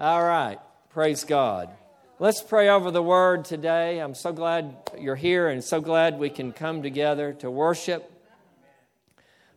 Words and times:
All 0.00 0.24
right. 0.24 0.58
Praise 0.88 1.24
God. 1.24 1.68
Let's 2.18 2.40
pray 2.40 2.70
over 2.70 2.90
the 2.90 3.02
word 3.02 3.44
today. 3.44 3.98
I'm 3.98 4.14
so 4.14 4.32
glad 4.32 4.74
you're 4.98 5.14
here 5.14 5.50
and 5.50 5.62
so 5.62 5.82
glad 5.82 6.18
we 6.18 6.30
can 6.30 6.52
come 6.52 6.82
together 6.82 7.34
to 7.34 7.50
worship. 7.50 8.10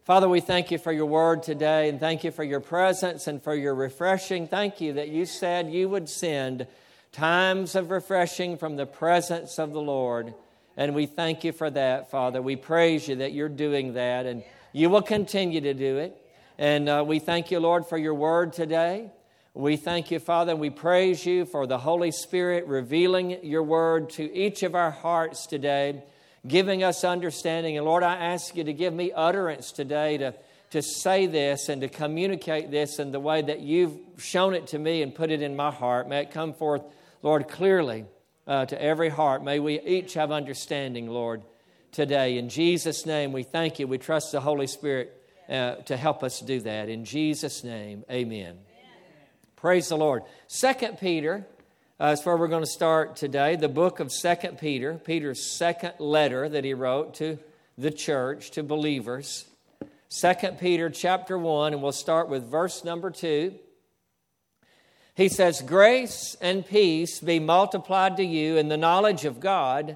Father, 0.03 0.27
we 0.27 0.41
thank 0.41 0.69
you 0.69 0.79
for 0.79 0.91
your 0.91 1.05
word 1.05 1.43
today 1.43 1.87
and 1.87 1.97
thank 1.97 2.25
you 2.25 2.31
for 2.31 2.43
your 2.43 2.59
presence 2.59 3.27
and 3.27 3.41
for 3.41 3.55
your 3.55 3.73
refreshing. 3.73 4.49
Thank 4.49 4.81
you 4.81 4.91
that 4.95 5.07
you 5.07 5.25
said 5.25 5.71
you 5.71 5.87
would 5.87 6.09
send 6.09 6.67
times 7.13 7.73
of 7.75 7.89
refreshing 7.89 8.57
from 8.57 8.75
the 8.75 8.85
presence 8.85 9.59
of 9.59 9.71
the 9.71 9.79
Lord. 9.79 10.33
And 10.75 10.93
we 10.93 11.05
thank 11.05 11.45
you 11.45 11.53
for 11.53 11.69
that, 11.69 12.11
Father. 12.11 12.41
We 12.41 12.57
praise 12.57 13.07
you 13.07 13.15
that 13.15 13.31
you're 13.31 13.47
doing 13.47 13.93
that 13.93 14.25
and 14.25 14.43
you 14.73 14.89
will 14.89 15.03
continue 15.03 15.61
to 15.61 15.73
do 15.73 15.99
it. 15.99 16.17
And 16.57 16.89
uh, 16.89 17.05
we 17.07 17.19
thank 17.19 17.49
you, 17.49 17.61
Lord, 17.61 17.85
for 17.85 17.97
your 17.97 18.13
word 18.13 18.51
today. 18.51 19.09
We 19.55 19.77
thank 19.77 20.09
you, 20.09 20.17
Father, 20.17 20.53
and 20.53 20.59
we 20.59 20.71
praise 20.71 21.27
you 21.27 21.45
for 21.45 21.67
the 21.67 21.77
Holy 21.77 22.09
Spirit 22.09 22.65
revealing 22.65 23.37
your 23.43 23.61
word 23.61 24.09
to 24.11 24.23
each 24.33 24.63
of 24.63 24.73
our 24.73 24.89
hearts 24.89 25.45
today, 25.45 26.03
giving 26.47 26.83
us 26.83 27.03
understanding. 27.03 27.77
And 27.77 27.85
Lord, 27.85 28.01
I 28.01 28.15
ask 28.15 28.55
you 28.55 28.63
to 28.63 28.73
give 28.73 28.95
me 28.95 29.11
utterance 29.11 29.71
today 29.71 30.17
to, 30.17 30.33
to 30.71 30.81
say 30.81 31.27
this 31.27 31.69
and 31.69 31.81
to 31.81 31.87
communicate 31.87 32.71
this 32.71 32.97
in 32.97 33.11
the 33.11 33.19
way 33.19 33.43
that 33.43 33.59
you've 33.59 33.95
shown 34.17 34.55
it 34.55 34.65
to 34.67 34.79
me 34.79 35.03
and 35.03 35.13
put 35.13 35.29
it 35.29 35.43
in 35.43 35.55
my 35.55 35.69
heart. 35.69 36.09
May 36.09 36.21
it 36.21 36.31
come 36.31 36.53
forth, 36.55 36.81
Lord, 37.21 37.47
clearly 37.47 38.05
uh, 38.47 38.65
to 38.65 38.81
every 38.81 39.09
heart. 39.09 39.43
May 39.43 39.59
we 39.59 39.79
each 39.81 40.15
have 40.15 40.31
understanding, 40.31 41.07
Lord, 41.07 41.43
today. 41.91 42.39
In 42.39 42.49
Jesus' 42.49 43.05
name, 43.05 43.31
we 43.31 43.43
thank 43.43 43.77
you. 43.77 43.85
We 43.85 43.99
trust 43.99 44.31
the 44.31 44.41
Holy 44.41 44.65
Spirit 44.65 45.15
uh, 45.47 45.75
to 45.75 45.95
help 45.95 46.23
us 46.23 46.39
do 46.39 46.59
that. 46.61 46.89
In 46.89 47.05
Jesus' 47.05 47.63
name, 47.63 48.03
amen. 48.09 48.57
Praise 49.63 49.87
the 49.87 49.95
Lord. 49.95 50.23
Second 50.47 50.99
Peter 50.99 51.47
uh, 51.97 52.07
is 52.07 52.25
where 52.25 52.35
we're 52.35 52.49
going 52.49 52.65
to 52.65 52.69
start 52.69 53.15
today. 53.15 53.55
The 53.55 53.69
book 53.69 54.01
of 54.01 54.11
Second 54.11 54.57
Peter, 54.57 54.95
Peter's 54.95 55.55
second 55.55 55.93
letter 55.99 56.49
that 56.49 56.65
he 56.65 56.73
wrote 56.73 57.13
to 57.13 57.39
the 57.77 57.89
church, 57.89 58.51
to 58.51 58.61
believers. 58.61 59.45
Second 60.09 60.59
Peter 60.59 60.89
chapter 60.89 61.37
1, 61.37 61.71
and 61.71 61.81
we'll 61.81 61.93
start 61.93 62.27
with 62.27 62.43
verse 62.43 62.83
number 62.83 63.09
2. 63.09 63.53
He 65.15 65.29
says, 65.29 65.61
Grace 65.61 66.35
and 66.41 66.65
peace 66.65 67.21
be 67.21 67.39
multiplied 67.39 68.17
to 68.17 68.25
you 68.25 68.57
in 68.57 68.67
the 68.67 68.75
knowledge 68.75 69.23
of 69.23 69.39
God 69.39 69.95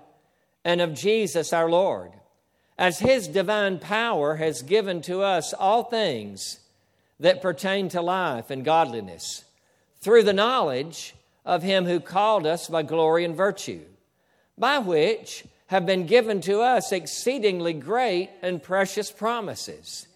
and 0.64 0.80
of 0.80 0.94
Jesus 0.94 1.52
our 1.52 1.70
Lord, 1.70 2.14
as 2.78 3.00
his 3.00 3.28
divine 3.28 3.80
power 3.80 4.38
has 4.38 4.62
given 4.62 5.02
to 5.02 5.24
us 5.24 5.52
all 5.52 5.84
things 5.84 6.62
that 7.20 7.42
pertain 7.42 7.90
to 7.90 8.02
life 8.02 8.50
and 8.50 8.64
godliness 8.64 9.44
through 10.00 10.24
the 10.24 10.34
knowledge 10.34 11.16
of 11.46 11.64
him 11.64 11.86
who 11.86 12.00
called 12.00 12.46
us 12.46 12.68
by 12.68 12.84
glory 12.84 13.24
and 13.24 13.36
virtue, 13.36 13.82
by 14.58 14.80
which 14.80 15.46
have 15.68 15.86
been 15.86 16.06
given 16.06 16.42
to 16.42 16.62
us 16.62 16.92
exceedingly 16.92 17.74
great 17.74 18.30
and 18.42 18.64
precious 18.64 19.12
promises, 19.12 20.08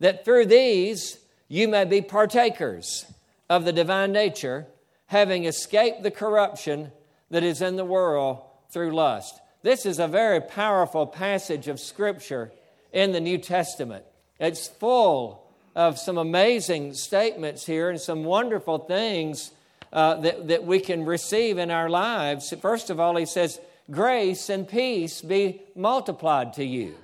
that 0.00 0.24
through 0.24 0.46
these 0.46 1.18
you 1.48 1.68
may 1.68 1.84
be 1.84 2.00
partakers 2.00 3.06
of 3.48 3.64
the 3.64 3.72
divine 3.72 4.12
nature, 4.12 4.66
having 5.06 5.44
escaped 5.44 6.02
the 6.02 6.10
corruption 6.10 6.92
that 7.30 7.42
is 7.42 7.62
in 7.62 7.76
the 7.76 7.84
world 7.84 8.40
through 8.70 8.92
lust. 8.92 9.40
This 9.62 9.86
is 9.86 9.98
a 9.98 10.08
very 10.08 10.40
powerful 10.40 11.06
passage 11.06 11.68
of 11.68 11.80
Scripture 11.80 12.52
in 12.92 13.12
the 13.12 13.20
New 13.20 13.38
Testament. 13.38 14.04
It's 14.38 14.68
full 14.68 15.47
of 15.78 15.96
some 15.96 16.18
amazing 16.18 16.92
statements 16.92 17.64
here 17.64 17.88
and 17.88 18.00
some 18.00 18.24
wonderful 18.24 18.78
things 18.78 19.52
uh, 19.92 20.16
that, 20.16 20.48
that 20.48 20.64
we 20.64 20.80
can 20.80 21.04
receive 21.04 21.56
in 21.56 21.70
our 21.70 21.88
lives. 21.88 22.52
First 22.60 22.90
of 22.90 22.98
all, 22.98 23.14
he 23.14 23.24
says, 23.24 23.60
Grace 23.88 24.48
and 24.48 24.68
peace 24.68 25.22
be 25.22 25.62
multiplied 25.76 26.54
to 26.54 26.64
you. 26.64 26.96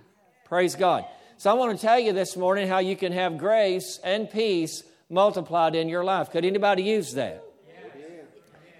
Praise 0.47 0.75
God. 0.75 1.05
So 1.39 1.51
I 1.51 1.55
want 1.55 1.79
to 1.79 1.87
tell 1.87 2.01
you 2.01 2.13
this 2.13 2.37
morning 2.37 2.67
how 2.67 2.79
you 2.79 2.97
can 2.97 3.13
have 3.13 3.39
grace 3.39 4.01
and 4.03 4.29
peace 4.29 4.83
multiplied 5.09 5.77
in 5.77 5.89
your 5.89 6.03
life. 6.03 6.33
Could 6.33 6.45
anybody 6.45 6.83
use 6.83 7.15
that? 7.15 7.45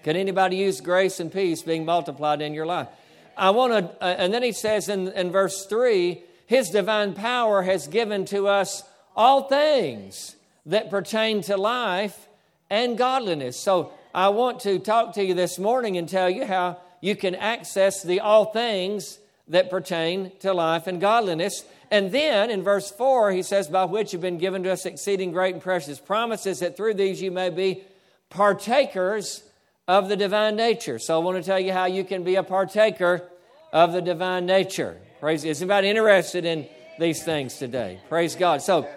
Could 0.03 0.17
anybody 0.17 0.57
use 0.57 0.81
grace 0.81 1.21
and 1.21 1.31
peace 1.31 1.61
being 1.61 1.85
multiplied 1.85 2.41
in 2.41 2.53
your 2.53 2.65
life? 2.65 2.89
I 3.37 3.51
want 3.51 3.71
to, 3.71 4.05
uh, 4.05 4.15
and 4.17 4.33
then 4.33 4.43
he 4.43 4.51
says 4.51 4.89
in, 4.89 5.07
in 5.13 5.31
verse 5.31 5.65
3 5.67 6.21
His 6.47 6.69
divine 6.69 7.13
power 7.13 7.61
has 7.61 7.87
given 7.87 8.25
to 8.25 8.49
us 8.49 8.83
all 9.15 9.47
things 9.47 10.35
that 10.65 10.89
pertain 10.89 11.41
to 11.43 11.57
life 11.57 12.27
and 12.69 12.97
godliness. 12.97 13.59
So 13.59 13.91
I 14.13 14.29
want 14.29 14.61
to 14.61 14.79
talk 14.79 15.13
to 15.13 15.23
you 15.23 15.33
this 15.33 15.59
morning 15.59 15.97
and 15.97 16.07
tell 16.07 16.29
you 16.29 16.45
how 16.45 16.79
you 17.01 17.15
can 17.15 17.35
access 17.35 18.01
the 18.01 18.19
all 18.19 18.45
things 18.45 19.19
that 19.47 19.69
pertain 19.69 20.31
to 20.39 20.53
life 20.53 20.87
and 20.87 20.99
godliness. 20.99 21.63
And 21.91 22.11
then 22.11 22.49
in 22.49 22.63
verse 22.63 22.89
4, 22.89 23.31
he 23.31 23.43
says, 23.43 23.67
By 23.67 23.85
which 23.85 24.11
have 24.11 24.21
been 24.21 24.37
given 24.37 24.63
to 24.63 24.71
us 24.71 24.85
exceeding 24.85 25.31
great 25.31 25.53
and 25.53 25.61
precious 25.61 25.99
promises, 25.99 26.59
that 26.59 26.75
through 26.75 26.95
these 26.95 27.21
you 27.21 27.31
may 27.31 27.49
be 27.49 27.83
partakers 28.29 29.43
of 29.87 30.09
the 30.09 30.15
divine 30.15 30.55
nature. 30.55 30.97
So 30.97 31.19
I 31.19 31.23
want 31.23 31.37
to 31.37 31.43
tell 31.43 31.59
you 31.59 31.71
how 31.71 31.85
you 31.85 32.03
can 32.03 32.23
be 32.23 32.35
a 32.35 32.43
partaker 32.43 33.29
of 33.71 33.93
the 33.93 34.01
divine 34.01 34.47
nature. 34.47 34.97
Praise. 35.19 35.43
Is 35.43 35.61
anybody 35.61 35.89
interested 35.89 36.43
in 36.43 36.67
these 36.99 37.23
things 37.23 37.57
today? 37.57 37.99
Praise 38.09 38.35
God. 38.35 38.61
So 38.61 38.89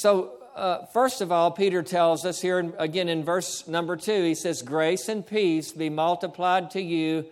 so, 0.00 0.32
uh, 0.56 0.86
first 0.86 1.20
of 1.20 1.30
all, 1.30 1.50
Peter 1.50 1.82
tells 1.82 2.24
us 2.24 2.40
here 2.40 2.58
in, 2.58 2.72
again 2.78 3.10
in 3.10 3.22
verse 3.22 3.68
number 3.68 3.98
two, 3.98 4.24
he 4.24 4.34
says, 4.34 4.62
Grace 4.62 5.10
and 5.10 5.26
peace 5.26 5.72
be 5.72 5.90
multiplied 5.90 6.70
to 6.70 6.80
you 6.80 7.26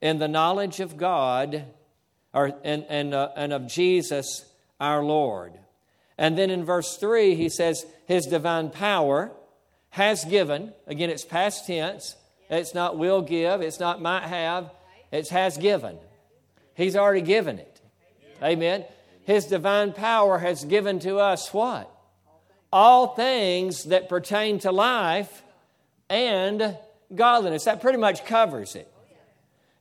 in 0.00 0.20
the 0.20 0.28
knowledge 0.28 0.78
of 0.78 0.96
God 0.96 1.64
or, 2.32 2.52
and, 2.62 2.86
and, 2.88 3.12
uh, 3.12 3.30
and 3.34 3.52
of 3.52 3.66
Jesus 3.66 4.44
our 4.78 5.02
Lord. 5.02 5.52
And 6.16 6.38
then 6.38 6.48
in 6.50 6.64
verse 6.64 6.96
3, 6.96 7.34
he 7.34 7.48
says, 7.48 7.84
His 8.06 8.26
divine 8.26 8.70
power 8.70 9.32
has 9.90 10.24
given, 10.24 10.72
again, 10.86 11.10
it's 11.10 11.24
past 11.24 11.66
tense, 11.66 12.14
it's 12.48 12.72
not 12.72 12.98
will 12.98 13.22
give, 13.22 13.62
it's 13.62 13.80
not 13.80 14.00
might 14.00 14.28
have, 14.28 14.70
it's 15.10 15.30
has 15.30 15.58
given. 15.58 15.98
He's 16.76 16.94
already 16.94 17.22
given 17.22 17.58
it. 17.58 17.80
Amen. 18.40 18.84
His 19.24 19.46
divine 19.46 19.92
power 19.92 20.38
has 20.38 20.64
given 20.64 21.00
to 21.00 21.18
us 21.18 21.52
what? 21.52 21.91
All 22.72 23.08
things 23.08 23.84
that 23.84 24.08
pertain 24.08 24.58
to 24.60 24.72
life 24.72 25.42
and 26.08 26.76
godliness. 27.14 27.64
That 27.64 27.80
pretty 27.80 27.98
much 27.98 28.24
covers 28.24 28.74
it. 28.74 28.88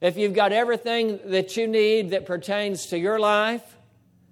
If 0.01 0.17
you've 0.17 0.33
got 0.33 0.51
everything 0.51 1.19
that 1.25 1.55
you 1.57 1.67
need 1.67 2.09
that 2.09 2.25
pertains 2.25 2.87
to 2.87 2.97
your 2.97 3.19
life, 3.19 3.63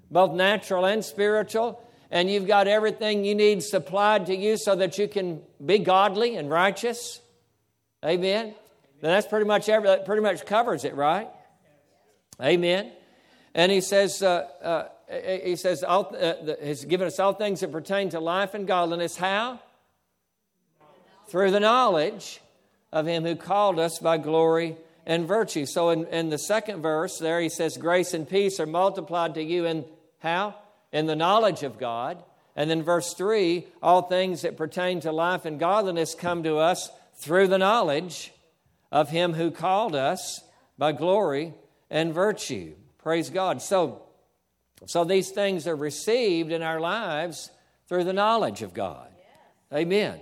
both 0.09 0.33
natural 0.33 0.85
and 0.85 1.05
spiritual, 1.05 1.81
and 2.11 2.29
you've 2.29 2.47
got 2.47 2.67
everything 2.67 3.23
you 3.23 3.35
need 3.35 3.61
supplied 3.61 4.25
to 4.25 4.35
you 4.35 4.57
so 4.57 4.75
that 4.75 4.97
you 4.97 5.07
can 5.07 5.41
be 5.63 5.77
godly 5.77 6.35
and 6.35 6.49
righteous, 6.49 7.21
amen. 8.03 8.55
Then 9.01 9.11
that's 9.11 9.27
pretty 9.27 9.45
much 9.45 9.69
every, 9.69 9.87
that 9.87 10.05
pretty 10.05 10.23
much 10.23 10.45
covers 10.45 10.83
it, 10.85 10.95
right? 10.95 11.29
Amen. 12.41 12.91
And 13.53 13.71
he 13.71 13.81
says, 13.81 14.23
uh, 14.23 14.47
uh, 14.61 14.87
he 15.09 15.55
says, 15.55 15.83
all, 15.83 16.15
uh, 16.15 16.33
has 16.61 16.85
given 16.85 17.07
us 17.07 17.19
all 17.19 17.33
things 17.33 17.61
that 17.61 17.71
pertain 17.71 18.09
to 18.09 18.19
life 18.19 18.53
and 18.53 18.67
godliness. 18.67 19.17
How? 19.17 19.59
Through 21.29 21.51
the 21.51 21.59
knowledge 21.59 22.41
of 22.91 23.05
him 23.05 23.23
who 23.23 23.35
called 23.35 23.79
us 23.79 23.99
by 23.99 24.17
glory 24.17 24.77
and 25.05 25.27
virtue. 25.27 25.65
So 25.65 25.89
in, 25.89 26.05
in 26.07 26.29
the 26.29 26.37
second 26.37 26.81
verse 26.81 27.17
there, 27.17 27.41
he 27.41 27.49
says, 27.49 27.77
Grace 27.77 28.13
and 28.13 28.29
peace 28.29 28.59
are 28.59 28.67
multiplied 28.67 29.33
to 29.35 29.43
you 29.43 29.65
in 29.65 29.85
how? 30.19 30.55
In 30.91 31.07
the 31.07 31.15
knowledge 31.15 31.63
of 31.63 31.79
God. 31.79 32.23
And 32.55 32.69
then 32.69 32.83
verse 32.83 33.13
3 33.13 33.65
all 33.81 34.03
things 34.03 34.41
that 34.43 34.57
pertain 34.57 34.99
to 35.01 35.11
life 35.11 35.45
and 35.45 35.59
godliness 35.59 36.13
come 36.13 36.43
to 36.43 36.57
us 36.57 36.91
through 37.15 37.47
the 37.47 37.57
knowledge 37.57 38.31
of 38.91 39.09
him 39.09 39.33
who 39.33 39.49
called 39.49 39.95
us 39.95 40.43
by 40.77 40.91
glory 40.91 41.53
and 41.89 42.13
virtue. 42.13 42.75
Praise 42.99 43.29
God. 43.29 43.61
So, 43.61 44.03
so 44.85 45.03
these 45.03 45.31
things 45.31 45.67
are 45.67 45.75
received 45.75 46.51
in 46.51 46.61
our 46.61 46.79
lives 46.79 47.49
through 47.87 48.03
the 48.03 48.13
knowledge 48.13 48.61
of 48.61 48.73
God. 48.73 49.07
Amen. 49.73 50.19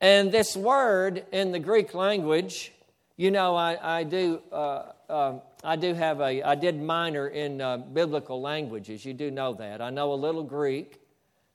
And 0.00 0.32
this 0.32 0.56
word 0.56 1.24
in 1.32 1.52
the 1.52 1.58
Greek 1.58 1.94
language, 1.94 2.72
you 3.16 3.30
know, 3.30 3.54
I, 3.54 3.98
I 4.00 4.04
do. 4.04 4.40
Uh, 4.50 4.92
uh, 5.08 5.38
I 5.62 5.76
do 5.76 5.94
have 5.94 6.20
a. 6.20 6.42
I 6.42 6.54
did 6.54 6.80
minor 6.80 7.28
in 7.28 7.60
uh, 7.60 7.76
biblical 7.76 8.40
languages. 8.40 9.04
You 9.04 9.14
do 9.14 9.30
know 9.30 9.54
that. 9.54 9.80
I 9.80 9.90
know 9.90 10.12
a 10.12 10.16
little 10.16 10.42
Greek 10.42 11.00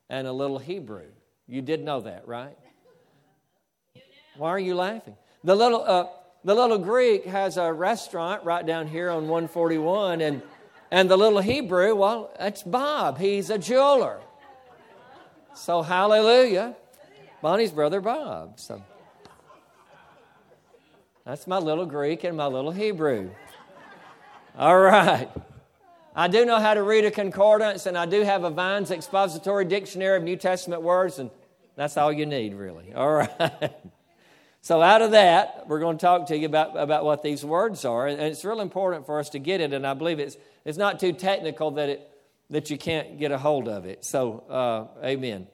and 0.09 0.27
a 0.27 0.31
little 0.31 0.59
Hebrew. 0.59 1.07
You 1.47 1.61
did 1.61 1.83
know 1.83 2.01
that, 2.01 2.27
right? 2.27 2.57
Why 4.37 4.49
are 4.49 4.59
you 4.59 4.75
laughing? 4.75 5.15
The 5.43 5.55
little, 5.55 5.83
uh, 5.83 6.07
the 6.43 6.53
little 6.53 6.77
Greek 6.77 7.25
has 7.25 7.57
a 7.57 7.73
restaurant 7.73 8.43
right 8.43 8.65
down 8.65 8.87
here 8.87 9.09
on 9.09 9.27
141, 9.27 10.21
and 10.21 10.41
and 10.91 11.09
the 11.09 11.17
little 11.17 11.39
Hebrew, 11.39 11.95
well, 11.95 12.31
that's 12.39 12.63
Bob. 12.63 13.17
He's 13.17 13.49
a 13.49 13.57
jeweler. 13.57 14.19
So, 15.53 15.81
hallelujah. 15.81 16.75
Bonnie's 17.41 17.71
brother 17.71 17.99
Bob. 17.99 18.59
So, 18.59 18.81
That's 21.25 21.45
my 21.45 21.57
little 21.57 21.85
Greek 21.85 22.23
and 22.23 22.37
my 22.37 22.47
little 22.47 22.71
Hebrew. 22.71 23.31
All 24.57 24.79
right. 24.79 25.29
I 26.15 26.27
do 26.27 26.45
know 26.45 26.59
how 26.59 26.73
to 26.73 26.81
read 26.81 27.05
a 27.05 27.11
concordance, 27.11 27.85
and 27.85 27.97
I 27.97 28.05
do 28.05 28.21
have 28.21 28.43
a 28.43 28.49
Vine's 28.49 28.89
Expository 28.89 29.65
Dictionary 29.65 30.17
of 30.17 30.23
New 30.23 30.35
Testament 30.35 30.81
words, 30.81 31.19
and 31.19 31.29
that's 31.75 31.97
all 31.97 32.11
you 32.11 32.25
need, 32.25 32.55
really. 32.55 32.93
All 32.93 33.11
right. 33.11 33.71
so, 34.61 34.81
out 34.81 35.01
of 35.01 35.11
that, 35.11 35.65
we're 35.67 35.79
going 35.79 35.97
to 35.97 36.01
talk 36.01 36.27
to 36.27 36.37
you 36.37 36.47
about, 36.47 36.75
about 36.75 37.03
what 37.03 37.23
these 37.23 37.43
words 37.45 37.85
are, 37.85 38.07
and 38.07 38.19
it's 38.19 38.43
real 38.45 38.61
important 38.61 39.05
for 39.05 39.19
us 39.19 39.29
to 39.31 39.39
get 39.39 39.61
it, 39.61 39.73
and 39.73 39.85
I 39.85 39.93
believe 39.93 40.19
it's, 40.19 40.37
it's 40.67 40.77
not 40.77 40.99
too 40.99 41.13
technical 41.13 41.71
that, 41.71 41.87
it, 41.87 42.11
that 42.49 42.69
you 42.69 42.77
can't 42.77 43.17
get 43.17 43.31
a 43.31 43.37
hold 43.37 43.69
of 43.69 43.85
it. 43.85 44.03
So, 44.03 44.43
uh, 44.49 45.05
amen. 45.05 45.47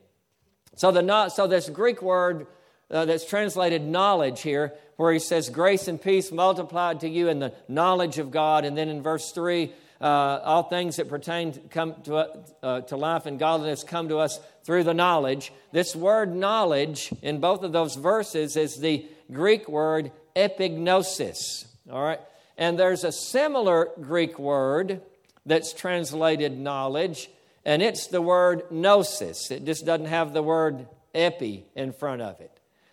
So, 0.75 0.91
the, 0.91 1.03
not 1.03 1.31
so 1.31 1.45
this 1.45 1.69
Greek 1.69 2.01
word 2.01 2.47
uh, 2.89 3.05
that's 3.05 3.23
translated 3.23 3.83
knowledge 3.83 4.41
here, 4.41 4.73
where 4.95 5.13
he 5.13 5.19
says, 5.19 5.49
Grace 5.49 5.87
and 5.87 6.01
peace 6.01 6.31
multiplied 6.31 7.01
to 7.01 7.07
you 7.07 7.29
in 7.29 7.37
the 7.37 7.53
knowledge 7.67 8.17
of 8.17 8.31
God. 8.31 8.65
And 8.65 8.75
then 8.75 8.89
in 8.89 9.03
verse 9.03 9.31
3, 9.31 9.71
uh, 10.01 10.03
all 10.03 10.63
things 10.63 10.95
that 10.95 11.09
pertain 11.09 11.51
to, 11.51 11.59
come 11.59 11.93
to, 12.05 12.43
uh, 12.63 12.81
to 12.81 12.97
life 12.97 13.27
and 13.27 13.37
godliness 13.37 13.83
come 13.83 14.09
to 14.09 14.17
us 14.17 14.39
through 14.63 14.83
the 14.83 14.95
knowledge. 14.95 15.53
This 15.71 15.95
word 15.95 16.35
knowledge 16.35 17.13
in 17.21 17.39
both 17.39 17.61
of 17.61 17.71
those 17.71 17.93
verses 17.93 18.57
is 18.57 18.77
the 18.77 19.05
Greek 19.31 19.69
word 19.69 20.11
epignosis. 20.35 21.67
All 21.91 22.01
right? 22.01 22.19
And 22.57 22.77
there's 22.77 23.03
a 23.03 23.11
similar 23.11 23.89
Greek 23.99 24.37
word 24.37 25.01
that's 25.45 25.73
translated 25.73 26.57
knowledge, 26.57 27.29
and 27.65 27.81
it's 27.81 28.07
the 28.07 28.21
word 28.21 28.63
gnosis. 28.71 29.51
It 29.51 29.65
just 29.65 29.85
doesn't 29.85 30.05
have 30.05 30.33
the 30.33 30.43
word 30.43 30.87
epi 31.13 31.65
in 31.75 31.91
front 31.91 32.21
of 32.21 32.39
it. 32.39 32.51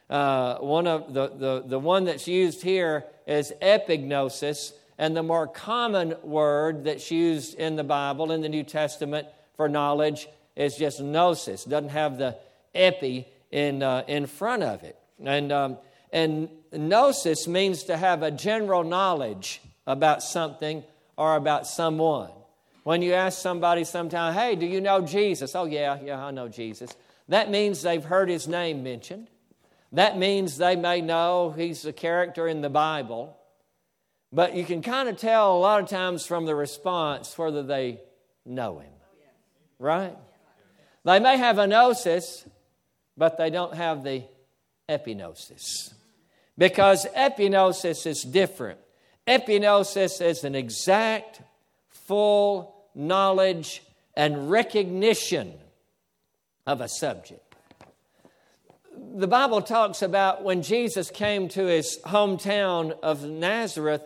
Uh, 0.09 0.57
one 0.59 0.87
of 0.87 1.15
the, 1.15 1.29
the, 1.29 1.63
the 1.65 1.79
one 1.79 2.05
that's 2.05 2.27
used 2.27 2.63
here 2.63 3.05
is 3.27 3.53
epignosis, 3.63 4.73
and 4.99 5.17
the 5.17 5.23
more 5.23 5.47
common 5.47 6.15
word 6.23 6.85
that's 6.85 7.11
used 7.11 7.55
in 7.55 7.77
the 7.77 7.85
Bible, 7.85 8.33
in 8.33 8.41
the 8.41 8.49
New 8.49 8.65
Testament, 8.65 9.29
for 9.57 9.69
knowledge 9.69 10.29
is 10.57 10.77
just 10.77 11.01
gnosis. 11.01 11.65
Doesn't 11.65 11.91
have 11.91 12.19
the 12.19 12.37
epi 12.75 13.29
in, 13.51 13.83
uh, 13.83 14.03
in 14.09 14.27
front 14.27 14.63
of 14.63 14.83
it. 14.83 14.97
And, 15.25 15.53
um, 15.53 15.79
and 16.13 16.49
gnosis 16.73 17.47
means 17.47 17.85
to 17.85 17.97
have 17.97 18.23
a 18.23 18.31
general 18.31 18.85
knowledge 18.85 19.61
about 19.87 20.23
something 20.23 20.85
or 21.17 21.37
about 21.37 21.67
someone. 21.67 22.31
When 22.85 23.03
you 23.03 23.13
ask 23.13 23.39
somebody 23.39 23.85
sometime, 23.85 24.35
hey, 24.35 24.57
do 24.57 24.67
you 24.67 24.81
know 24.81 25.03
Jesus? 25.03 25.55
Oh, 25.55 25.65
yeah, 25.65 25.99
yeah, 26.03 26.25
I 26.25 26.31
know 26.31 26.49
Jesus. 26.49 26.91
That 27.29 27.51
means 27.51 27.83
they've 27.83 28.03
heard 28.03 28.29
his 28.29 28.49
name 28.49 28.83
mentioned. 28.83 29.29
That 29.93 30.17
means 30.17 30.57
they 30.57 30.77
may 30.77 31.01
know 31.01 31.53
he's 31.57 31.85
a 31.85 31.93
character 31.93 32.49
in 32.49 32.61
the 32.61 32.71
Bible. 32.71 33.37
But 34.33 34.55
you 34.55 34.65
can 34.65 34.83
kind 34.83 35.09
of 35.09 35.17
tell 35.17 35.57
a 35.57 35.59
lot 35.59 35.83
of 35.83 35.89
times 35.89 36.25
from 36.25 36.47
the 36.47 36.55
response 36.55 37.37
whether 37.37 37.63
they 37.63 38.01
know 38.47 38.79
him. 38.79 38.93
Right? 39.79 40.17
They 41.05 41.19
may 41.19 41.37
have 41.37 41.59
a 41.59 41.67
gnosis, 41.67 42.47
but 43.17 43.37
they 43.37 43.51
don't 43.51 43.75
have 43.75 44.05
the 44.05 44.25
epignosis. 44.89 45.93
Because 46.61 47.07
epignosis 47.17 48.07
is 48.07 48.23
different. 48.23 48.79
Epignosis 49.27 50.21
is 50.21 50.45
an 50.45 50.55
exact, 50.55 51.41
full 51.89 52.85
knowledge 52.95 53.83
and 54.15 54.51
recognition 54.51 55.55
of 56.67 56.83
a 56.83 56.89
subject. 56.89 57.55
The 59.15 59.27
Bible 59.27 59.63
talks 59.63 60.03
about 60.03 60.45
when 60.45 60.61
Jesus 60.61 61.11
came 61.11 61.49
to 61.49 61.65
his 61.65 61.99
hometown 62.05 62.91
of 63.03 63.25
Nazareth, 63.25 64.03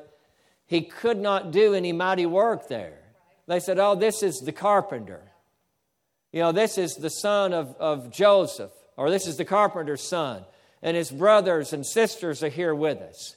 he 0.65 0.83
could 0.83 1.19
not 1.19 1.51
do 1.51 1.75
any 1.75 1.91
mighty 1.91 2.25
work 2.25 2.69
there. 2.69 3.01
They 3.49 3.59
said, 3.59 3.81
Oh, 3.81 3.97
this 3.97 4.23
is 4.23 4.39
the 4.39 4.53
carpenter. 4.53 5.23
You 6.31 6.39
know, 6.43 6.53
this 6.53 6.79
is 6.79 6.95
the 6.95 7.11
son 7.11 7.53
of, 7.53 7.75
of 7.81 8.13
Joseph, 8.13 8.71
or 8.97 9.11
this 9.11 9.27
is 9.27 9.39
the 9.39 9.45
carpenter's 9.45 10.09
son, 10.09 10.45
and 10.85 10.97
his 10.97 11.11
brothers 11.11 11.73
and 11.73 11.85
sisters 11.85 12.45
are 12.45 12.49
here 12.49 12.75
with 12.75 13.01
us. 13.01 13.35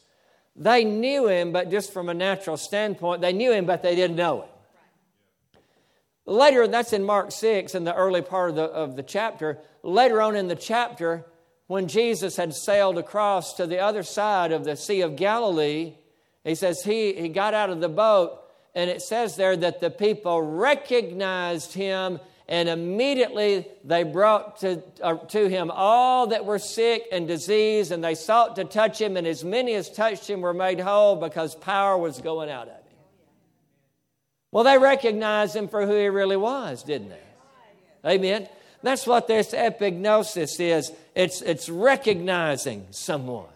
They 0.57 0.83
knew 0.83 1.27
him, 1.27 1.53
but 1.53 1.71
just 1.71 1.94
from 1.94 2.09
a 2.09 2.13
natural 2.13 2.57
standpoint, 2.57 3.21
they 3.21 3.31
knew 3.31 3.53
him, 3.53 3.65
but 3.65 3.81
they 3.81 3.95
didn't 3.95 4.17
know 4.17 4.41
him. 4.41 4.49
Later, 6.25 6.67
that's 6.67 6.91
in 6.91 7.05
Mark 7.05 7.31
6, 7.31 7.73
in 7.73 7.85
the 7.85 7.95
early 7.95 8.21
part 8.21 8.49
of 8.49 8.55
the, 8.57 8.63
of 8.63 8.95
the 8.97 9.03
chapter. 9.03 9.59
Later 9.81 10.21
on 10.21 10.35
in 10.35 10.49
the 10.49 10.57
chapter, 10.57 11.25
when 11.67 11.88
Jesus 11.88 12.35
had 12.35 12.53
sailed 12.53 12.97
across 12.97 13.53
to 13.53 13.65
the 13.65 13.79
other 13.79 14.03
side 14.03 14.51
of 14.51 14.65
the 14.65 14.75
Sea 14.75 15.01
of 15.01 15.15
Galilee, 15.15 15.95
he 16.44 16.53
says 16.53 16.83
he, 16.83 17.13
he 17.13 17.29
got 17.29 17.53
out 17.53 17.69
of 17.69 17.79
the 17.79 17.88
boat, 17.88 18.41
and 18.75 18.89
it 18.89 19.01
says 19.01 19.38
there 19.38 19.55
that 19.55 19.79
the 19.79 19.89
people 19.89 20.41
recognized 20.41 21.73
him, 21.73 22.19
and 22.49 22.69
immediately 22.69 23.67
they 23.83 24.03
brought 24.03 24.59
to, 24.61 24.81
uh, 25.01 25.15
to 25.15 25.49
him 25.49 25.69
all 25.73 26.27
that 26.27 26.45
were 26.45 26.59
sick 26.59 27.05
and 27.11 27.27
diseased, 27.27 27.91
and 27.91 28.03
they 28.03 28.15
sought 28.15 28.55
to 28.55 28.63
touch 28.63 29.01
him, 29.01 29.17
and 29.17 29.27
as 29.27 29.44
many 29.44 29.73
as 29.73 29.89
touched 29.89 30.29
him 30.29 30.41
were 30.41 30.53
made 30.53 30.79
whole 30.79 31.15
because 31.17 31.55
power 31.55 31.97
was 31.97 32.19
going 32.21 32.49
out 32.49 32.67
of 32.67 32.75
him. 32.75 32.83
Well, 34.51 34.63
they 34.63 34.77
recognized 34.77 35.55
him 35.55 35.67
for 35.67 35.85
who 35.85 35.94
he 35.94 36.07
really 36.07 36.38
was, 36.38 36.83
didn't 36.83 37.09
they? 37.09 38.09
Amen. 38.09 38.47
That's 38.81 39.05
what 39.05 39.27
this 39.27 39.51
epignosis 39.51 40.59
is 40.59 40.91
it's, 41.15 41.41
it's 41.41 41.67
recognizing 41.67 42.88
someone. 42.91 43.47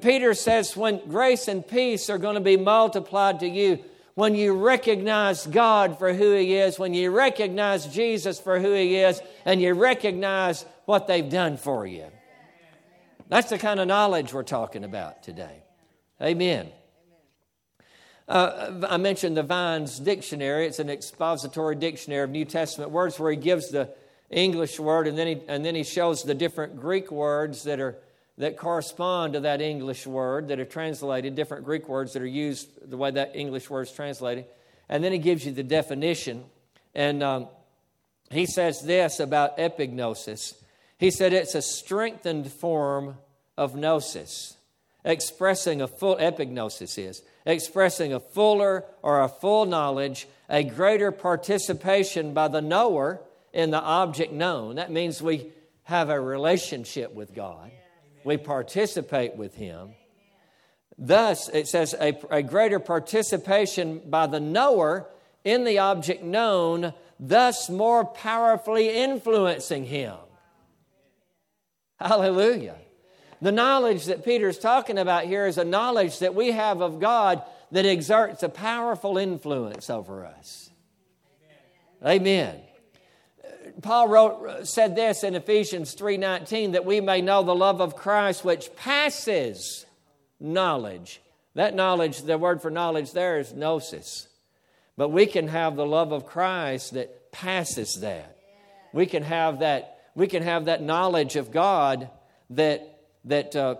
Peter 0.00 0.32
says, 0.34 0.76
when 0.76 1.00
grace 1.08 1.46
and 1.46 1.66
peace 1.66 2.08
are 2.08 2.18
going 2.18 2.34
to 2.34 2.40
be 2.40 2.56
multiplied 2.56 3.40
to 3.40 3.48
you, 3.48 3.84
when 4.20 4.34
you 4.34 4.52
recognize 4.52 5.46
God 5.46 5.98
for 5.98 6.12
who 6.12 6.34
He 6.34 6.54
is, 6.54 6.78
when 6.78 6.92
you 6.92 7.10
recognize 7.10 7.86
Jesus 7.86 8.38
for 8.38 8.60
who 8.60 8.74
He 8.74 8.96
is, 8.96 9.18
and 9.46 9.62
you 9.62 9.72
recognize 9.72 10.66
what 10.84 11.06
they've 11.06 11.30
done 11.30 11.56
for 11.56 11.86
you. 11.86 12.04
That's 13.30 13.48
the 13.48 13.56
kind 13.56 13.80
of 13.80 13.88
knowledge 13.88 14.34
we're 14.34 14.42
talking 14.42 14.84
about 14.84 15.22
today. 15.22 15.62
Amen. 16.20 16.68
Uh, 18.28 18.86
I 18.90 18.98
mentioned 18.98 19.38
the 19.38 19.42
Vine's 19.42 19.98
dictionary. 19.98 20.66
It's 20.66 20.80
an 20.80 20.90
expository 20.90 21.74
dictionary 21.74 22.24
of 22.24 22.28
New 22.28 22.44
Testament 22.44 22.90
words 22.90 23.18
where 23.18 23.30
he 23.30 23.38
gives 23.38 23.70
the 23.70 23.88
English 24.28 24.78
word 24.78 25.08
and 25.08 25.16
then 25.16 25.28
he, 25.28 25.40
and 25.48 25.64
then 25.64 25.74
he 25.74 25.82
shows 25.82 26.24
the 26.24 26.34
different 26.34 26.78
Greek 26.78 27.10
words 27.10 27.64
that 27.64 27.80
are 27.80 27.96
that 28.38 28.56
correspond 28.56 29.34
to 29.34 29.40
that 29.40 29.60
English 29.60 30.06
word 30.06 30.48
that 30.48 30.58
are 30.58 30.64
translated, 30.64 31.34
different 31.34 31.64
Greek 31.64 31.88
words 31.88 32.14
that 32.14 32.22
are 32.22 32.26
used 32.26 32.68
the 32.88 32.96
way 32.96 33.10
that 33.10 33.36
English 33.36 33.68
word 33.68 33.82
is 33.82 33.92
translated. 33.92 34.46
And 34.88 35.04
then 35.04 35.12
he 35.12 35.18
gives 35.18 35.44
you 35.44 35.52
the 35.52 35.62
definition. 35.62 36.44
And 36.94 37.22
um, 37.22 37.48
he 38.30 38.46
says 38.46 38.82
this 38.82 39.20
about 39.20 39.58
epignosis. 39.58 40.54
He 40.98 41.10
said 41.10 41.32
it's 41.32 41.54
a 41.54 41.62
strengthened 41.62 42.50
form 42.50 43.16
of 43.56 43.74
gnosis, 43.74 44.56
expressing 45.04 45.82
a 45.82 45.88
full, 45.88 46.16
epignosis 46.16 46.98
is, 46.98 47.22
expressing 47.44 48.12
a 48.12 48.20
fuller 48.20 48.84
or 49.02 49.20
a 49.20 49.28
full 49.28 49.66
knowledge, 49.66 50.26
a 50.48 50.64
greater 50.64 51.12
participation 51.12 52.32
by 52.32 52.48
the 52.48 52.62
knower 52.62 53.20
in 53.52 53.70
the 53.70 53.80
object 53.80 54.32
known. 54.32 54.76
That 54.76 54.90
means 54.90 55.22
we 55.22 55.52
have 55.84 56.08
a 56.08 56.20
relationship 56.20 57.12
with 57.12 57.34
God 57.34 57.70
we 58.24 58.36
participate 58.36 59.36
with 59.36 59.54
Him. 59.54 59.90
Thus, 60.98 61.48
it 61.48 61.66
says 61.66 61.94
a, 61.98 62.18
a 62.30 62.42
greater 62.42 62.78
participation 62.78 64.02
by 64.04 64.26
the 64.26 64.40
knower 64.40 65.08
in 65.44 65.64
the 65.64 65.78
object 65.78 66.22
known, 66.22 66.92
thus 67.18 67.70
more 67.70 68.04
powerfully 68.04 68.90
influencing 68.90 69.84
him. 69.84 70.16
Hallelujah. 71.98 72.76
The 73.40 73.52
knowledge 73.52 74.06
that 74.06 74.24
Peter's 74.24 74.58
talking 74.58 74.98
about 74.98 75.24
here 75.24 75.46
is 75.46 75.56
a 75.56 75.64
knowledge 75.64 76.18
that 76.18 76.34
we 76.34 76.52
have 76.52 76.82
of 76.82 77.00
God 77.00 77.42
that 77.72 77.86
exerts 77.86 78.42
a 78.42 78.48
powerful 78.50 79.16
influence 79.16 79.88
over 79.88 80.26
us. 80.26 80.70
Amen. 82.04 82.60
Paul 83.82 84.08
wrote, 84.08 84.66
said 84.66 84.96
this 84.96 85.24
in 85.24 85.34
Ephesians 85.34 85.94
3:19 85.94 86.72
that 86.72 86.84
we 86.84 87.00
may 87.00 87.20
know 87.20 87.42
the 87.42 87.54
love 87.54 87.80
of 87.80 87.96
Christ 87.96 88.44
which 88.44 88.74
passes 88.76 89.86
knowledge. 90.38 91.20
That 91.54 91.74
knowledge, 91.74 92.22
the 92.22 92.38
word 92.38 92.62
for 92.62 92.70
knowledge 92.70 93.12
there 93.12 93.38
is 93.38 93.52
gnosis. 93.52 94.28
But 94.96 95.08
we 95.08 95.26
can 95.26 95.48
have 95.48 95.76
the 95.76 95.86
love 95.86 96.12
of 96.12 96.26
Christ 96.26 96.94
that 96.94 97.32
passes 97.32 98.00
that. 98.00 98.36
We 98.92 99.06
can 99.06 99.22
have 99.22 99.60
that. 99.60 99.98
We 100.14 100.26
can 100.26 100.42
have 100.42 100.66
that 100.66 100.82
knowledge 100.82 101.36
of 101.36 101.50
God 101.50 102.10
that 102.50 103.00
that 103.24 103.54
uh, 103.54 103.76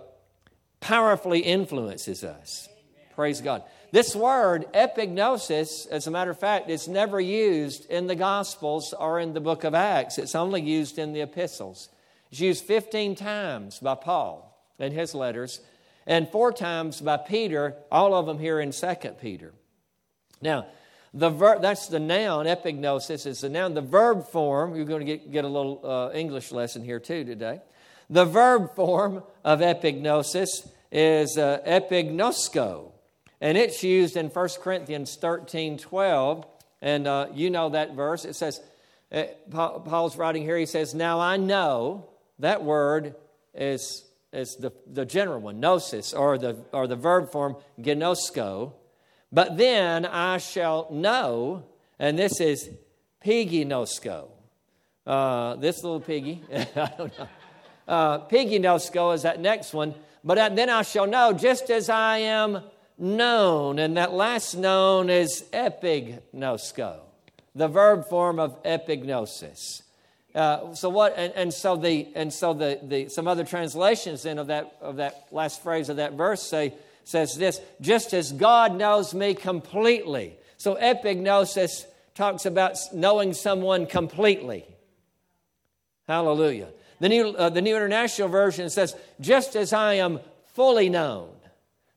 powerfully 0.81 1.41
influences 1.41 2.25
us. 2.25 2.69
Praise 3.15 3.41
God. 3.41 3.65
This 3.93 4.15
word, 4.15 4.67
epignosis, 4.73 5.89
as 5.89 6.07
a 6.07 6.11
matter 6.11 6.31
of 6.31 6.39
fact, 6.39 6.71
is 6.71 6.87
never 6.87 7.21
used 7.21 7.91
in 7.91 8.07
the 8.07 8.15
Gospels 8.15 8.95
or 8.97 9.19
in 9.19 9.33
the 9.33 9.41
book 9.41 9.65
of 9.65 9.75
Acts. 9.75 10.17
It's 10.17 10.37
only 10.37 10.63
used 10.63 10.99
in 10.99 11.13
the 11.13 11.23
epistles. 11.23 11.89
It's 12.31 12.41
used 12.41 12.65
15 12.65 13.17
times 13.17 13.81
by 13.81 13.97
Paul 13.97 14.47
in 14.79 14.93
his 14.93 15.15
letters. 15.15 15.61
and 16.07 16.29
four 16.29 16.51
times 16.51 17.01
by 17.01 17.17
Peter, 17.19 17.77
all 17.93 18.15
of 18.15 18.27
them 18.27 18.39
here 18.39 18.59
in 18.59 18.73
2 18.73 18.95
Peter. 19.21 19.53
Now, 20.41 20.67
the 21.13 21.29
ver- 21.29 21.59
that's 21.61 21.89
the 21.89 22.01
noun, 22.01 22.47
epignosis 22.47 23.27
is 23.27 23.41
the 23.41 23.49
noun. 23.49 23.75
The 23.75 23.81
verb 23.81 24.27
form, 24.29 24.75
you're 24.75 24.87
going 24.87 25.05
to 25.05 25.07
get, 25.07 25.31
get 25.31 25.45
a 25.45 25.49
little 25.49 25.81
uh, 25.85 26.17
English 26.17 26.53
lesson 26.53 26.85
here 26.85 27.01
too 27.01 27.25
today. 27.25 27.61
The 28.09 28.25
verb 28.25 28.75
form 28.75 29.23
of 29.45 29.61
epignosis 29.61 30.69
is 30.91 31.37
uh, 31.37 31.61
epignosko, 31.67 32.93
and 33.41 33.57
it's 33.57 33.83
used 33.83 34.17
in 34.17 34.27
1 34.27 34.49
Corinthians 34.61 35.17
13 35.17 35.79
12. 35.79 36.47
And 36.83 37.07
uh, 37.07 37.27
you 37.35 37.51
know 37.51 37.71
that 37.71 37.95
verse. 37.95 38.25
It 38.25 38.37
says, 38.37 38.61
uh, 39.13 39.25
Paul's 39.51 40.17
writing 40.17 40.43
here, 40.43 40.57
he 40.57 40.67
says, 40.67 40.95
Now 40.95 41.21
I 41.21 41.37
know 41.37 42.09
that 42.39 42.65
word 42.65 43.15
is, 43.55 44.05
is 44.33 44.57
the, 44.57 44.73
the 44.87 45.05
general 45.05 45.41
one, 45.41 45.61
gnosis, 45.61 46.15
or 46.15 46.39
the, 46.39 46.57
or 46.73 46.87
the 46.87 46.97
verb 46.97 47.31
form 47.31 47.57
gnosko. 47.79 48.73
But 49.33 49.57
then 49.57 50.07
I 50.07 50.39
shall 50.39 50.89
know, 50.91 51.65
and 51.99 52.19
this 52.19 52.41
is 52.41 52.71
piginosko. 53.25 54.29
Uh, 55.07 55.57
this 55.57 55.83
little 55.83 56.01
piggy, 56.01 56.43
I 56.55 56.93
don't 56.97 57.19
know. 57.19 57.29
Uh, 57.89 58.29
is 58.31 59.23
that 59.23 59.41
next 59.41 59.73
one. 59.75 59.95
But 60.23 60.55
then 60.55 60.69
I 60.69 60.83
shall 60.83 61.07
know, 61.07 61.33
just 61.33 61.71
as 61.71 61.89
I 61.89 62.19
am 62.19 62.63
known. 63.01 63.79
And 63.79 63.97
that 63.97 64.13
last 64.13 64.55
known 64.55 65.11
is 65.11 65.45
epignosko, 65.53 67.01
the 67.55 67.69
verb 67.69 68.09
form 68.09 68.39
of 68.39 68.63
epignosis. 68.63 69.83
Uh, 70.35 70.75
so 70.75 70.89
what 70.89 71.15
and, 71.17 71.33
and, 71.35 71.53
so 71.53 71.75
the 71.77 72.07
and 72.15 72.33
so 72.33 72.55
the, 72.55 72.79
the 72.83 73.09
some 73.09 73.27
other 73.27 73.45
translations 73.45 74.23
then 74.23 74.39
of 74.39 74.47
that 74.47 74.77
of 74.81 74.97
that 74.97 75.27
last 75.33 75.61
phrase 75.61 75.89
of 75.89 75.97
that 75.97 76.13
verse 76.13 76.41
say 76.41 76.73
says 77.03 77.35
this 77.35 77.61
just 77.81 78.15
as 78.15 78.31
God 78.31 78.77
knows 78.77 79.13
me 79.13 79.35
completely. 79.35 80.37
So 80.57 80.77
epignosis 80.77 81.85
talks 82.15 82.47
about 82.47 82.77
knowing 82.93 83.33
someone 83.33 83.87
completely. 83.87 84.65
Hallelujah. 86.07 86.69
The 87.01 87.09
new, 87.09 87.29
uh, 87.29 87.49
the 87.49 87.63
new 87.63 87.75
International 87.75 88.29
Version 88.29 88.69
says, 88.69 88.95
just 89.21 89.57
as 89.57 89.73
I 89.73 89.95
am 89.95 90.21
fully 90.53 90.91
known. 90.91 91.31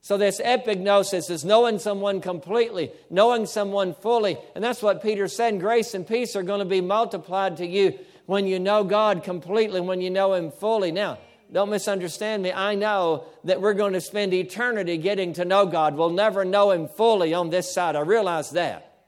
So, 0.04 0.18
this 0.18 0.42
epignosis 0.42 1.30
is 1.30 1.46
knowing 1.46 1.80
someone 1.80 2.20
completely, 2.20 2.92
knowing 3.10 3.46
someone 3.46 3.94
fully. 3.94 4.38
And 4.54 4.62
that's 4.62 4.82
what 4.82 5.02
Peter 5.02 5.30
said 5.30 5.62
grace 5.62 5.94
and 5.94 6.06
peace 6.06 6.36
are 6.36 6.44
going 6.44 6.60
to 6.60 6.66
be 6.66 6.82
multiplied 6.82 7.56
to 7.58 7.66
you 7.66 7.98
when 8.26 8.46
you 8.46 8.60
know 8.60 8.84
God 8.84 9.24
completely, 9.24 9.80
when 9.80 10.02
you 10.02 10.10
know 10.10 10.34
Him 10.34 10.52
fully. 10.52 10.92
Now, 10.92 11.20
don't 11.54 11.70
misunderstand 11.70 12.44
me. 12.44 12.52
I 12.52 12.76
know 12.76 13.24
that 13.46 13.62
we're 13.62 13.76
going 13.76 13.94
to 13.94 14.02
spend 14.02 14.34
eternity 14.34 14.98
getting 14.98 15.32
to 15.36 15.46
know 15.46 15.68
God. 15.68 15.96
We'll 15.96 16.10
never 16.10 16.44
know 16.44 16.72
Him 16.72 16.90
fully 16.90 17.34
on 17.34 17.50
this 17.50 17.74
side. 17.74 17.96
I 17.96 18.02
realize 18.02 18.50
that. 18.52 19.06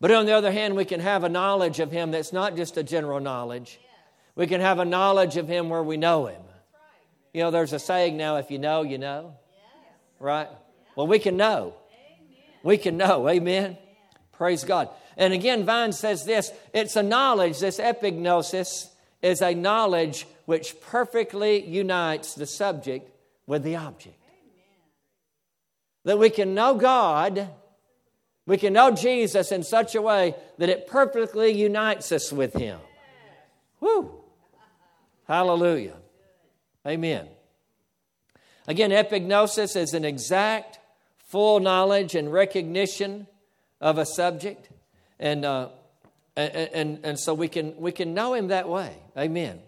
But 0.00 0.10
on 0.10 0.24
the 0.24 0.32
other 0.32 0.52
hand, 0.52 0.74
we 0.74 0.86
can 0.86 1.00
have 1.00 1.22
a 1.22 1.28
knowledge 1.28 1.80
of 1.80 1.92
Him 1.92 2.12
that's 2.12 2.32
not 2.32 2.56
just 2.56 2.78
a 2.78 2.82
general 2.82 3.20
knowledge. 3.20 3.78
We 4.36 4.46
can 4.46 4.62
have 4.62 4.78
a 4.78 4.86
knowledge 4.86 5.36
of 5.36 5.48
Him 5.48 5.68
where 5.68 5.82
we 5.82 5.98
know 5.98 6.28
Him. 6.28 6.40
You 7.34 7.42
know, 7.42 7.50
there's 7.50 7.74
a 7.74 7.78
saying 7.78 8.16
now 8.16 8.36
if 8.36 8.50
you 8.50 8.58
know, 8.58 8.80
you 8.80 8.96
know. 8.96 9.34
Right? 10.20 10.48
Well, 10.94 11.06
we 11.06 11.18
can 11.18 11.36
know. 11.36 11.74
We 12.62 12.76
can 12.76 12.96
know. 12.96 13.28
Amen. 13.28 13.78
Praise 14.32 14.64
God. 14.64 14.90
And 15.16 15.32
again, 15.32 15.64
Vine 15.64 15.92
says 15.92 16.24
this 16.24 16.52
it's 16.72 16.94
a 16.96 17.02
knowledge, 17.02 17.58
this 17.58 17.80
epignosis 17.80 18.88
is 19.22 19.42
a 19.42 19.54
knowledge 19.54 20.26
which 20.44 20.80
perfectly 20.80 21.66
unites 21.66 22.34
the 22.34 22.46
subject 22.46 23.10
with 23.46 23.62
the 23.62 23.76
object. 23.76 24.16
That 26.04 26.18
we 26.18 26.30
can 26.30 26.54
know 26.54 26.74
God, 26.74 27.50
we 28.46 28.56
can 28.56 28.72
know 28.72 28.90
Jesus 28.90 29.52
in 29.52 29.62
such 29.62 29.94
a 29.94 30.02
way 30.02 30.34
that 30.58 30.68
it 30.68 30.86
perfectly 30.86 31.50
unites 31.52 32.10
us 32.12 32.32
with 32.32 32.54
Him. 32.54 32.78
Woo! 33.80 34.10
Hallelujah. 35.26 35.96
Amen. 36.86 37.28
Again, 38.66 38.90
epignosis 38.90 39.76
is 39.76 39.94
an 39.94 40.04
exact, 40.04 40.78
full 41.26 41.60
knowledge 41.60 42.14
and 42.14 42.32
recognition 42.32 43.26
of 43.80 43.98
a 43.98 44.06
subject. 44.06 44.68
And, 45.18 45.44
uh, 45.44 45.68
and, 46.36 46.54
and, 46.54 47.00
and, 47.04 47.18
so 47.18 47.34
we 47.34 47.48
can, 47.48 47.76
we 47.76 47.92
can 47.92 48.14
know 48.14 48.34
him 48.34 48.48
that 48.48 48.68
way. 48.68 48.96
Amen. 49.16 49.58
Amen. 49.58 49.60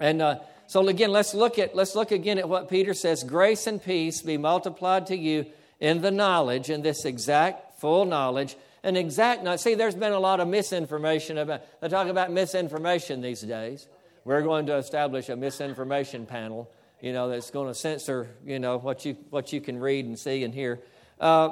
And 0.00 0.22
uh, 0.22 0.38
so 0.68 0.86
again, 0.86 1.12
let's 1.12 1.32
look 1.32 1.58
at 1.58 1.74
let's 1.74 1.94
look 1.94 2.12
again 2.12 2.36
at 2.36 2.46
what 2.46 2.68
Peter 2.68 2.92
says: 2.92 3.24
grace 3.24 3.66
and 3.66 3.82
peace 3.82 4.20
be 4.20 4.36
multiplied 4.36 5.06
to 5.06 5.16
you 5.16 5.46
in 5.80 6.02
the 6.02 6.10
knowledge, 6.10 6.68
in 6.68 6.82
this 6.82 7.06
exact, 7.06 7.80
full 7.80 8.04
knowledge. 8.04 8.54
An 8.82 8.94
exact 8.94 9.42
knowledge. 9.42 9.60
See, 9.60 9.74
there's 9.74 9.94
been 9.94 10.12
a 10.12 10.20
lot 10.20 10.40
of 10.40 10.48
misinformation 10.48 11.38
about 11.38 11.62
they 11.80 11.88
talk 11.88 12.08
about 12.08 12.30
misinformation 12.30 13.22
these 13.22 13.40
days. 13.40 13.88
We're 14.26 14.42
going 14.42 14.66
to 14.66 14.76
establish 14.76 15.30
a 15.30 15.36
misinformation 15.36 16.26
panel 16.26 16.70
you 17.00 17.12
know, 17.12 17.28
that's 17.28 17.50
going 17.50 17.68
to 17.68 17.74
censor, 17.74 18.28
you 18.44 18.58
know, 18.58 18.78
what 18.78 19.04
you, 19.04 19.16
what 19.30 19.52
you 19.52 19.60
can 19.60 19.78
read 19.78 20.04
and 20.04 20.18
see 20.18 20.44
and 20.44 20.52
hear. 20.52 20.80
Uh, 21.20 21.50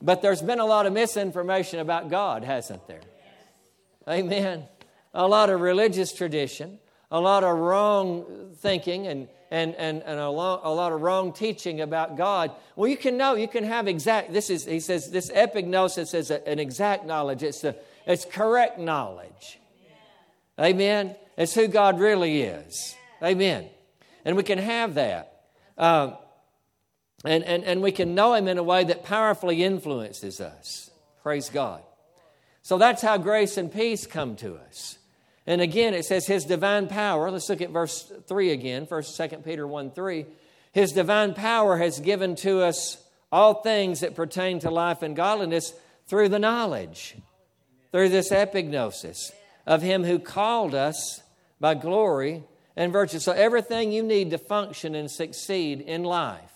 but 0.00 0.22
there's 0.22 0.42
been 0.42 0.60
a 0.60 0.66
lot 0.66 0.86
of 0.86 0.92
misinformation 0.92 1.80
about 1.80 2.10
God, 2.10 2.44
hasn't 2.44 2.86
there? 2.86 3.00
Amen. 4.08 4.64
A 5.14 5.26
lot 5.26 5.50
of 5.50 5.60
religious 5.60 6.12
tradition, 6.12 6.78
a 7.10 7.18
lot 7.18 7.42
of 7.42 7.56
wrong 7.56 8.52
thinking, 8.56 9.06
and, 9.06 9.28
and, 9.50 9.74
and, 9.76 10.02
and 10.02 10.20
a, 10.20 10.28
lot, 10.28 10.60
a 10.64 10.70
lot 10.70 10.92
of 10.92 11.00
wrong 11.00 11.32
teaching 11.32 11.80
about 11.80 12.16
God. 12.16 12.52
Well, 12.76 12.88
you 12.88 12.96
can 12.96 13.16
know, 13.16 13.34
you 13.34 13.48
can 13.48 13.64
have 13.64 13.88
exact, 13.88 14.32
this 14.32 14.50
is, 14.50 14.66
he 14.66 14.80
says, 14.80 15.10
this 15.10 15.30
epignosis 15.30 16.14
is 16.14 16.30
a, 16.30 16.46
an 16.46 16.58
exact 16.58 17.06
knowledge. 17.06 17.42
It's, 17.42 17.64
a, 17.64 17.74
it's 18.06 18.24
correct 18.24 18.78
knowledge. 18.78 19.58
Amen. 20.60 21.16
It's 21.36 21.54
who 21.54 21.66
God 21.66 21.98
really 21.98 22.42
is. 22.42 22.94
Amen. 23.22 23.68
And 24.26 24.36
we 24.36 24.42
can 24.42 24.58
have 24.58 24.94
that. 24.94 25.40
Uh, 25.78 26.16
and, 27.24 27.44
and, 27.44 27.62
and 27.64 27.80
we 27.80 27.92
can 27.92 28.16
know 28.16 28.34
Him 28.34 28.48
in 28.48 28.58
a 28.58 28.62
way 28.62 28.82
that 28.82 29.04
powerfully 29.04 29.62
influences 29.62 30.40
us. 30.40 30.90
Praise 31.22 31.48
God. 31.48 31.80
So 32.62 32.76
that's 32.76 33.00
how 33.00 33.18
grace 33.18 33.56
and 33.56 33.72
peace 33.72 34.04
come 34.04 34.34
to 34.36 34.56
us. 34.56 34.98
And 35.46 35.60
again, 35.60 35.94
it 35.94 36.04
says 36.04 36.26
His 36.26 36.44
divine 36.44 36.88
power. 36.88 37.30
Let's 37.30 37.48
look 37.48 37.60
at 37.60 37.70
verse 37.70 38.12
3 38.26 38.50
again, 38.50 38.86
1st, 38.86 39.30
2 39.30 39.36
Peter 39.38 39.64
1 39.64 39.92
3. 39.92 40.26
His 40.72 40.90
divine 40.90 41.32
power 41.32 41.76
has 41.76 42.00
given 42.00 42.34
to 42.36 42.62
us 42.62 42.98
all 43.30 43.62
things 43.62 44.00
that 44.00 44.16
pertain 44.16 44.58
to 44.58 44.70
life 44.70 45.02
and 45.02 45.14
godliness 45.14 45.72
through 46.08 46.30
the 46.30 46.40
knowledge, 46.40 47.16
through 47.92 48.08
this 48.08 48.32
epignosis 48.32 49.30
of 49.64 49.82
Him 49.82 50.02
who 50.02 50.18
called 50.18 50.74
us 50.74 51.22
by 51.60 51.74
glory 51.74 52.42
and 52.76 52.92
virtue. 52.92 53.18
So, 53.18 53.32
everything 53.32 53.90
you 53.90 54.02
need 54.02 54.30
to 54.30 54.38
function 54.38 54.94
and 54.94 55.10
succeed 55.10 55.80
in 55.80 56.04
life, 56.04 56.52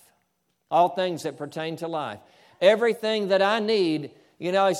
all 0.70 0.90
things 0.90 1.22
that 1.24 1.38
pertain 1.38 1.76
to 1.76 1.88
life, 1.88 2.20
everything 2.60 3.28
that 3.28 3.42
I 3.42 3.60
need. 3.60 4.12
You 4.38 4.52
know, 4.52 4.72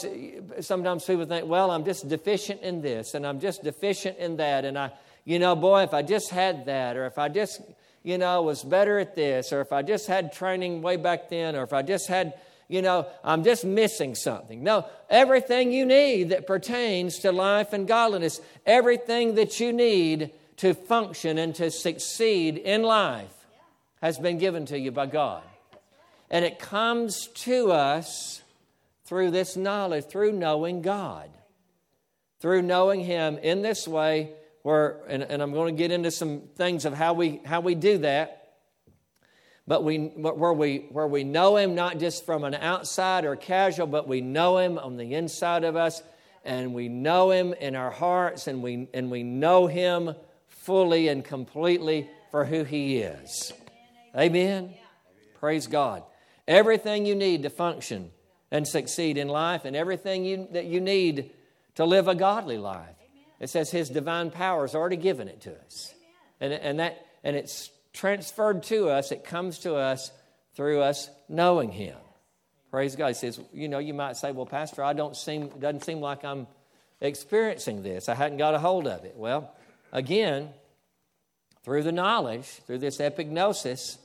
sometimes 0.61 1.05
people 1.05 1.27
think, 1.27 1.47
well, 1.47 1.71
I'm 1.71 1.85
just 1.85 2.09
deficient 2.09 2.63
in 2.63 2.81
this 2.81 3.13
and 3.13 3.27
I'm 3.27 3.41
just 3.41 3.63
deficient 3.63 4.17
in 4.17 4.39
that. 4.39 4.65
And 4.65 4.79
I, 4.79 4.91
you 5.25 5.39
know, 5.39 5.55
boy, 5.55 5.83
if 5.83 5.93
I 5.93 6.01
just 6.01 6.31
had 6.31 6.65
that, 6.67 6.97
or 6.97 7.05
if 7.05 7.19
I 7.19 7.29
just, 7.29 7.61
you 8.03 8.17
know, 8.17 8.41
was 8.43 8.63
better 8.63 8.99
at 8.99 9.15
this, 9.15 9.53
or 9.53 9.61
if 9.61 9.71
I 9.71 9.83
just 9.83 10.07
had 10.07 10.33
training 10.33 10.81
way 10.81 10.97
back 10.97 11.29
then, 11.29 11.57
or 11.57 11.63
if 11.63 11.75
I 11.75 11.83
just 11.83 12.09
had, 12.09 12.41
you 12.69 12.81
know, 12.81 13.07
I'm 13.23 13.45
just 13.45 13.65
missing 13.65 14.15
something. 14.15 14.63
No, 14.63 14.87
everything 15.11 15.73
you 15.73 15.85
need 15.85 16.31
that 16.31 16.47
pertains 16.47 17.19
to 17.19 17.31
life 17.31 17.75
and 17.75 17.87
godliness, 17.87 18.41
everything 18.65 19.35
that 19.35 19.61
you 19.61 19.75
need 19.75 20.31
to 20.61 20.75
function 20.75 21.39
and 21.39 21.55
to 21.55 21.71
succeed 21.71 22.59
in 22.59 22.83
life 22.83 23.33
has 24.03 24.19
been 24.19 24.37
given 24.37 24.67
to 24.67 24.79
you 24.79 24.91
by 24.91 25.07
God. 25.07 25.43
And 26.31 26.45
it 26.45 26.59
comes 26.59 27.29
to 27.29 27.73
us 27.73 28.43
through 29.07 29.31
this 29.31 29.57
knowledge, 29.57 30.05
through 30.05 30.33
knowing 30.33 30.83
God, 30.83 31.31
through 32.41 32.61
knowing 32.61 33.01
Him 33.01 33.39
in 33.39 33.63
this 33.63 33.89
way. 33.89 34.35
Where, 34.63 34.99
and, 35.09 35.23
and 35.23 35.41
I'm 35.41 35.53
going 35.53 35.75
to 35.75 35.79
get 35.79 35.91
into 35.91 36.11
some 36.11 36.43
things 36.57 36.85
of 36.85 36.93
how 36.93 37.15
we, 37.15 37.41
how 37.47 37.61
we 37.61 37.75
do 37.75 37.97
that. 37.99 38.37
But 39.67 39.83
we, 39.83 39.97
where, 39.97 40.53
we, 40.53 40.89
where 40.91 41.07
we 41.07 41.25
know 41.25 41.57
Him 41.57 41.75
not 41.75 41.99
just 41.99 42.27
from 42.27 42.45
an 42.45 42.55
outside 42.55 43.25
or 43.25 43.35
casual, 43.35 43.87
but 43.87 44.07
we 44.07 44.21
know 44.21 44.59
Him 44.59 44.79
on 44.79 44.99
the 44.99 45.15
inside 45.15 45.65
of 45.65 45.75
us, 45.75 46.03
and 46.45 46.75
we 46.75 46.91
know 46.91 47.31
Him 47.31 47.55
in 47.55 47.75
our 47.75 47.91
hearts, 47.91 48.47
and 48.47 48.63
we, 48.63 48.89
and 48.93 49.11
we 49.11 49.23
know 49.23 49.67
Him 49.67 50.15
fully 50.61 51.09
and 51.09 51.25
completely 51.25 52.09
for 52.31 52.45
who 52.45 52.65
He 52.65 52.99
is. 52.99 53.53
Amen? 54.17 54.75
Praise 55.39 55.67
God. 55.67 56.03
Everything 56.47 57.07
you 57.07 57.15
need 57.15 57.43
to 57.45 57.51
function 57.51 58.11
and 58.51 58.67
succeed 58.67 59.17
in 59.17 59.29
life, 59.29 59.65
and 59.65 59.77
everything 59.77 60.25
you, 60.25 60.49
that 60.51 60.65
you 60.65 60.81
need 60.81 61.31
to 61.77 61.85
live 61.85 62.09
a 62.09 62.17
godly 62.17 62.59
life. 62.59 62.97
It 63.39 63.49
says 63.49 63.71
His 63.71 63.89
divine 63.89 64.31
power 64.31 64.63
has 64.63 64.75
already 64.75 64.97
given 64.97 65.29
it 65.29 65.43
to 65.43 65.57
us. 65.65 65.95
And, 66.41 66.53
and, 66.53 66.81
that, 66.81 67.07
and 67.23 67.37
it's 67.37 67.71
transferred 67.93 68.65
to 68.65 68.89
us, 68.89 69.13
it 69.13 69.25
comes 69.25 69.61
to 69.61 69.77
us 69.77 70.11
through 70.57 70.81
us 70.81 71.09
knowing 71.29 71.71
Him. 71.71 71.97
Praise 72.73 72.97
God. 72.97 73.09
He 73.09 73.15
says, 73.15 73.41
you 73.53 73.69
know, 73.69 73.79
you 73.79 73.95
might 73.95 74.17
say, 74.17 74.33
well, 74.33 74.47
Pastor, 74.47 74.83
I 74.83 74.93
don't 74.93 75.17
seem, 75.17 75.45
it 75.45 75.61
doesn't 75.61 75.85
seem 75.85 76.01
like 76.01 76.25
I'm 76.25 76.49
experiencing 77.01 77.83
this. 77.83 78.09
I 78.09 78.15
hadn't 78.15 78.39
got 78.39 78.55
a 78.55 78.59
hold 78.59 78.87
of 78.87 79.05
it. 79.05 79.15
Well, 79.17 79.55
again, 79.93 80.51
through 81.63 81.83
the 81.83 81.93
knowledge, 81.93 82.47
through 82.67 82.79
this 82.79 82.99
epignosis, 82.99 83.99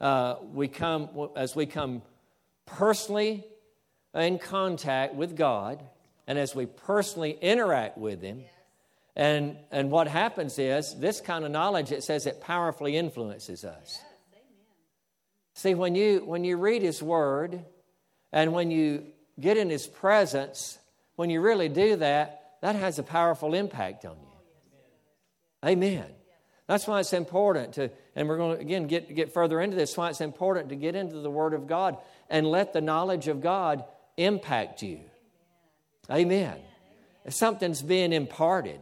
uh, 0.00 0.36
we 0.52 0.68
come, 0.68 1.28
as 1.36 1.54
we 1.54 1.66
come 1.66 2.02
personally 2.66 3.44
in 4.14 4.38
contact 4.38 5.14
with 5.14 5.36
God, 5.36 5.82
and 6.26 6.38
as 6.38 6.54
we 6.54 6.66
personally 6.66 7.36
interact 7.40 7.98
with 7.98 8.22
Him, 8.22 8.42
and, 9.16 9.56
and 9.70 9.90
what 9.90 10.08
happens 10.08 10.58
is 10.58 10.94
this 10.94 11.20
kind 11.20 11.44
of 11.44 11.50
knowledge, 11.50 11.92
it 11.92 12.02
says 12.02 12.26
it 12.26 12.40
powerfully 12.40 12.96
influences 12.96 13.64
us. 13.64 13.98
See, 15.54 15.74
when 15.74 15.94
you, 15.94 16.22
when 16.24 16.44
you 16.44 16.56
read 16.56 16.82
His 16.82 17.02
Word 17.02 17.64
and 18.32 18.52
when 18.52 18.70
you 18.70 19.04
get 19.38 19.56
in 19.56 19.68
His 19.68 19.86
presence, 19.86 20.78
when 21.16 21.28
you 21.28 21.40
really 21.40 21.68
do 21.68 21.96
that, 21.96 22.56
that 22.62 22.76
has 22.76 22.98
a 22.98 23.02
powerful 23.02 23.54
impact 23.54 24.04
on 24.04 24.16
you. 24.20 24.29
Amen. 25.64 26.06
That's 26.66 26.86
why 26.86 27.00
it's 27.00 27.12
important 27.12 27.74
to, 27.74 27.90
and 28.14 28.28
we're 28.28 28.36
going 28.36 28.56
to 28.56 28.62
again 28.62 28.86
get, 28.86 29.14
get 29.14 29.32
further 29.32 29.60
into 29.60 29.76
this, 29.76 29.96
why 29.96 30.08
it's 30.08 30.20
important 30.20 30.68
to 30.68 30.76
get 30.76 30.94
into 30.94 31.16
the 31.16 31.30
Word 31.30 31.52
of 31.52 31.66
God 31.66 31.96
and 32.28 32.46
let 32.46 32.72
the 32.72 32.80
knowledge 32.80 33.28
of 33.28 33.40
God 33.40 33.84
impact 34.16 34.82
you. 34.82 35.00
Amen. 36.10 36.56
If 37.24 37.34
something's 37.34 37.82
being 37.82 38.12
imparted, 38.12 38.80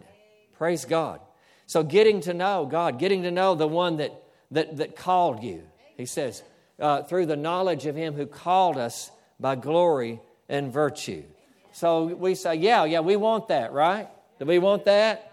praise 0.58 0.84
God. 0.84 1.20
So 1.66 1.82
getting 1.82 2.20
to 2.22 2.34
know 2.34 2.66
God, 2.66 2.98
getting 2.98 3.22
to 3.24 3.30
know 3.30 3.54
the 3.54 3.68
one 3.68 3.96
that, 3.98 4.12
that, 4.50 4.76
that 4.78 4.96
called 4.96 5.42
you, 5.42 5.62
he 5.96 6.06
says, 6.06 6.42
uh, 6.78 7.02
through 7.02 7.26
the 7.26 7.36
knowledge 7.36 7.86
of 7.86 7.96
him 7.96 8.14
who 8.14 8.26
called 8.26 8.76
us 8.76 9.10
by 9.40 9.56
glory 9.56 10.20
and 10.48 10.72
virtue. 10.72 11.24
So 11.72 12.04
we 12.04 12.34
say, 12.34 12.56
yeah, 12.56 12.84
yeah, 12.84 13.00
we 13.00 13.16
want 13.16 13.48
that, 13.48 13.72
right? 13.72 14.08
Do 14.38 14.46
we 14.46 14.58
want 14.58 14.84
that? 14.86 15.27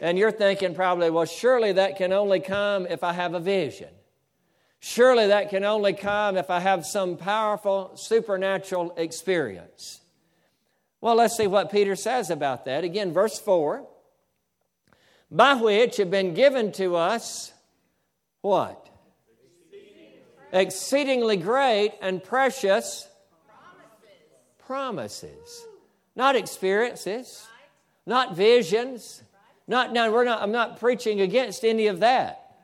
And 0.00 0.18
you're 0.18 0.32
thinking 0.32 0.74
probably, 0.74 1.10
well, 1.10 1.26
surely 1.26 1.72
that 1.72 1.96
can 1.96 2.12
only 2.12 2.40
come 2.40 2.86
if 2.86 3.04
I 3.04 3.12
have 3.12 3.34
a 3.34 3.40
vision. 3.40 3.90
Surely 4.80 5.26
that 5.26 5.50
can 5.50 5.62
only 5.62 5.92
come 5.92 6.38
if 6.38 6.48
I 6.48 6.60
have 6.60 6.86
some 6.86 7.18
powerful 7.18 7.92
supernatural 7.96 8.94
experience. 8.96 10.00
Well, 11.02 11.16
let's 11.16 11.36
see 11.36 11.46
what 11.46 11.70
Peter 11.70 11.96
says 11.96 12.30
about 12.30 12.64
that. 12.64 12.82
Again, 12.82 13.12
verse 13.12 13.38
4 13.38 13.86
by 15.30 15.54
which 15.54 15.98
have 15.98 16.10
been 16.10 16.34
given 16.34 16.72
to 16.72 16.96
us 16.96 17.52
what? 18.40 18.88
Exceedingly 20.52 21.36
great 21.36 21.92
and 22.02 22.22
precious 22.22 23.06
promises. 24.58 25.64
Not 26.16 26.34
experiences, 26.34 27.46
not 28.06 28.34
visions. 28.34 29.22
Not, 29.70 29.92
now, 29.92 30.10
we're 30.10 30.24
not, 30.24 30.42
I'm 30.42 30.50
not 30.50 30.80
preaching 30.80 31.20
against 31.20 31.64
any 31.64 31.86
of 31.86 32.00
that. 32.00 32.56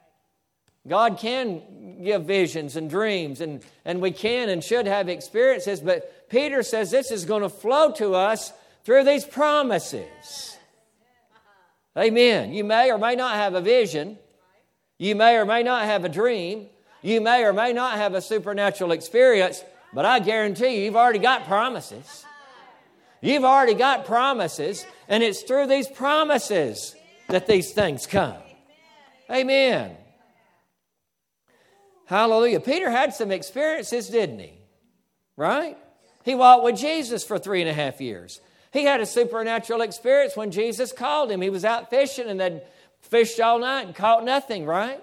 God 0.88 1.18
can 1.20 2.02
give 2.02 2.24
visions 2.24 2.74
and 2.74 2.90
dreams, 2.90 3.40
and, 3.40 3.62
and 3.84 4.02
we 4.02 4.10
can 4.10 4.48
and 4.48 4.62
should 4.62 4.88
have 4.88 5.08
experiences, 5.08 5.78
but 5.78 6.28
Peter 6.28 6.64
says 6.64 6.90
this 6.90 7.12
is 7.12 7.24
going 7.24 7.42
to 7.42 7.48
flow 7.48 7.92
to 7.92 8.14
us 8.16 8.52
through 8.82 9.04
these 9.04 9.24
promises. 9.24 10.56
Amen. 11.96 12.52
You 12.52 12.64
may 12.64 12.90
or 12.90 12.98
may 12.98 13.14
not 13.14 13.36
have 13.36 13.54
a 13.54 13.60
vision, 13.60 14.18
you 14.98 15.14
may 15.14 15.36
or 15.36 15.44
may 15.44 15.62
not 15.62 15.84
have 15.84 16.04
a 16.04 16.08
dream, 16.08 16.66
you 17.02 17.20
may 17.20 17.44
or 17.44 17.52
may 17.52 17.72
not 17.72 17.98
have 17.98 18.14
a 18.14 18.20
supernatural 18.20 18.90
experience, 18.90 19.62
but 19.94 20.04
I 20.04 20.18
guarantee 20.18 20.78
you, 20.78 20.86
you've 20.86 20.96
already 20.96 21.20
got 21.20 21.46
promises. 21.46 22.25
You've 23.20 23.44
already 23.44 23.74
got 23.74 24.04
promises, 24.04 24.86
and 25.08 25.22
it's 25.22 25.42
through 25.42 25.66
these 25.66 25.88
promises 25.88 26.94
that 27.28 27.46
these 27.46 27.72
things 27.72 28.06
come. 28.06 28.36
Amen. 29.30 29.96
Hallelujah. 32.06 32.60
Peter 32.60 32.90
had 32.90 33.14
some 33.14 33.32
experiences, 33.32 34.08
didn't 34.08 34.38
he? 34.38 34.52
Right? 35.36 35.76
He 36.24 36.34
walked 36.34 36.64
with 36.64 36.76
Jesus 36.76 37.24
for 37.24 37.38
three 37.38 37.60
and 37.60 37.70
a 37.70 37.74
half 37.74 38.00
years. 38.00 38.40
He 38.72 38.84
had 38.84 39.00
a 39.00 39.06
supernatural 39.06 39.80
experience 39.80 40.36
when 40.36 40.50
Jesus 40.50 40.92
called 40.92 41.30
him. 41.30 41.40
He 41.40 41.50
was 41.50 41.64
out 41.64 41.90
fishing 41.90 42.28
and 42.28 42.38
then 42.38 42.60
fished 43.00 43.40
all 43.40 43.58
night 43.58 43.86
and 43.86 43.94
caught 43.94 44.24
nothing, 44.24 44.66
right? 44.66 45.02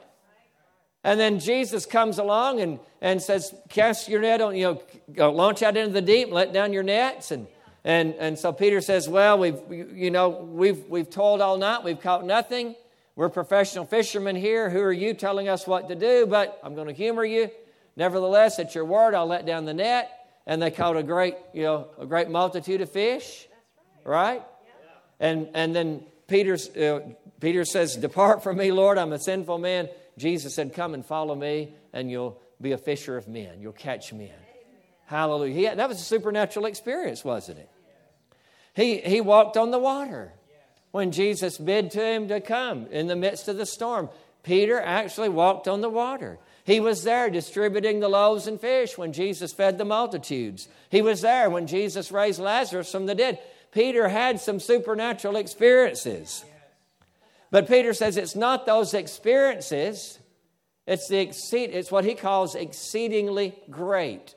And 1.04 1.19
then 1.19 1.39
Jesus 1.39 1.86
comes 1.86 2.17
along 2.17 2.62
and, 2.62 2.80
and 3.02 3.21
says, 3.21 3.54
Cast 3.69 4.08
your 4.08 4.21
net 4.21 4.41
on, 4.41 4.56
you 4.56 4.80
know, 5.10 5.32
launch 5.32 5.62
out 5.62 5.76
into 5.76 5.91
the 5.91 6.02
deep, 6.02 6.32
let 6.32 6.54
down 6.54 6.71
your 6.71 6.84
nets. 6.84 7.32
And, 7.32 7.47
and, 7.83 8.15
and 8.15 8.39
so 8.39 8.53
Peter 8.53 8.81
says, 8.81 9.09
Well, 9.09 9.37
we've, 9.37 9.59
you 9.69 10.11
know, 10.11 10.29
we've, 10.29 10.85
we've 10.87 11.09
toiled 11.09 11.41
all 11.41 11.57
night, 11.57 11.83
we've 11.83 11.99
caught 11.99 12.25
nothing. 12.25 12.75
We're 13.15 13.29
professional 13.29 13.85
fishermen 13.85 14.35
here. 14.35 14.71
Who 14.71 14.79
are 14.79 14.93
you 14.93 15.13
telling 15.13 15.47
us 15.47 15.67
what 15.67 15.87
to 15.89 15.95
do? 15.95 16.25
But 16.25 16.59
I'm 16.63 16.73
going 16.73 16.87
to 16.87 16.93
humor 16.93 17.23
you. 17.23 17.51
Nevertheless, 17.95 18.57
at 18.57 18.73
your 18.73 18.85
word, 18.85 19.13
I'll 19.13 19.27
let 19.27 19.45
down 19.45 19.65
the 19.65 19.73
net. 19.73 20.09
And 20.47 20.61
they 20.61 20.71
caught 20.71 20.97
a 20.97 21.03
great, 21.03 21.35
you 21.53 21.61
know, 21.61 21.87
a 21.99 22.07
great 22.07 22.29
multitude 22.29 22.81
of 22.81 22.91
fish. 22.91 23.47
Right? 24.03 24.41
And, 25.19 25.49
and 25.53 25.75
then 25.75 26.03
Peter, 26.27 26.57
uh, 26.81 27.01
Peter 27.39 27.65
says, 27.65 27.95
Depart 27.95 28.41
from 28.41 28.57
me, 28.57 28.71
Lord, 28.71 28.97
I'm 28.97 29.13
a 29.13 29.19
sinful 29.19 29.59
man. 29.59 29.89
Jesus 30.17 30.55
said, 30.55 30.73
Come 30.73 30.95
and 30.95 31.05
follow 31.05 31.35
me, 31.35 31.75
and 31.93 32.09
you'll 32.09 32.41
be 32.59 32.71
a 32.71 32.77
fisher 32.77 33.15
of 33.15 33.27
men. 33.27 33.61
You'll 33.61 33.73
catch 33.73 34.11
men. 34.11 34.31
Hallelujah. 35.05 35.69
Had, 35.69 35.79
that 35.79 35.89
was 35.89 36.01
a 36.01 36.03
supernatural 36.03 36.65
experience, 36.65 37.23
wasn't 37.23 37.59
it? 37.59 37.69
He, 38.75 38.97
he 38.97 39.21
walked 39.21 39.57
on 39.57 39.71
the 39.71 39.79
water 39.79 40.33
when 40.91 41.12
Jesus 41.12 41.57
bid 41.57 41.91
to 41.91 42.03
him 42.03 42.27
to 42.27 42.41
come 42.41 42.88
in 42.88 43.07
the 43.07 43.15
midst 43.15 43.47
of 43.47 43.57
the 43.57 43.65
storm. 43.65 44.09
Peter 44.43 44.79
actually 44.79 45.29
walked 45.29 45.67
on 45.67 45.81
the 45.81 45.89
water. 45.89 46.38
He 46.65 46.79
was 46.79 47.03
there 47.03 47.29
distributing 47.29 47.99
the 47.99 48.09
loaves 48.09 48.47
and 48.47 48.59
fish 48.59 48.97
when 48.97 49.13
Jesus 49.13 49.53
fed 49.53 49.77
the 49.77 49.86
multitudes. 49.86 50.67
He 50.89 51.01
was 51.01 51.21
there 51.21 51.49
when 51.49 51.67
Jesus 51.67 52.12
raised 52.12 52.39
Lazarus 52.39 52.91
from 52.91 53.05
the 53.05 53.15
dead. 53.15 53.39
Peter 53.71 54.07
had 54.07 54.39
some 54.39 54.59
supernatural 54.59 55.36
experiences. 55.36 56.45
But 57.51 57.67
Peter 57.67 57.93
says 57.93 58.17
it's 58.17 58.36
not 58.36 58.65
those 58.65 58.93
experiences, 58.93 60.19
it's, 60.88 61.07
the 61.07 61.19
exceed, 61.19 61.69
it's 61.71 61.91
what 61.91 62.05
he 62.05 62.15
calls 62.15 62.55
exceedingly 62.55 63.55
great 63.69 64.36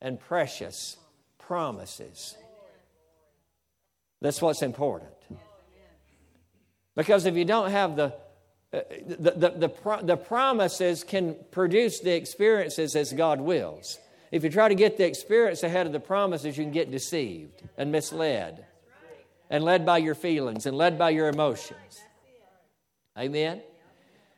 and 0.00 0.18
precious 0.18 0.96
promises. 1.38 2.36
That's 4.20 4.42
what's 4.42 4.62
important. 4.62 5.10
Because 6.96 7.24
if 7.24 7.34
you 7.36 7.44
don't 7.44 7.70
have 7.70 7.96
the, 7.96 8.14
uh, 8.72 8.80
the, 9.06 9.30
the, 9.30 9.50
the, 9.50 10.00
the, 10.02 10.16
promises 10.16 11.02
can 11.02 11.36
produce 11.50 12.00
the 12.00 12.14
experiences 12.14 12.94
as 12.94 13.12
God 13.12 13.40
wills. 13.40 13.98
If 14.30 14.44
you 14.44 14.50
try 14.50 14.68
to 14.68 14.74
get 14.74 14.96
the 14.96 15.06
experience 15.06 15.62
ahead 15.62 15.86
of 15.86 15.92
the 15.92 16.00
promises, 16.00 16.56
you 16.56 16.64
can 16.64 16.72
get 16.72 16.90
deceived 16.90 17.62
and 17.76 17.90
misled 17.90 18.64
and 19.48 19.64
led 19.64 19.84
by 19.84 19.98
your 19.98 20.14
feelings 20.14 20.66
and 20.66 20.76
led 20.76 20.98
by 20.98 21.10
your 21.10 21.28
emotions. 21.28 22.00
Amen? 23.18 23.62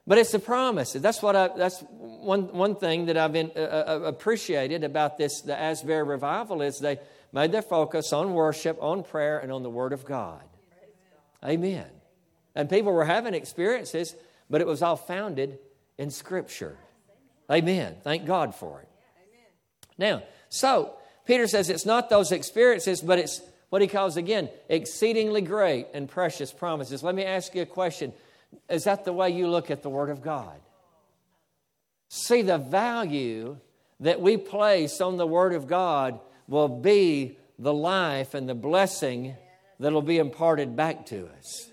But 0.07 0.19
it's 0.19 0.33
the 0.33 0.39
promises. 0.39 1.03
That's 1.03 1.23
what 1.23 1.37
I, 1.37 1.49
that's 1.49 1.85
one, 1.91 2.53
one 2.53 2.75
thing 2.75 3.07
that 3.07 3.17
I've 3.17 3.37
uh, 3.37 3.61
uh, 3.61 4.01
appreciated 4.05 4.83
about 4.83 5.19
this, 5.19 5.43
the 5.43 5.59
Asbury 5.59 6.03
revival, 6.03 6.63
is 6.63 6.79
they 6.79 6.99
made 7.33 7.53
their 7.53 7.63
focus 7.63 8.13
on 8.13 8.35
worship, 8.35 8.77
on 8.81 9.03
prayer, 9.03 9.39
and 9.39 9.51
on 9.51 9.63
the 9.63 9.71
Word 9.71 9.93
of 9.93 10.05
God. 10.05 10.43
Amen. 11.45 11.87
And 12.55 12.69
people 12.69 12.93
were 12.93 13.05
having 13.05 13.35
experiences, 13.35 14.15
but 14.51 14.61
it 14.61 14.67
was 14.67 14.83
all 14.83 14.97
founded 14.97 15.59
in 15.99 16.11
Scripture. 16.11 16.77
Amen. 17.51 17.97
Thank 18.03 18.27
God 18.27 18.55
for 18.55 18.81
it. 18.81 18.89
Now, 19.99 20.23
so 20.49 20.95
Peter 21.27 21.47
says 21.47 21.71
it's 21.71 21.87
not 21.87 22.11
those 22.11 22.33
experiences, 22.33 23.01
but 23.01 23.19
it's 23.19 23.41
what 23.71 23.83
he 23.83 23.89
calls 23.89 24.17
again 24.17 24.51
exceedingly 24.69 25.41
great 25.41 25.87
and 25.95 26.09
precious 26.09 26.53
promises. 26.53 27.03
Let 27.03 27.15
me 27.15 27.25
ask 27.25 27.55
you 27.55 27.63
a 27.63 27.67
question 27.67 28.13
Is 28.69 28.85
that 28.85 29.05
the 29.05 29.13
way 29.13 29.31
you 29.31 29.49
look 29.49 29.71
at 29.71 29.83
the 29.83 29.91
Word 29.91 30.11
of 30.11 30.23
God? 30.23 30.61
See, 32.09 32.43
the 32.43 32.59
value 32.59 33.57
that 34.01 34.21
we 34.21 34.37
place 34.37 35.01
on 35.01 35.17
the 35.17 35.27
Word 35.27 35.55
of 35.55 35.67
God 35.67 36.21
will 36.49 36.69
be 36.69 37.39
the 37.59 37.73
life 37.73 38.35
and 38.35 38.49
the 38.49 38.55
blessing 38.55 39.35
that 39.81 39.93
will 39.93 40.03
be 40.03 40.19
imparted 40.19 40.77
back 40.77 41.07
to 41.07 41.29
us. 41.39 41.71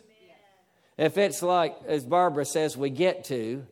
If 0.98 1.18
it's 1.18 1.42
like, 1.42 1.76
as 1.88 2.04
Barbara 2.04 2.46
says, 2.46 2.76
we 2.76 2.90
get 2.90 3.24
to, 3.26 3.66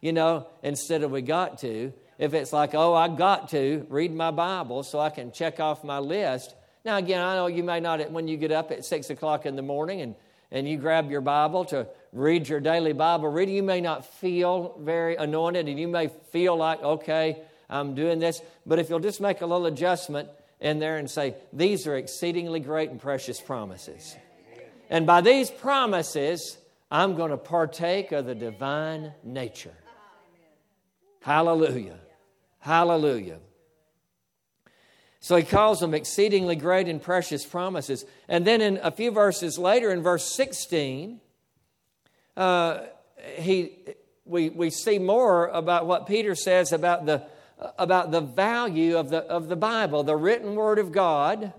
you 0.00 0.12
know, 0.12 0.46
instead 0.62 1.02
of 1.02 1.10
we 1.10 1.22
got 1.22 1.58
to, 1.60 1.92
if 2.18 2.34
it's 2.34 2.52
like, 2.52 2.74
oh, 2.74 2.94
I 2.94 3.08
got 3.08 3.48
to 3.50 3.86
read 3.88 4.14
my 4.14 4.30
Bible 4.30 4.82
so 4.82 5.00
I 5.00 5.10
can 5.10 5.32
check 5.32 5.60
off 5.60 5.82
my 5.82 5.98
list. 5.98 6.54
Now, 6.84 6.98
again, 6.98 7.20
I 7.20 7.36
know 7.36 7.46
you 7.46 7.64
may 7.64 7.80
not, 7.80 8.10
when 8.10 8.28
you 8.28 8.36
get 8.36 8.52
up 8.52 8.70
at 8.70 8.84
6 8.84 9.10
o'clock 9.10 9.46
in 9.46 9.56
the 9.56 9.62
morning 9.62 10.02
and, 10.02 10.14
and 10.50 10.68
you 10.68 10.76
grab 10.76 11.10
your 11.10 11.22
Bible 11.22 11.64
to 11.66 11.86
read 12.12 12.48
your 12.48 12.60
daily 12.60 12.92
Bible 12.92 13.28
reading. 13.28 13.54
You 13.54 13.62
may 13.62 13.80
not 13.80 14.04
feel 14.04 14.76
very 14.78 15.16
anointed 15.16 15.68
and 15.68 15.80
you 15.80 15.88
may 15.88 16.08
feel 16.30 16.56
like, 16.56 16.82
okay, 16.82 17.38
I'm 17.70 17.94
doing 17.94 18.18
this. 18.18 18.42
But 18.66 18.78
if 18.78 18.90
you'll 18.90 19.00
just 19.00 19.20
make 19.20 19.40
a 19.40 19.46
little 19.46 19.66
adjustment 19.66 20.28
in 20.64 20.78
there 20.78 20.96
and 20.96 21.10
say, 21.10 21.36
these 21.52 21.86
are 21.86 21.94
exceedingly 21.94 22.58
great 22.58 22.90
and 22.90 22.98
precious 22.98 23.38
promises. 23.38 24.16
And 24.88 25.06
by 25.06 25.20
these 25.20 25.50
promises, 25.50 26.56
I'm 26.90 27.16
going 27.16 27.30
to 27.30 27.36
partake 27.36 28.12
of 28.12 28.24
the 28.24 28.34
divine 28.34 29.12
nature. 29.22 29.74
Hallelujah. 31.20 31.98
Hallelujah. 32.60 33.40
So 35.20 35.36
he 35.36 35.42
calls 35.42 35.80
them 35.80 35.92
exceedingly 35.92 36.56
great 36.56 36.88
and 36.88 37.00
precious 37.00 37.44
promises. 37.44 38.06
And 38.26 38.46
then 38.46 38.62
in 38.62 38.78
a 38.82 38.90
few 38.90 39.10
verses 39.10 39.58
later, 39.58 39.90
in 39.90 40.02
verse 40.02 40.34
16, 40.34 41.20
uh, 42.38 42.80
he, 43.36 43.78
we, 44.24 44.48
we 44.48 44.70
see 44.70 44.98
more 44.98 45.48
about 45.48 45.86
what 45.86 46.06
Peter 46.06 46.34
says 46.34 46.72
about 46.72 47.04
the, 47.04 47.26
about 47.78 48.10
the 48.10 48.20
value 48.20 48.96
of 48.96 49.10
the, 49.10 49.18
of 49.18 49.48
the 49.48 49.56
Bible, 49.56 50.02
the 50.02 50.16
written 50.16 50.54
Word 50.54 50.78
of 50.78 50.92
God, 50.92 51.52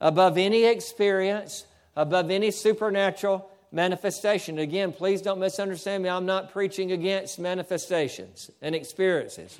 above 0.00 0.36
any 0.38 0.64
experience, 0.64 1.64
above 1.96 2.30
any 2.30 2.50
supernatural 2.50 3.48
manifestation. 3.70 4.58
Again, 4.58 4.92
please 4.92 5.22
don't 5.22 5.40
misunderstand 5.40 6.02
me. 6.02 6.08
I'm 6.08 6.26
not 6.26 6.52
preaching 6.52 6.92
against 6.92 7.38
manifestations 7.38 8.50
and 8.60 8.74
experiences. 8.74 9.58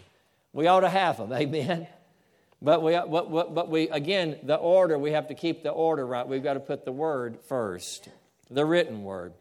We 0.52 0.66
ought 0.66 0.80
to 0.80 0.90
have 0.90 1.16
them, 1.16 1.32
amen. 1.32 1.86
But 2.60 2.82
we, 2.82 2.92
but, 2.92 3.54
but 3.54 3.68
we, 3.68 3.88
again, 3.88 4.38
the 4.44 4.54
order, 4.54 4.96
we 4.96 5.12
have 5.12 5.28
to 5.28 5.34
keep 5.34 5.64
the 5.64 5.70
order 5.70 6.06
right. 6.06 6.26
We've 6.26 6.44
got 6.44 6.54
to 6.54 6.60
put 6.60 6.84
the 6.84 6.92
word 6.92 7.38
first, 7.48 8.08
the 8.50 8.64
written 8.64 9.02
word. 9.02 9.32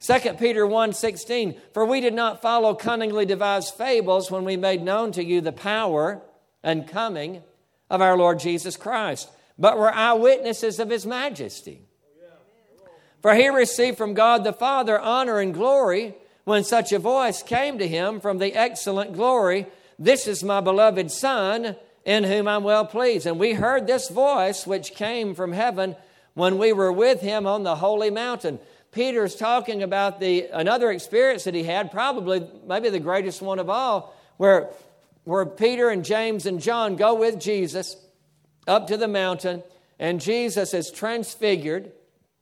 2 0.00 0.34
Peter 0.34 0.66
1 0.66 0.92
16, 0.92 1.60
for 1.72 1.84
we 1.84 2.00
did 2.00 2.14
not 2.14 2.40
follow 2.40 2.74
cunningly 2.74 3.26
devised 3.26 3.74
fables 3.74 4.30
when 4.30 4.44
we 4.44 4.56
made 4.56 4.82
known 4.82 5.12
to 5.12 5.24
you 5.24 5.40
the 5.40 5.52
power 5.52 6.22
and 6.62 6.86
coming 6.86 7.42
of 7.90 8.00
our 8.00 8.16
Lord 8.16 8.38
Jesus 8.38 8.76
Christ, 8.76 9.28
but 9.58 9.76
were 9.76 9.92
eyewitnesses 9.92 10.78
of 10.78 10.90
his 10.90 11.04
majesty. 11.04 11.82
For 13.20 13.34
he 13.34 13.48
received 13.48 13.98
from 13.98 14.14
God 14.14 14.44
the 14.44 14.52
Father 14.52 14.98
honor 14.98 15.40
and 15.40 15.52
glory 15.52 16.14
when 16.44 16.62
such 16.62 16.92
a 16.92 16.98
voice 16.98 17.42
came 17.42 17.78
to 17.78 17.88
him 17.88 18.20
from 18.20 18.38
the 18.38 18.54
excellent 18.54 19.12
glory 19.12 19.66
This 19.98 20.28
is 20.28 20.44
my 20.44 20.60
beloved 20.60 21.10
Son 21.10 21.74
in 22.04 22.24
whom 22.24 22.46
I'm 22.46 22.62
well 22.62 22.86
pleased. 22.86 23.26
And 23.26 23.38
we 23.38 23.54
heard 23.54 23.86
this 23.86 24.08
voice 24.08 24.66
which 24.66 24.94
came 24.94 25.34
from 25.34 25.52
heaven 25.52 25.96
when 26.34 26.56
we 26.56 26.72
were 26.72 26.92
with 26.92 27.20
him 27.20 27.46
on 27.46 27.64
the 27.64 27.76
holy 27.76 28.10
mountain. 28.10 28.60
Peter's 28.92 29.36
talking 29.36 29.82
about 29.82 30.18
the 30.18 30.46
another 30.52 30.90
experience 30.90 31.44
that 31.44 31.54
he 31.54 31.62
had, 31.62 31.92
probably 31.92 32.46
maybe 32.66 32.88
the 32.88 33.00
greatest 33.00 33.42
one 33.42 33.58
of 33.58 33.68
all, 33.68 34.14
where, 34.38 34.70
where 35.24 35.44
Peter 35.44 35.90
and 35.90 36.04
James 36.04 36.46
and 36.46 36.60
John 36.60 36.96
go 36.96 37.14
with 37.14 37.38
Jesus 37.38 37.96
up 38.66 38.86
to 38.88 38.96
the 38.96 39.08
mountain, 39.08 39.62
and 39.98 40.20
Jesus 40.20 40.72
is 40.74 40.90
transfigured. 40.90 41.92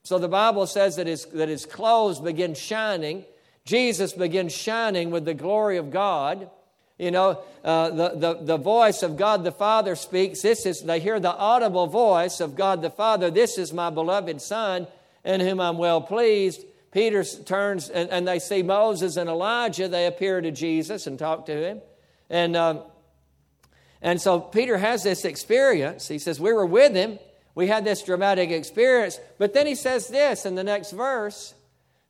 So 0.02 0.18
the 0.18 0.28
Bible 0.28 0.66
says 0.66 0.96
that 0.96 1.08
his, 1.08 1.24
that 1.26 1.48
his 1.48 1.66
clothes 1.66 2.20
begin 2.20 2.54
shining. 2.54 3.24
Jesus 3.64 4.12
begins 4.12 4.54
shining 4.54 5.10
with 5.10 5.24
the 5.24 5.34
glory 5.34 5.78
of 5.78 5.90
God. 5.90 6.48
You 6.96 7.10
know, 7.10 7.40
uh, 7.64 7.90
the, 7.90 8.08
the, 8.10 8.34
the 8.40 8.56
voice 8.56 9.02
of 9.02 9.16
God 9.16 9.42
the 9.42 9.52
Father 9.52 9.96
speaks. 9.96 10.42
This 10.42 10.64
is, 10.64 10.82
they 10.82 11.00
hear 11.00 11.18
the 11.18 11.34
audible 11.34 11.88
voice 11.88 12.40
of 12.40 12.54
God 12.54 12.82
the 12.82 12.90
Father. 12.90 13.30
This 13.30 13.58
is 13.58 13.72
my 13.72 13.90
beloved 13.90 14.40
Son 14.40 14.86
in 15.26 15.40
whom 15.40 15.60
I'm 15.60 15.76
well 15.76 16.00
pleased. 16.00 16.64
Peter 16.92 17.24
turns 17.24 17.90
and, 17.90 18.08
and 18.08 18.26
they 18.26 18.38
see 18.38 18.62
Moses 18.62 19.16
and 19.16 19.28
Elijah. 19.28 19.88
They 19.88 20.06
appear 20.06 20.40
to 20.40 20.50
Jesus 20.50 21.06
and 21.06 21.18
talk 21.18 21.46
to 21.46 21.52
him. 21.52 21.82
And, 22.30 22.56
um, 22.56 22.82
and 24.00 24.20
so 24.20 24.40
Peter 24.40 24.78
has 24.78 25.02
this 25.02 25.26
experience. 25.26 26.08
He 26.08 26.18
says, 26.18 26.40
We 26.40 26.52
were 26.52 26.64
with 26.64 26.94
him. 26.94 27.18
We 27.54 27.66
had 27.66 27.84
this 27.84 28.02
dramatic 28.02 28.50
experience. 28.50 29.18
But 29.36 29.52
then 29.52 29.66
he 29.66 29.74
says 29.74 30.08
this 30.08 30.46
in 30.46 30.54
the 30.54 30.64
next 30.64 30.92
verse. 30.92 31.54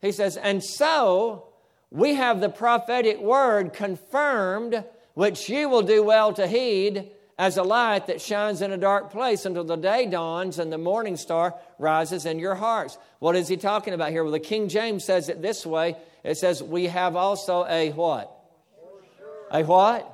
He 0.03 0.13
says, 0.13 0.37
And 0.37 0.63
so 0.63 1.49
we 1.91 2.15
have 2.15 2.41
the 2.41 2.51
prophetic 2.51 3.19
word 3.19 3.73
confirmed, 3.73 4.85
which 5.15 5.49
you 5.49 5.69
will 5.69 5.83
do 5.83 6.03
well 6.03 6.33
to 6.35 6.47
heed 6.47 7.11
as 7.39 7.57
a 7.57 7.63
light 7.63 8.07
that 8.07 8.21
shines 8.21 8.63
in 8.63 8.73
a 8.73 8.79
dark 8.79 9.11
place 9.11 9.45
until 9.45 9.65
the 9.65 9.77
day 9.77 10.07
dawns 10.07 10.59
and 10.59 10.73
the 10.73 10.79
morning 10.79 11.17
star 11.17 11.55
rises 11.79 12.25
in 12.25 12.39
your 12.39 12.55
hearts. 12.55 12.97
What 13.19 13.37
is 13.37 13.49
he 13.49 13.57
talking 13.57 13.93
about 13.93 14.11
here? 14.11 14.23
Well, 14.23 14.33
the 14.33 14.41
King 14.41 14.69
James 14.69 15.05
says 15.05 15.29
it 15.29 15.43
this 15.43 15.67
way 15.67 15.97
it 16.25 16.37
says, 16.37 16.63
We 16.63 16.87
have 16.87 17.15
also 17.15 17.65
a 17.69 17.93
what? 17.93 18.33
A 19.51 19.63
what? 19.63 20.13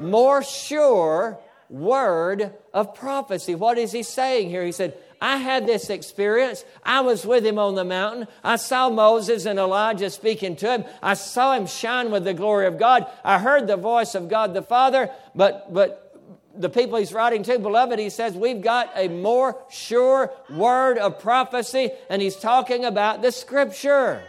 More 0.00 0.42
sure 0.42 1.38
word 1.68 2.52
of 2.72 2.94
prophecy. 2.94 3.54
What 3.54 3.78
is 3.78 3.90
he 3.90 4.02
saying 4.02 4.50
here? 4.50 4.64
He 4.64 4.72
said, 4.72 4.96
I 5.20 5.38
had 5.38 5.66
this 5.66 5.90
experience. 5.90 6.64
I 6.84 7.00
was 7.00 7.24
with 7.24 7.46
him 7.46 7.58
on 7.58 7.74
the 7.74 7.84
mountain. 7.84 8.28
I 8.44 8.56
saw 8.56 8.90
Moses 8.90 9.46
and 9.46 9.58
Elijah 9.58 10.10
speaking 10.10 10.54
to 10.56 10.70
him. 10.70 10.84
I 11.02 11.14
saw 11.14 11.54
him 11.54 11.66
shine 11.66 12.10
with 12.10 12.24
the 12.24 12.34
glory 12.34 12.66
of 12.66 12.78
God. 12.78 13.06
I 13.24 13.38
heard 13.38 13.66
the 13.66 13.76
voice 13.76 14.14
of 14.14 14.28
God 14.28 14.54
the 14.54 14.62
Father, 14.62 15.10
but, 15.34 15.72
but 15.72 16.03
the 16.56 16.68
people 16.68 16.98
he's 16.98 17.12
writing 17.12 17.42
to, 17.44 17.58
beloved, 17.58 17.98
he 17.98 18.10
says, 18.10 18.34
we've 18.34 18.62
got 18.62 18.90
a 18.94 19.08
more 19.08 19.56
sure 19.70 20.30
word 20.50 20.98
of 20.98 21.18
prophecy, 21.18 21.90
and 22.08 22.22
he's 22.22 22.36
talking 22.36 22.84
about 22.84 23.22
the 23.22 23.32
scripture. 23.32 24.22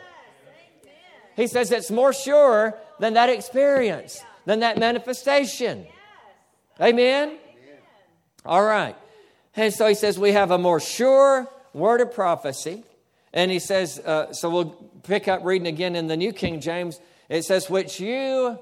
He 1.35 1.47
says 1.47 1.71
it's 1.71 1.91
more 1.91 2.13
sure 2.13 2.77
than 2.99 3.13
that 3.13 3.29
experience, 3.29 4.21
than 4.45 4.61
that 4.61 4.77
manifestation. 4.77 5.85
Amen? 6.81 7.37
All 8.45 8.63
right. 8.63 8.95
And 9.55 9.73
so 9.73 9.87
he 9.87 9.95
says 9.95 10.19
we 10.19 10.31
have 10.33 10.51
a 10.51 10.57
more 10.57 10.79
sure 10.79 11.47
word 11.73 12.01
of 12.01 12.13
prophecy. 12.13 12.83
And 13.33 13.51
he 13.51 13.59
says, 13.59 13.99
uh, 13.99 14.31
so 14.31 14.49
we'll 14.49 14.89
pick 15.03 15.27
up 15.27 15.43
reading 15.43 15.67
again 15.67 15.95
in 15.95 16.07
the 16.07 16.15
New 16.15 16.31
King 16.31 16.61
James. 16.61 16.99
It 17.27 17.43
says, 17.43 17.69
which 17.69 17.99
you, 17.99 18.57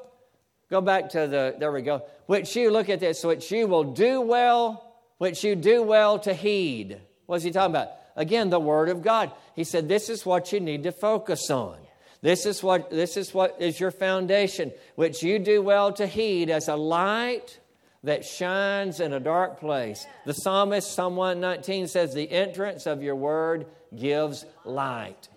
go 0.71 0.82
back 0.82 1.10
to 1.12 1.28
the, 1.28 1.56
there 1.60 1.71
we 1.71 1.84
go, 1.84 2.04
which 2.25 2.55
you, 2.55 2.71
look 2.71 2.89
at 2.89 2.99
this, 2.99 3.23
which 3.23 3.51
you 3.51 3.67
will 3.67 3.83
do 3.83 4.21
well, 4.21 4.95
which 5.17 5.43
you 5.43 5.55
do 5.55 5.83
well 5.83 6.19
to 6.19 6.33
heed. 6.33 6.99
What's 7.25 7.43
he 7.43 7.51
talking 7.51 7.75
about? 7.75 7.89
Again, 8.15 8.49
the 8.49 8.59
Word 8.59 8.89
of 8.89 9.01
God. 9.01 9.31
He 9.55 9.63
said, 9.63 9.88
this 9.88 10.09
is 10.09 10.25
what 10.25 10.51
you 10.51 10.59
need 10.59 10.83
to 10.83 10.91
focus 10.91 11.49
on. 11.49 11.77
This 12.21 12.45
is 12.45 12.63
what, 12.63 12.89
this 12.89 13.17
is, 13.17 13.33
what 13.33 13.57
is 13.59 13.79
your 13.79 13.91
foundation, 13.91 14.71
which 14.95 15.23
you 15.23 15.39
do 15.39 15.62
well 15.62 15.91
to 15.93 16.07
heed 16.07 16.49
as 16.49 16.69
a 16.69 16.75
light 16.75 17.59
that 18.03 18.23
shines 18.23 18.99
in 18.99 19.13
a 19.13 19.19
dark 19.19 19.59
place. 19.59 20.05
The 20.25 20.33
psalmist, 20.33 20.93
Psalm 20.93 21.15
119, 21.15 21.88
says, 21.88 22.13
The 22.13 22.29
entrance 22.31 22.86
of 22.86 23.03
your 23.03 23.15
word 23.15 23.65
gives 23.95 24.45
light. 24.63 25.27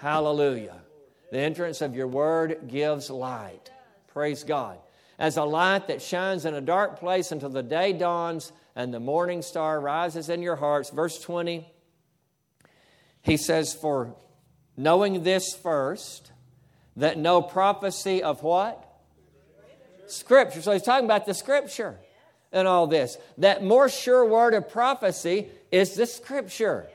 Hallelujah. 0.00 0.80
The 1.30 1.38
entrance 1.38 1.80
of 1.80 1.94
your 1.94 2.08
word 2.08 2.68
gives 2.68 3.10
light. 3.10 3.70
Praise 4.08 4.42
God. 4.42 4.78
As 5.20 5.36
a 5.36 5.44
light 5.44 5.88
that 5.88 6.00
shines 6.00 6.46
in 6.46 6.54
a 6.54 6.62
dark 6.62 6.98
place 6.98 7.30
until 7.30 7.50
the 7.50 7.62
day 7.62 7.92
dawns 7.92 8.52
and 8.74 8.92
the 8.92 8.98
morning 8.98 9.42
star 9.42 9.78
rises 9.78 10.30
in 10.30 10.40
your 10.40 10.56
hearts. 10.56 10.88
Verse 10.88 11.20
20, 11.20 11.70
he 13.20 13.36
says, 13.36 13.74
For 13.74 14.16
knowing 14.78 15.22
this 15.22 15.54
first, 15.54 16.32
that 16.96 17.18
no 17.18 17.42
prophecy 17.42 18.22
of 18.22 18.42
what? 18.42 18.82
Scripture. 20.06 20.62
So 20.62 20.72
he's 20.72 20.82
talking 20.82 21.04
about 21.04 21.26
the 21.26 21.34
Scripture 21.34 21.98
and 22.50 22.66
all 22.66 22.86
this. 22.86 23.18
That 23.36 23.62
more 23.62 23.90
sure 23.90 24.24
word 24.24 24.54
of 24.54 24.70
prophecy 24.70 25.48
is 25.70 25.96
the 25.96 26.06
Scripture. 26.06 26.88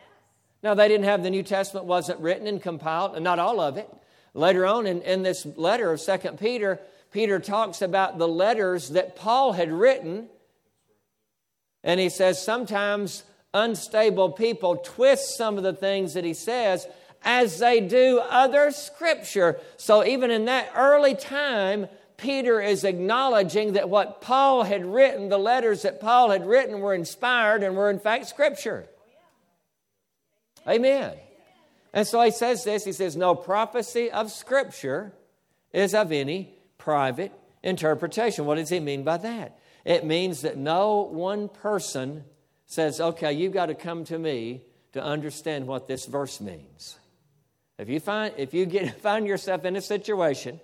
Now, 0.64 0.74
they 0.74 0.88
didn't 0.88 1.06
have 1.06 1.22
the 1.22 1.30
New 1.30 1.44
Testament, 1.44 1.86
wasn't 1.86 2.20
written 2.22 2.48
and 2.48 2.60
compiled, 2.60 3.14
and 3.14 3.24
not 3.24 3.38
all 3.38 3.60
of 3.60 3.78
it. 3.78 3.88
Later 4.34 4.66
on 4.66 4.88
in, 4.88 5.04
in 5.04 5.22
this 5.22 5.46
letter 5.46 5.92
of 5.92 6.02
Second 6.02 6.40
Peter, 6.40 6.80
Peter 7.15 7.39
talks 7.39 7.82
about 7.82 8.17
the 8.17 8.28
letters 8.28 8.89
that 8.89 9.15
Paul 9.15 9.54
had 9.54 9.71
written. 9.71 10.28
And 11.82 11.97
he 11.97 12.10
says 12.10 12.43
sometimes 12.43 13.23
unstable 13.54 14.34
people 14.34 14.75
twist 14.75 15.38
some 15.38 15.58
of 15.58 15.63
the 15.63 15.71
things 15.71 16.15
that 16.15 16.25
he 16.25 16.34
says 16.34 16.86
as 17.23 17.60
they 17.60 17.80
do 17.80 18.19
other 18.19 18.69
scripture. 18.69 19.62
So 19.78 20.04
even 20.04 20.30
in 20.30 20.43
that 20.45 20.73
early 20.75 21.15
time, 21.15 21.88
Peter 22.17 22.60
is 22.60 22.84
acknowledging 22.84 23.73
that 23.73 23.88
what 23.88 24.19
Paul 24.19 24.63
had 24.63 24.86
written, 24.86 25.30
the 25.30 25.38
letters 25.38 25.84
that 25.84 26.01
Paul 26.01 26.32
had 26.32 26.45
written, 26.45 26.82
were 26.82 26.93
inspired 26.93 27.63
and 27.63 27.78
were 27.78 27.89
in 27.89 27.99
fact 27.99 28.28
Scripture. 28.28 28.88
Amen. 30.67 31.13
And 31.93 32.06
so 32.06 32.21
he 32.23 32.32
says 32.32 32.65
this 32.65 32.84
he 32.84 32.91
says, 32.91 33.15
No 33.15 33.36
prophecy 33.36 34.12
of 34.12 34.34
Scripture 34.34 35.13
is 35.71 35.93
of 35.93 36.12
any 36.12 36.51
private 36.78 37.32
interpretation. 37.64 38.46
What 38.46 38.56
does 38.56 38.70
he 38.70 38.80
mean 38.80 39.04
by 39.04 39.18
that? 39.18 39.60
It 39.84 40.06
means 40.06 40.42
that 40.42 40.58
no 40.58 41.02
one 41.02 41.50
person 41.50 42.24
says, 42.66 43.00
Okay, 43.00 43.34
you've 43.34 43.54
got 43.54 43.68
to 43.68 43.76
come 43.76 44.04
to 44.06 44.18
me 44.18 44.62
to 44.94 45.04
understand 45.04 45.68
what 45.68 45.88
this 45.88 46.06
verse 46.06 46.40
means. 46.40 46.98
If 47.78 47.90
you 47.90 48.00
find, 48.00 48.34
if 48.38 48.54
you 48.54 48.66
get, 48.66 49.02
find 49.02 49.28
yourself 49.28 49.66
in 49.66 49.76
a 49.76 49.82
situation 49.82 50.60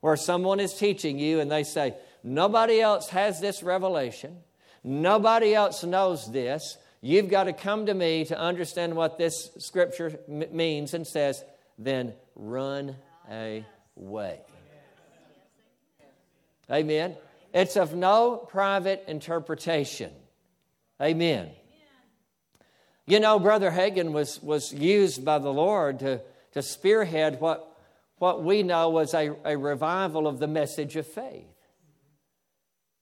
where 0.00 0.16
someone 0.16 0.60
is 0.60 0.74
teaching 0.74 1.18
you 1.18 1.40
and 1.40 1.50
they 1.50 1.64
say, 1.64 1.94
nobody 2.22 2.80
else 2.80 3.08
has 3.08 3.40
this 3.40 3.62
revelation, 3.62 4.36
nobody 4.84 5.54
else 5.54 5.84
knows 5.84 6.30
this, 6.30 6.76
you've 7.00 7.28
got 7.28 7.44
to 7.44 7.52
come 7.52 7.86
to 7.86 7.94
me 7.94 8.24
to 8.26 8.38
understand 8.38 8.94
what 8.94 9.18
this 9.18 9.50
scripture 9.58 10.18
m- 10.28 10.44
means 10.52 10.94
and 10.94 11.06
says, 11.06 11.42
then 11.78 12.14
run 12.34 12.96
away. 13.28 14.40
Amen. 16.70 17.16
It's 17.54 17.76
of 17.76 17.94
no 17.94 18.36
private 18.36 19.04
interpretation. 19.08 20.12
Amen. 21.00 21.50
You 23.06 23.20
know, 23.20 23.38
Brother 23.38 23.70
Hagin 23.70 24.12
was, 24.12 24.42
was 24.42 24.72
used 24.72 25.24
by 25.24 25.38
the 25.38 25.52
Lord 25.52 26.00
to, 26.00 26.20
to 26.52 26.62
spearhead 26.62 27.40
what, 27.40 27.66
what 28.18 28.44
we 28.44 28.62
know 28.62 28.90
was 28.90 29.14
a, 29.14 29.34
a 29.44 29.56
revival 29.56 30.26
of 30.26 30.38
the 30.38 30.46
message 30.46 30.94
of 30.96 31.06
faith. 31.06 31.46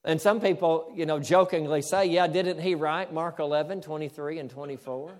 And 0.04 0.20
some 0.20 0.40
people, 0.40 0.92
you 0.94 1.04
know, 1.04 1.18
jokingly 1.18 1.82
say, 1.82 2.06
yeah, 2.06 2.28
didn't 2.28 2.60
he 2.60 2.76
write 2.76 3.12
Mark 3.12 3.40
11, 3.40 3.80
23 3.80 4.38
and 4.38 4.48
24? 4.48 5.12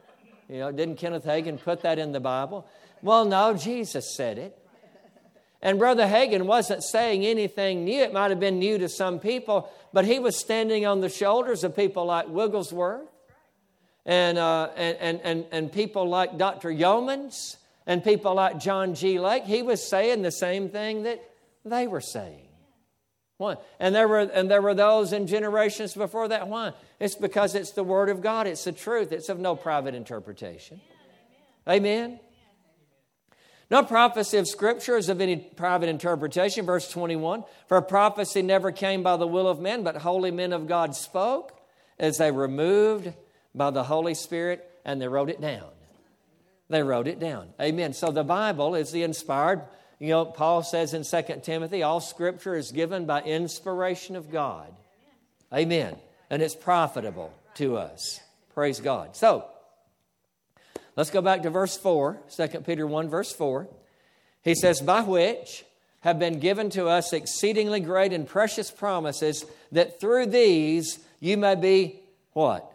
You 0.48 0.59
know, 0.59 0.70
didn't 0.70 0.96
Kenneth 0.96 1.24
Hagin 1.24 1.61
put 1.61 1.80
that 1.80 1.98
in 1.98 2.12
the 2.12 2.20
Bible? 2.20 2.68
Well, 3.02 3.24
no, 3.24 3.54
Jesus 3.54 4.14
said 4.14 4.38
it. 4.38 4.56
And 5.62 5.79
Brother 5.79 6.07
Hagin 6.07 6.42
wasn't 6.42 6.85
saying 6.85 7.25
anything 7.25 7.85
new. 7.85 8.01
It 8.01 8.12
might 8.12 8.31
have 8.31 8.40
been 8.40 8.59
new 8.59 8.79
to 8.79 8.88
some 8.88 9.19
people, 9.19 9.71
but 9.92 10.05
he 10.05 10.19
was 10.19 10.37
standing 10.37 10.87
on 10.87 11.01
the 11.01 11.09
shoulders 11.09 11.64
of 11.64 11.75
people 11.75 12.05
like 12.05 12.29
Wigglesworth 12.29 13.09
and, 14.05 14.38
uh, 14.38 14.71
and, 14.77 14.97
and, 14.99 15.21
and, 15.23 15.45
and 15.51 15.73
people 15.73 16.09
like 16.09 16.38
Dr. 16.38 16.71
Yeomans 16.71 17.57
and 17.87 18.05
people 18.05 18.35
like 18.35 18.59
John 18.59 18.95
G. 18.95 19.19
Lake. 19.19 19.45
He 19.45 19.62
was 19.62 19.83
saying 19.83 20.23
the 20.23 20.33
same 20.33 20.69
thing 20.69 21.05
that 21.05 21.23
they 21.64 21.87
were 21.87 22.01
saying. 22.01 22.47
Why? 23.38 23.57
And 23.79 23.95
there 23.95 24.09
were 24.09 24.21
and 24.21 24.51
there 24.51 24.62
were 24.62 24.73
those 24.73 25.12
in 25.12 25.27
generations 25.27 25.95
before 25.95 26.29
that. 26.29 26.49
Why? 26.49 26.73
It's 26.99 27.14
because 27.14 27.55
it's 27.55 27.73
the 27.73 27.85
Word 27.85 28.09
of 28.09 28.23
God. 28.23 28.47
It's 28.47 28.64
the 28.64 28.73
truth. 28.73 29.12
It's 29.12 29.29
of 29.29 29.38
no 29.38 29.55
private 29.55 29.95
interpretation. 29.95 30.81
Amen. 31.69 32.19
No 33.70 33.83
prophecy 33.83 34.38
of 34.38 34.46
Scripture 34.46 34.96
is 34.96 35.09
of 35.09 35.20
any 35.20 35.37
private 35.37 35.88
interpretation. 35.88 36.66
Verse 36.66 36.88
21 36.88 37.44
For 37.68 37.81
prophecy 37.83 38.42
never 38.42 38.72
came 38.72 39.02
by 39.02 39.16
the 39.16 39.26
will 39.26 39.48
of 39.48 39.61
men, 39.61 39.83
but 39.83 39.96
holy 39.96 40.31
men 40.31 40.52
of 40.52 40.68
God 40.68 40.94
spoke 40.94 41.59
as 41.98 42.18
they 42.18 42.31
were 42.31 42.48
moved 42.48 43.12
by 43.55 43.70
the 43.70 43.85
Holy 43.85 44.14
Spirit 44.14 44.70
and 44.85 45.00
they 45.00 45.09
wrote 45.09 45.31
it 45.31 45.40
down. 45.40 45.68
They 46.68 46.83
wrote 46.83 47.09
it 47.09 47.20
down. 47.20 47.48
Amen. 47.61 47.92
So 47.92 48.11
the 48.11 48.24
Bible 48.24 48.74
is 48.74 48.90
the 48.90 49.02
inspired 49.02 49.62
you 49.98 50.09
know, 50.09 50.26
Paul 50.26 50.62
says 50.62 50.92
in 50.92 51.05
2 51.05 51.40
Timothy, 51.42 51.83
all 51.83 52.00
scripture 52.00 52.55
is 52.55 52.70
given 52.70 53.07
by 53.07 53.22
inspiration 53.22 54.14
of 54.16 54.31
God. 54.31 54.74
Amen. 55.52 55.96
And 56.29 56.42
it's 56.42 56.55
profitable 56.55 57.33
to 57.55 57.76
us. 57.76 58.20
Praise 58.52 58.81
God. 58.81 59.16
So, 59.16 59.46
let's 60.96 61.11
go 61.11 61.20
back 61.20 61.42
to 61.42 61.50
verse 61.50 61.76
4, 61.76 62.18
2 62.35 62.48
Peter 62.61 62.87
1, 62.87 63.09
verse 63.09 63.32
4. 63.32 63.68
He 64.42 64.54
says, 64.54 64.80
By 64.80 65.02
which 65.02 65.64
have 66.00 66.18
been 66.18 66.40
given 66.40 66.70
to 66.70 66.88
us 66.88 67.12
exceedingly 67.12 67.80
great 67.80 68.12
and 68.12 68.26
precious 68.26 68.70
promises, 68.70 69.44
that 69.72 70.00
through 70.00 70.26
these 70.26 70.98
you 71.20 71.37
may 71.37 71.54
be 71.54 72.00
what? 72.32 72.72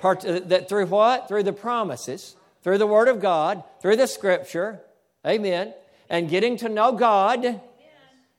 Part, 0.00 0.24
uh, 0.24 0.40
that 0.46 0.68
through 0.68 0.86
what? 0.86 1.28
Through 1.28 1.42
the 1.42 1.52
promises, 1.52 2.36
through 2.62 2.78
the 2.78 2.86
Word 2.86 3.08
of 3.08 3.20
God, 3.20 3.64
through 3.80 3.96
the 3.96 4.06
Scripture. 4.06 4.80
Amen 5.26 5.74
and 6.10 6.28
getting 6.28 6.56
to 6.58 6.68
know 6.68 6.92
God 6.92 7.60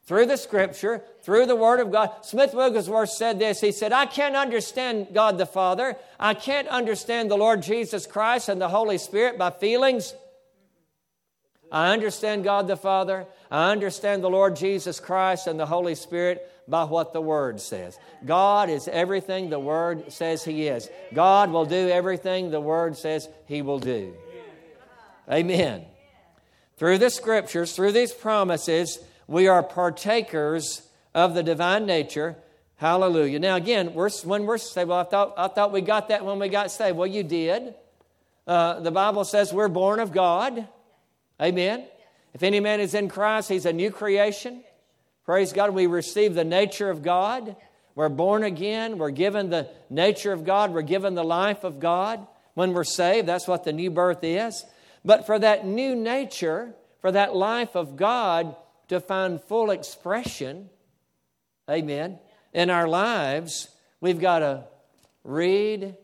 through 0.10 0.26
the 0.26 0.38
Scripture, 0.38 1.04
through 1.22 1.46
the 1.46 1.56
Word 1.56 1.80
of 1.80 1.92
God. 1.92 2.10
Smith 2.24 2.56
Wigglesworth 2.56 3.12
said 3.12 3.38
this. 3.38 3.62
He 3.62 3.72
said, 3.72 3.94
I 3.94 4.08
can't 4.08 4.36
understand 4.36 5.10
God 5.14 5.38
the 5.38 5.46
Father. 5.46 5.96
I 6.20 6.34
can't 6.34 6.68
understand 6.68 7.30
the 7.30 7.38
Lord 7.38 7.62
Jesus 7.62 8.08
Christ 8.08 8.50
and 8.50 8.60
the 8.60 8.70
Holy 8.70 8.98
Spirit 8.98 9.38
by 9.38 9.52
feelings. 9.52 10.16
I 11.72 11.94
understand 11.94 12.44
God 12.44 12.68
the 12.68 12.76
Father. 12.76 13.28
I 13.52 13.72
understand 13.72 14.24
the 14.24 14.32
Lord 14.32 14.56
Jesus 14.56 15.00
Christ 15.00 15.46
and 15.46 15.60
the 15.60 15.68
Holy 15.68 15.94
Spirit 15.94 16.42
by 16.68 16.86
what 16.86 17.14
the 17.14 17.22
Word 17.22 17.62
says. 17.62 17.96
God 18.26 18.72
is 18.72 18.88
everything 18.88 19.52
the 19.52 19.60
Word 19.60 20.12
says 20.12 20.44
He 20.44 20.70
is. 20.70 20.90
God 21.14 21.52
will 21.52 21.66
do 21.66 21.88
everything 21.88 22.50
the 22.50 22.60
Word 22.60 22.98
says 22.98 23.30
He 23.46 23.62
will 23.62 23.80
do. 23.80 24.16
Amen. 25.32 25.86
Through 26.78 26.98
the 26.98 27.12
scriptures, 27.12 27.76
through 27.76 27.92
these 27.92 28.12
promises, 28.12 28.98
we 29.30 29.48
are 29.48 29.62
partakers 29.62 30.82
of 31.14 31.36
the 31.36 31.44
divine 31.44 31.86
nature. 31.86 32.36
Hallelujah. 32.78 33.38
Now, 33.38 33.58
again, 33.58 33.94
we're, 33.94 34.10
when 34.24 34.48
we're 34.48 34.58
saved, 34.58 34.90
well, 34.90 34.98
I 34.98 35.04
thought, 35.04 35.36
I 35.38 35.48
thought 35.48 35.72
we 35.72 35.82
got 35.82 36.08
that 36.08 36.26
when 36.26 36.40
we 36.40 36.50
got 36.50 36.72
saved. 36.72 36.98
Well, 36.98 37.06
you 37.06 37.22
did. 37.22 37.76
Uh, 38.48 38.80
the 38.80 38.90
Bible 38.90 39.24
says 39.24 39.54
we're 39.54 39.68
born 39.68 40.00
of 40.00 40.12
God. 40.12 40.68
Amen. 41.40 41.86
If 42.34 42.42
any 42.42 42.60
man 42.60 42.80
is 42.80 42.96
in 42.96 43.08
Christ, 43.08 43.50
he's 43.50 43.68
a 43.68 43.74
new 43.74 43.92
creation. 43.92 44.64
Praise 45.26 45.54
God. 45.54 45.76
We 45.76 45.86
receive 45.86 46.34
the 46.34 46.44
nature 46.44 46.90
of 46.90 47.04
God. 47.04 47.56
We're 47.94 48.10
born 48.10 48.44
again. 48.44 48.98
We're 48.98 49.12
given 49.12 49.52
the 49.52 49.70
nature 49.92 50.34
of 50.34 50.44
God. 50.44 50.74
We're 50.74 50.82
given 50.82 51.14
the 51.14 51.24
life 51.24 51.64
of 51.64 51.80
God. 51.80 52.26
When 52.56 52.74
we're 52.74 52.84
saved, 52.84 53.28
that's 53.28 53.48
what 53.48 53.64
the 53.64 53.74
new 53.74 53.92
birth 53.92 54.24
is. 54.24 54.66
But 55.06 55.28
for 55.28 55.38
that 55.38 55.68
new 55.68 55.96
nature, 55.96 56.74
for 57.00 57.12
that 57.12 57.36
life 57.36 57.76
of 57.76 57.96
God 57.96 58.56
to 58.90 59.00
find 59.00 59.42
full 59.42 59.72
expression, 59.72 60.70
amen, 61.70 62.20
in 62.54 62.70
our 62.70 62.88
lives, 62.88 63.70
we've 64.02 64.20
got 64.20 64.40
to 64.40 64.66
read 65.24 65.96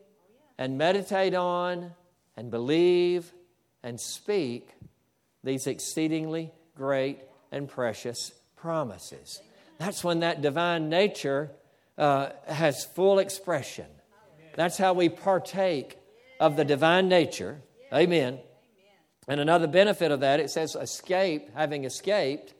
and 0.57 0.77
meditate 0.77 1.33
on 1.33 1.91
and 2.37 2.49
believe 2.49 3.33
and 3.83 3.99
speak 3.99 4.69
these 5.43 5.67
exceedingly 5.67 6.51
great 6.75 7.19
and 7.51 7.67
precious 7.67 8.31
promises. 8.55 9.41
That's 9.77 10.03
when 10.03 10.19
that 10.19 10.41
divine 10.41 10.89
nature 10.89 11.51
uh, 11.97 12.29
has 12.47 12.85
full 12.85 13.19
expression. 13.19 13.85
That's 14.55 14.77
how 14.77 14.93
we 14.93 15.09
partake 15.09 15.97
of 16.39 16.55
the 16.55 16.65
divine 16.65 17.09
nature. 17.09 17.61
Amen. 17.93 18.39
And 19.27 19.39
another 19.39 19.67
benefit 19.67 20.11
of 20.11 20.19
that, 20.19 20.39
it 20.39 20.49
says, 20.49 20.75
escape, 20.75 21.49
having 21.55 21.83
escaped 21.83 22.53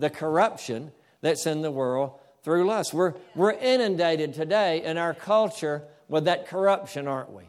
the 0.00 0.10
corruption 0.10 0.92
that's 1.20 1.46
in 1.46 1.62
the 1.62 1.70
world 1.70 2.18
through 2.42 2.66
lust. 2.66 2.94
We're, 2.94 3.14
we're 3.34 3.52
inundated 3.52 4.34
today 4.34 4.82
in 4.82 4.96
our 4.96 5.14
culture 5.14 5.84
with 6.08 6.24
that 6.24 6.48
corruption, 6.48 7.06
aren't 7.06 7.32
we? 7.32 7.44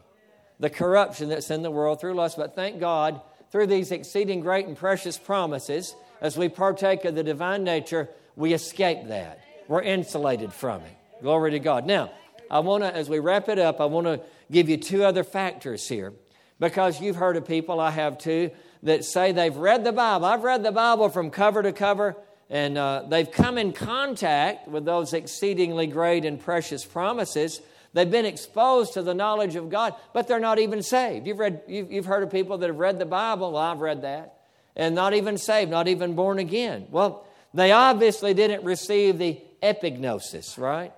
The 0.60 0.70
corruption 0.70 1.28
that's 1.28 1.50
in 1.50 1.62
the 1.62 1.70
world 1.70 2.00
through 2.00 2.14
lust. 2.14 2.36
But 2.36 2.54
thank 2.54 2.78
God, 2.78 3.20
through 3.50 3.66
these 3.66 3.90
exceeding 3.90 4.40
great 4.40 4.66
and 4.66 4.76
precious 4.76 5.18
promises, 5.18 5.94
as 6.20 6.36
we 6.36 6.48
partake 6.48 7.04
of 7.04 7.14
the 7.14 7.24
divine 7.24 7.64
nature, 7.64 8.08
we 8.36 8.52
escape 8.52 9.08
that. 9.08 9.40
We're 9.66 9.82
insulated 9.82 10.52
from 10.52 10.82
it. 10.82 10.96
Glory 11.22 11.52
to 11.52 11.58
God. 11.58 11.86
Now, 11.86 12.12
I 12.50 12.60
want 12.60 12.84
to, 12.84 12.94
as 12.94 13.08
we 13.08 13.18
wrap 13.18 13.48
it 13.48 13.58
up, 13.58 13.80
I 13.80 13.86
want 13.86 14.06
to 14.06 14.20
give 14.50 14.68
you 14.68 14.76
two 14.76 15.04
other 15.04 15.24
factors 15.24 15.88
here 15.88 16.12
because 16.60 17.00
you've 17.00 17.16
heard 17.16 17.36
of 17.36 17.46
people, 17.46 17.80
I 17.80 17.90
have 17.90 18.18
too, 18.18 18.50
that 18.82 19.04
say 19.04 19.32
they've 19.32 19.56
read 19.56 19.84
the 19.84 19.92
Bible. 19.92 20.26
I've 20.26 20.44
read 20.44 20.62
the 20.62 20.72
Bible 20.72 21.08
from 21.08 21.30
cover 21.30 21.62
to 21.62 21.72
cover, 21.72 22.16
and 22.52 22.76
uh, 22.76 23.04
they've 23.08 23.30
come 23.30 23.56
in 23.56 23.72
contact 23.72 24.68
with 24.68 24.84
those 24.84 25.14
exceedingly 25.14 25.86
great 25.86 26.26
and 26.26 26.38
precious 26.38 26.84
promises. 26.84 27.62
They've 27.94 28.10
been 28.10 28.26
exposed 28.26 28.92
to 28.92 29.02
the 29.02 29.14
knowledge 29.14 29.56
of 29.56 29.70
God, 29.70 29.94
but 30.12 30.28
they're 30.28 30.38
not 30.38 30.58
even 30.58 30.82
saved. 30.82 31.26
You've, 31.26 31.38
read, 31.38 31.62
you've, 31.66 31.90
you've 31.90 32.04
heard 32.04 32.22
of 32.22 32.30
people 32.30 32.58
that 32.58 32.66
have 32.66 32.78
read 32.78 32.98
the 32.98 33.06
Bible. 33.06 33.52
Well, 33.52 33.62
I've 33.62 33.80
read 33.80 34.02
that. 34.02 34.40
And 34.76 34.94
not 34.94 35.14
even 35.14 35.38
saved, 35.38 35.70
not 35.70 35.88
even 35.88 36.14
born 36.14 36.38
again. 36.38 36.88
Well, 36.90 37.26
they 37.54 37.72
obviously 37.72 38.34
didn't 38.34 38.64
receive 38.64 39.16
the 39.16 39.40
epignosis, 39.62 40.58
right? 40.58 40.92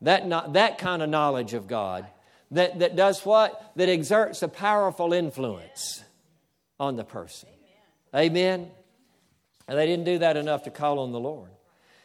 That, 0.00 0.26
not, 0.26 0.54
that 0.54 0.78
kind 0.78 1.02
of 1.02 1.10
knowledge 1.10 1.52
of 1.52 1.68
God 1.68 2.06
that, 2.52 2.78
that 2.78 2.96
does 2.96 3.26
what? 3.26 3.72
That 3.76 3.90
exerts 3.90 4.42
a 4.42 4.48
powerful 4.48 5.12
influence 5.12 6.02
on 6.80 6.96
the 6.96 7.04
person. 7.04 7.50
Amen. 8.14 8.70
And 9.68 9.78
they 9.78 9.86
didn't 9.86 10.06
do 10.06 10.18
that 10.18 10.36
enough 10.36 10.64
to 10.64 10.70
call 10.70 10.98
on 10.98 11.12
the 11.12 11.20
Lord. 11.20 11.50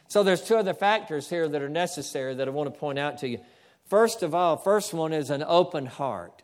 So 0.09 0.21
there's 0.21 0.41
two 0.41 0.57
other 0.57 0.73
factors 0.73 1.29
here 1.29 1.47
that 1.47 1.61
are 1.61 1.69
necessary 1.69 2.35
that 2.35 2.47
I 2.47 2.51
want 2.51 2.71
to 2.71 2.79
point 2.79 2.99
out 2.99 3.19
to 3.19 3.27
you. 3.27 3.39
First 3.85 4.21
of 4.21 4.35
all, 4.35 4.57
first 4.57 4.93
one 4.93 5.13
is 5.13 5.29
an 5.29 5.43
open 5.47 5.85
heart. 5.85 6.43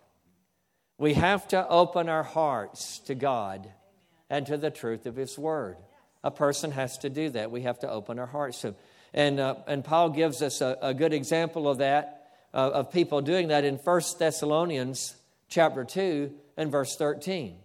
We 0.97 1.13
have 1.13 1.47
to 1.49 1.67
open 1.67 2.09
our 2.09 2.23
hearts 2.23 2.99
to 2.99 3.15
God 3.15 3.69
and 4.29 4.45
to 4.47 4.57
the 4.57 4.71
truth 4.71 5.05
of 5.05 5.15
His 5.15 5.37
Word. 5.37 5.77
A 6.23 6.31
person 6.31 6.71
has 6.71 6.97
to 6.99 7.09
do 7.09 7.29
that. 7.31 7.51
We 7.51 7.61
have 7.61 7.79
to 7.79 7.89
open 7.89 8.17
our 8.17 8.25
hearts 8.25 8.61
to 8.61 8.69
Him. 8.69 8.75
And, 9.13 9.39
uh, 9.39 9.55
and 9.67 9.83
Paul 9.83 10.09
gives 10.09 10.41
us 10.41 10.61
a, 10.61 10.77
a 10.81 10.93
good 10.93 11.13
example 11.13 11.69
of 11.69 11.79
that 11.79 12.19
uh, 12.53 12.71
of 12.73 12.91
people 12.91 13.21
doing 13.21 13.49
that 13.49 13.63
in 13.63 13.75
1 13.75 14.01
Thessalonians 14.17 15.15
chapter 15.47 15.83
2 15.83 16.31
and 16.57 16.71
verse 16.71 16.95
13. 16.95 17.57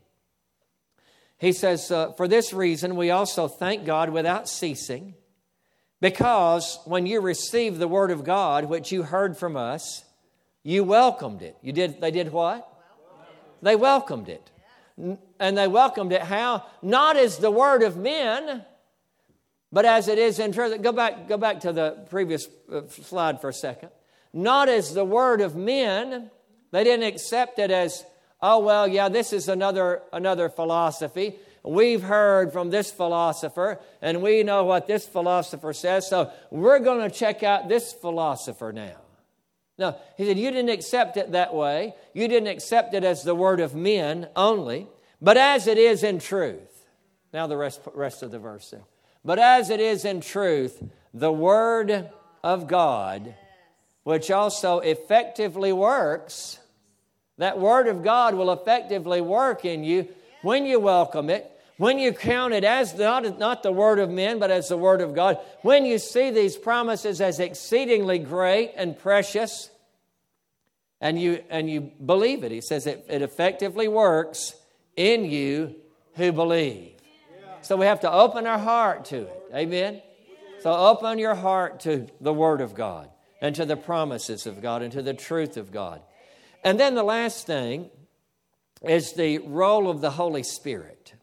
He 1.39 1.53
says, 1.53 1.91
uh, 1.91 2.13
For 2.13 2.29
this 2.29 2.53
reason, 2.53 2.97
we 2.97 3.11
also 3.11 3.49
thank 3.49 3.85
God 3.85 4.11
without 4.11 4.49
ceasing, 4.49 5.15
because 6.01 6.79
when 6.85 7.07
you 7.07 7.21
received 7.21 7.79
the 7.79 7.89
word 7.89 8.11
of 8.11 8.25
God, 8.25 8.67
which 8.67 8.93
you 8.93 9.03
heard 9.03 9.37
from 9.37 9.57
us, 9.57 10.05
you 10.63 10.85
welcomed 10.85 11.43
it. 11.43 11.57
You 11.63 11.73
did, 11.73 12.01
they 12.01 12.11
did 12.11 12.33
what? 12.33 12.71
They 13.63 13.77
welcomed 13.77 14.29
it. 14.29 14.51
And 15.41 15.59
they 15.59 15.67
welcomed 15.69 16.13
it 16.13 16.23
how? 16.23 16.65
Not 16.83 17.17
as 17.17 17.39
the 17.39 17.51
word 17.51 17.83
of 17.83 17.97
men, 17.97 18.65
but 19.73 19.85
as 19.85 20.07
it 20.09 20.19
is 20.19 20.39
in 20.39 20.53
truth. 20.53 20.81
Go 20.83 20.93
back, 20.93 21.29
go 21.29 21.37
back 21.37 21.61
to 21.61 21.73
the 21.73 22.07
previous 22.09 22.47
uh, 22.73 22.83
slide 22.89 23.41
for 23.41 23.49
a 23.49 23.53
second. 23.53 23.91
Not 24.33 24.69
as 24.69 24.95
the 24.95 25.05
word 25.05 25.41
of 25.41 25.57
men. 25.57 26.31
They 26.71 26.85
didn't 26.85 27.07
accept 27.07 27.59
it 27.59 27.71
as 27.71 28.05
oh 28.45 28.59
well 28.59 28.87
yeah 28.87 29.09
this 29.09 29.33
is 29.33 29.49
another 29.49 30.03
another 30.13 30.49
philosophy. 30.49 31.35
We've 31.65 32.03
heard 32.03 32.53
from 32.53 32.69
this 32.69 32.93
philosopher 32.93 33.81
and 34.03 34.21
we 34.21 34.43
know 34.43 34.65
what 34.65 34.87
this 34.87 35.09
philosopher 35.09 35.73
says 35.73 36.07
so 36.07 36.31
we're 36.51 36.79
going 36.79 37.11
to 37.11 37.15
check 37.15 37.43
out 37.43 37.69
this 37.69 37.93
philosopher 37.93 38.71
now. 38.71 39.01
No 39.79 39.97
he 40.17 40.27
said 40.27 40.39
you 40.39 40.51
didn't 40.51 40.71
accept 40.71 41.17
it 41.17 41.33
that 41.33 41.55
way. 41.55 41.95
You 42.13 42.29
didn't 42.29 42.49
accept 42.49 42.93
it 42.95 43.03
as 43.03 43.25
the 43.25 43.35
word 43.35 43.61
of 43.61 43.75
men 43.75 44.29
only 44.37 44.87
but 45.23 45.39
as 45.39 45.67
it 45.67 45.79
is 45.79 46.03
in 46.03 46.19
truth. 46.19 46.87
Now 47.33 47.47
the 47.47 47.57
rest, 47.57 47.81
rest 47.95 48.23
of 48.23 48.31
the 48.31 48.39
verse 48.39 48.71
there. 48.71 48.85
But 49.25 49.39
as 49.39 49.71
it 49.71 49.81
is 49.81 50.05
in 50.05 50.21
truth 50.21 50.83
the 51.15 51.33
word 51.33 52.11
of 52.43 52.69
god 52.69 53.35
which 54.03 54.31
also 54.31 54.81
effectively 54.81 55.73
works 55.73 56.59
that 57.39 57.59
Word 57.59 57.89
of 57.89 58.03
God 58.03 58.35
will 58.35 58.53
effectively 58.53 59.21
work 59.21 59.65
in 59.65 59.85
you 59.85 60.09
when 60.43 60.67
you 60.67 60.79
welcome 60.79 61.31
it, 61.31 61.51
when 61.77 61.99
you 61.99 62.13
count 62.13 62.55
it 62.55 62.65
as 62.65 62.95
not, 62.97 63.39
not 63.39 63.63
the 63.63 63.73
Word 63.73 63.99
of 63.99 64.11
men, 64.11 64.39
but 64.39 64.51
as 64.51 64.69
the 64.69 64.77
Word 64.77 65.01
of 65.01 65.15
God, 65.15 65.39
when 65.63 65.85
you 65.85 65.99
see 65.99 66.31
these 66.31 66.57
promises 66.57 67.21
as 67.21 67.41
exceedingly 67.41 68.19
great 68.19 68.73
and 68.77 68.99
precious, 68.99 69.71
and 71.01 71.21
you, 71.21 71.45
and 71.51 71.69
you 71.69 71.81
believe 71.83 72.45
it. 72.45 72.51
He 72.51 72.63
says 72.63 72.87
it, 72.87 73.05
it 73.11 73.21
effectively 73.21 73.89
works 73.89 74.55
in 74.97 75.27
you 75.27 75.75
who 76.15 76.33
believe. 76.33 76.93
So 77.61 77.77
we 77.77 77.87
have 77.87 78.01
to 78.01 78.11
open 78.11 78.47
our 78.47 78.59
heart 78.59 79.07
to 79.07 79.23
it. 79.23 79.43
Amen? 79.55 80.01
So 80.61 80.73
open 80.73 81.19
your 81.19 81.35
heart 81.35 81.81
to 81.81 82.07
the 82.21 82.33
Word 82.33 82.63
of 82.63 82.75
God 82.75 83.11
and 83.43 83.55
to 83.57 83.67
the 83.67 83.77
promises 83.77 84.47
of 84.47 84.63
God 84.63 84.83
and 84.83 84.93
to 84.93 85.03
the 85.03 85.13
truth 85.13 85.59
of 85.59 85.71
God. 85.71 86.01
And 86.65 86.81
then 86.81 86.95
the 86.95 87.03
last 87.03 87.47
thing 87.47 87.91
is 88.83 89.13
the 89.13 89.39
role 89.39 89.89
of 89.89 90.01
the 90.01 90.11
Holy 90.11 90.43
Spirit. 90.43 91.15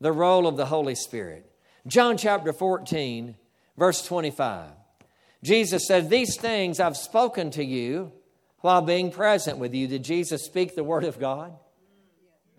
The 0.00 0.12
role 0.12 0.46
of 0.46 0.56
the 0.56 0.66
Holy 0.66 0.94
Spirit. 0.94 1.50
John 1.86 2.16
chapter 2.16 2.52
14, 2.52 3.36
verse 3.78 4.04
25. 4.04 4.70
Jesus 5.42 5.86
said, 5.86 6.10
These 6.10 6.36
things 6.36 6.80
I've 6.80 6.96
spoken 6.96 7.50
to 7.52 7.64
you 7.64 8.12
while 8.60 8.82
being 8.82 9.12
present 9.12 9.58
with 9.58 9.72
you. 9.74 9.86
Did 9.86 10.02
Jesus 10.02 10.44
speak 10.44 10.74
the 10.74 10.84
Word 10.84 11.04
of 11.04 11.20
God? 11.20 11.52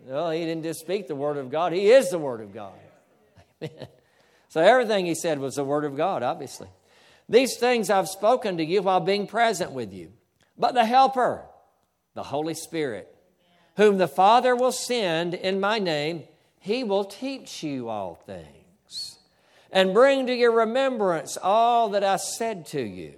No, 0.06 0.30
he 0.30 0.40
didn't 0.40 0.62
just 0.62 0.80
speak 0.80 1.06
the 1.06 1.14
Word 1.14 1.36
of 1.36 1.50
God, 1.50 1.72
He 1.72 1.90
is 1.90 2.10
the 2.10 2.18
Word 2.18 2.40
of 2.40 2.54
God. 2.54 2.72
Amen. 3.62 3.88
So 4.48 4.62
everything 4.62 5.04
he 5.04 5.14
said 5.14 5.38
was 5.38 5.56
the 5.56 5.64
Word 5.64 5.84
of 5.84 5.96
God, 5.96 6.22
obviously. 6.22 6.68
These 7.28 7.58
things 7.58 7.90
I've 7.90 8.08
spoken 8.08 8.56
to 8.56 8.64
you 8.64 8.80
while 8.80 9.00
being 9.00 9.26
present 9.26 9.72
with 9.72 9.92
you. 9.92 10.12
But 10.56 10.72
the 10.72 10.86
Helper, 10.86 11.44
the 12.18 12.24
Holy 12.24 12.54
Spirit, 12.54 13.14
whom 13.76 13.96
the 13.96 14.08
Father 14.08 14.56
will 14.56 14.72
send 14.72 15.34
in 15.34 15.60
my 15.60 15.78
name, 15.78 16.24
he 16.58 16.82
will 16.82 17.04
teach 17.04 17.62
you 17.62 17.88
all 17.88 18.16
things 18.26 19.18
and 19.70 19.94
bring 19.94 20.26
to 20.26 20.34
your 20.34 20.50
remembrance 20.50 21.38
all 21.40 21.90
that 21.90 22.02
I 22.02 22.16
said 22.16 22.66
to 22.66 22.82
you. 22.82 23.14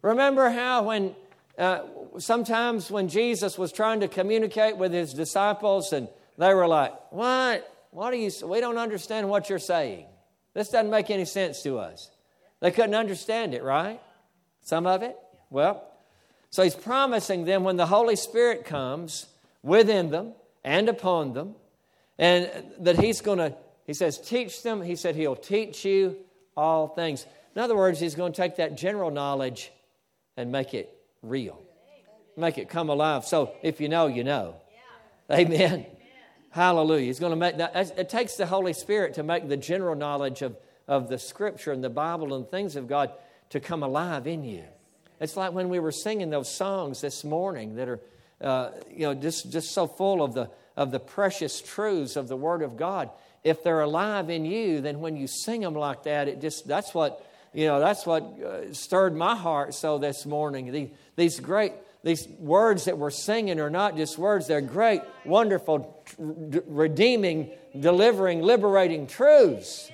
Remember 0.00 0.48
how 0.48 0.84
when 0.84 1.14
uh, 1.58 1.80
sometimes 2.16 2.90
when 2.90 3.08
Jesus 3.08 3.58
was 3.58 3.72
trying 3.72 4.00
to 4.00 4.08
communicate 4.08 4.78
with 4.78 4.94
his 4.94 5.12
disciples 5.12 5.92
and 5.92 6.08
they 6.38 6.54
were 6.54 6.66
like, 6.66 6.94
What? 7.10 7.70
What 7.90 8.10
are 8.14 8.16
you? 8.16 8.30
We 8.46 8.60
don't 8.60 8.78
understand 8.78 9.28
what 9.28 9.50
you're 9.50 9.58
saying. 9.58 10.06
This 10.54 10.70
doesn't 10.70 10.90
make 10.90 11.10
any 11.10 11.26
sense 11.26 11.62
to 11.64 11.78
us. 11.78 12.10
They 12.60 12.70
couldn't 12.70 12.94
understand 12.94 13.52
it, 13.52 13.62
right? 13.62 14.00
Some 14.62 14.86
of 14.86 15.02
it? 15.02 15.14
Well, 15.50 15.86
so 16.54 16.62
he's 16.62 16.76
promising 16.76 17.46
them 17.46 17.64
when 17.64 17.76
the 17.76 17.86
Holy 17.86 18.14
Spirit 18.14 18.64
comes 18.64 19.26
within 19.64 20.12
them 20.12 20.34
and 20.62 20.88
upon 20.88 21.32
them, 21.32 21.56
and 22.16 22.48
that 22.78 22.96
he's 22.96 23.20
going 23.22 23.38
to, 23.38 23.56
he 23.88 23.92
says, 23.92 24.20
teach 24.20 24.62
them. 24.62 24.80
He 24.80 24.94
said 24.94 25.16
he'll 25.16 25.34
teach 25.34 25.84
you 25.84 26.16
all 26.56 26.86
things. 26.86 27.26
In 27.56 27.60
other 27.60 27.74
words, 27.74 27.98
he's 27.98 28.14
going 28.14 28.32
to 28.32 28.36
take 28.40 28.54
that 28.58 28.76
general 28.76 29.10
knowledge 29.10 29.72
and 30.36 30.52
make 30.52 30.74
it 30.74 30.96
real, 31.22 31.60
make 32.36 32.56
it 32.56 32.68
come 32.68 32.88
alive. 32.88 33.24
So 33.24 33.50
if 33.60 33.80
you 33.80 33.88
know, 33.88 34.06
you 34.06 34.22
know. 34.22 34.54
Amen. 35.32 35.86
Hallelujah. 36.50 37.06
He's 37.06 37.18
going 37.18 37.32
to 37.32 37.36
make 37.36 37.56
that. 37.56 37.98
It 37.98 38.08
takes 38.08 38.36
the 38.36 38.46
Holy 38.46 38.74
Spirit 38.74 39.14
to 39.14 39.24
make 39.24 39.48
the 39.48 39.56
general 39.56 39.96
knowledge 39.96 40.40
of, 40.40 40.56
of 40.86 41.08
the 41.08 41.18
Scripture 41.18 41.72
and 41.72 41.82
the 41.82 41.90
Bible 41.90 42.32
and 42.32 42.48
things 42.48 42.76
of 42.76 42.86
God 42.86 43.10
to 43.50 43.58
come 43.58 43.82
alive 43.82 44.28
in 44.28 44.44
you. 44.44 44.62
It's 45.24 45.38
like 45.38 45.54
when 45.54 45.70
we 45.70 45.80
were 45.80 45.90
singing 45.90 46.28
those 46.28 46.54
songs 46.54 47.00
this 47.00 47.24
morning 47.24 47.76
that 47.76 47.88
are, 47.88 48.00
uh, 48.42 48.72
you 48.90 49.06
know, 49.06 49.14
just, 49.14 49.50
just 49.50 49.72
so 49.72 49.86
full 49.86 50.22
of 50.22 50.34
the, 50.34 50.50
of 50.76 50.90
the 50.90 51.00
precious 51.00 51.62
truths 51.62 52.16
of 52.16 52.28
the 52.28 52.36
Word 52.36 52.60
of 52.60 52.76
God. 52.76 53.08
If 53.42 53.62
they're 53.62 53.80
alive 53.80 54.28
in 54.28 54.44
you, 54.44 54.82
then 54.82 55.00
when 55.00 55.16
you 55.16 55.26
sing 55.26 55.62
them 55.62 55.72
like 55.72 56.02
that, 56.02 56.28
it 56.28 56.42
just, 56.42 56.68
that's 56.68 56.92
what, 56.92 57.26
you 57.54 57.66
know, 57.66 57.80
that's 57.80 58.04
what 58.04 58.22
uh, 58.22 58.74
stirred 58.74 59.16
my 59.16 59.34
heart 59.34 59.72
so 59.72 59.96
this 59.96 60.26
morning. 60.26 60.70
These, 60.70 60.90
these 61.16 61.40
great, 61.40 61.72
these 62.02 62.28
words 62.38 62.84
that 62.84 62.98
we're 62.98 63.08
singing 63.08 63.60
are 63.60 63.70
not 63.70 63.96
just 63.96 64.18
words, 64.18 64.46
they're 64.46 64.60
great, 64.60 65.00
wonderful, 65.24 66.04
redeeming, 66.18 67.50
delivering, 67.80 68.42
liberating 68.42 69.06
truths. 69.06 69.90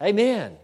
Amen. 0.00 0.56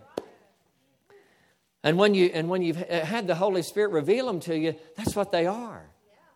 And 1.83 1.97
when, 1.97 2.15
you, 2.15 2.31
and 2.33 2.49
when 2.49 2.63
you've 2.63 2.83
uh, 2.83 3.05
had 3.05 3.27
the 3.27 3.35
Holy 3.35 3.63
Spirit 3.63 3.93
reveal 3.93 4.27
them 4.27 4.41
to 4.41 4.57
you, 4.57 4.75
that's 4.97 5.17
what 5.17 5.33
they 5.33 5.47
are. 5.47 5.83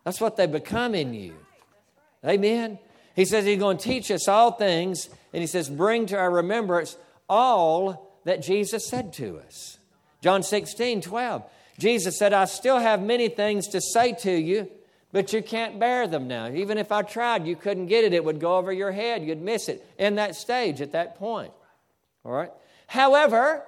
That's 0.03 0.19
what 0.19 0.37
they 0.37 0.47
become 0.47 0.95
in 0.95 1.13
you. 1.13 1.35
Amen. 2.25 2.79
He 3.15 3.25
says 3.25 3.45
he's 3.45 3.59
going 3.59 3.77
to 3.77 3.83
teach 3.83 4.11
us 4.11 4.27
all 4.27 4.51
things, 4.51 5.09
and 5.33 5.41
he 5.41 5.47
says, 5.47 5.69
bring 5.69 6.07
to 6.07 6.17
our 6.17 6.31
remembrance 6.31 6.97
all 7.29 8.19
that 8.25 8.41
Jesus 8.41 8.87
said 8.87 9.13
to 9.13 9.39
us. 9.39 9.77
John 10.21 10.43
16, 10.43 11.01
12. 11.01 11.43
Jesus 11.77 12.17
said, 12.17 12.33
I 12.33 12.45
still 12.45 12.79
have 12.79 13.01
many 13.01 13.29
things 13.29 13.67
to 13.69 13.81
say 13.81 14.13
to 14.21 14.31
you, 14.31 14.69
but 15.11 15.31
you 15.33 15.41
can't 15.43 15.79
bear 15.79 16.07
them 16.07 16.27
now. 16.27 16.49
Even 16.49 16.77
if 16.77 16.91
I 16.91 17.03
tried, 17.03 17.45
you 17.45 17.55
couldn't 17.55 17.87
get 17.87 18.03
it. 18.03 18.13
It 18.13 18.23
would 18.23 18.39
go 18.39 18.57
over 18.57 18.71
your 18.71 18.91
head. 18.91 19.23
You'd 19.23 19.41
miss 19.41 19.69
it 19.69 19.85
in 19.97 20.15
that 20.15 20.35
stage 20.35 20.81
at 20.81 20.93
that 20.93 21.17
point. 21.17 21.53
All 22.23 22.31
right? 22.31 22.51
However, 22.87 23.63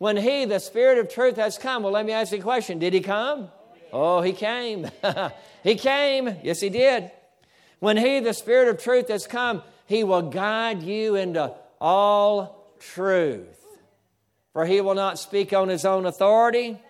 when 0.00 0.16
He, 0.16 0.46
the 0.46 0.60
Spirit 0.60 0.96
of 0.96 1.10
truth, 1.10 1.36
has 1.36 1.58
come, 1.58 1.82
well, 1.82 1.92
let 1.92 2.06
me 2.06 2.12
ask 2.12 2.32
you 2.32 2.38
a 2.38 2.42
question 2.42 2.78
Did 2.78 2.94
He 2.94 3.00
come? 3.00 3.50
Oh, 3.92 4.22
He 4.22 4.32
came. 4.32 4.90
he 5.62 5.74
came. 5.74 6.38
Yes, 6.42 6.58
He 6.58 6.70
did. 6.70 7.10
When 7.80 7.98
He, 7.98 8.20
the 8.20 8.32
Spirit 8.32 8.68
of 8.68 8.82
truth, 8.82 9.08
has 9.08 9.26
come, 9.26 9.62
He 9.84 10.02
will 10.02 10.22
guide 10.22 10.82
you 10.82 11.16
into 11.16 11.52
all 11.82 12.74
truth. 12.80 13.62
For 14.54 14.64
He 14.64 14.80
will 14.80 14.94
not 14.94 15.18
speak 15.18 15.52
on 15.52 15.68
His 15.68 15.84
own 15.84 16.06
authority. 16.06 16.80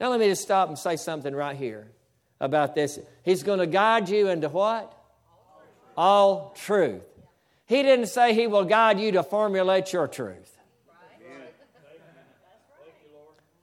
Now, 0.00 0.10
let 0.10 0.18
me 0.18 0.26
just 0.26 0.42
stop 0.42 0.68
and 0.70 0.76
say 0.78 0.96
something 0.96 1.32
right 1.32 1.56
here 1.56 1.86
about 2.40 2.74
this. 2.74 2.98
He's 3.22 3.44
going 3.44 3.60
to 3.60 3.68
guide 3.68 4.08
you 4.08 4.26
into 4.26 4.48
what? 4.48 4.92
All 5.96 6.52
truth. 6.56 7.04
He 7.66 7.84
didn't 7.84 8.06
say 8.06 8.34
He 8.34 8.48
will 8.48 8.64
guide 8.64 8.98
you 8.98 9.12
to 9.12 9.22
formulate 9.22 9.92
your 9.92 10.08
truth. 10.08 10.56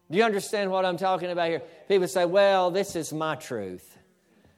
Do 0.10 0.18
you 0.18 0.24
understand 0.24 0.72
what 0.72 0.86
I'm 0.86 0.98
talking 0.98 1.32
about 1.32 1.50
here? 1.50 1.62
People 1.88 2.08
say, 2.08 2.26
"Well, 2.26 2.72
this 2.72 2.96
is 2.96 3.12
my 3.12 3.36
truth. 3.36 3.98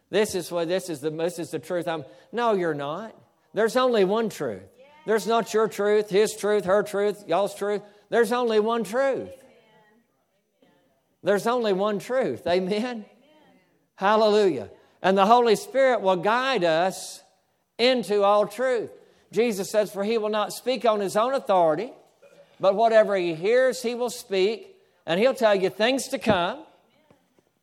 This 0.10 0.36
is 0.36 0.52
what 0.52 0.68
this 0.68 0.90
is 0.90 1.00
the 1.02 1.10
this 1.10 1.40
is 1.40 1.52
the 1.52 1.60
truth." 1.60 1.88
I'm 1.88 2.06
no, 2.32 2.54
you're 2.54 2.74
not. 2.74 3.16
There's 3.54 3.76
only 3.76 4.06
one 4.06 4.30
truth. 4.30 4.64
There's 5.06 5.26
not 5.26 5.54
your 5.54 5.68
truth, 5.68 6.10
his 6.10 6.36
truth, 6.36 6.66
her 6.66 6.84
truth, 6.84 7.24
y'all's 7.28 7.56
truth. 7.56 7.82
There's 8.10 8.32
only 8.32 8.60
one 8.60 8.84
truth. 8.84 9.30
There's 11.24 11.48
only 11.48 11.74
one 11.74 12.00
truth. 12.00 12.46
Amen. 12.48 13.06
Hallelujah. 13.96 14.70
And 15.02 15.18
the 15.18 15.26
Holy 15.26 15.56
Spirit 15.56 16.02
will 16.02 16.18
guide 16.18 16.64
us 16.64 17.24
into 17.78 18.24
all 18.24 18.48
truth. 18.48 18.92
Jesus 19.32 19.70
says, 19.70 19.92
For 19.92 20.04
he 20.04 20.18
will 20.18 20.30
not 20.30 20.54
speak 20.54 20.86
on 20.86 21.00
his 21.00 21.16
own 21.18 21.34
authority, 21.34 21.92
but 22.60 22.76
whatever 22.76 23.16
he 23.16 23.36
hears, 23.36 23.82
he 23.82 23.96
will 23.96 24.10
speak 24.10 24.69
and 25.10 25.20
he'll 25.20 25.34
tell 25.34 25.56
you 25.56 25.70
things 25.72 26.08
to 26.10 26.20
come. 26.20 26.64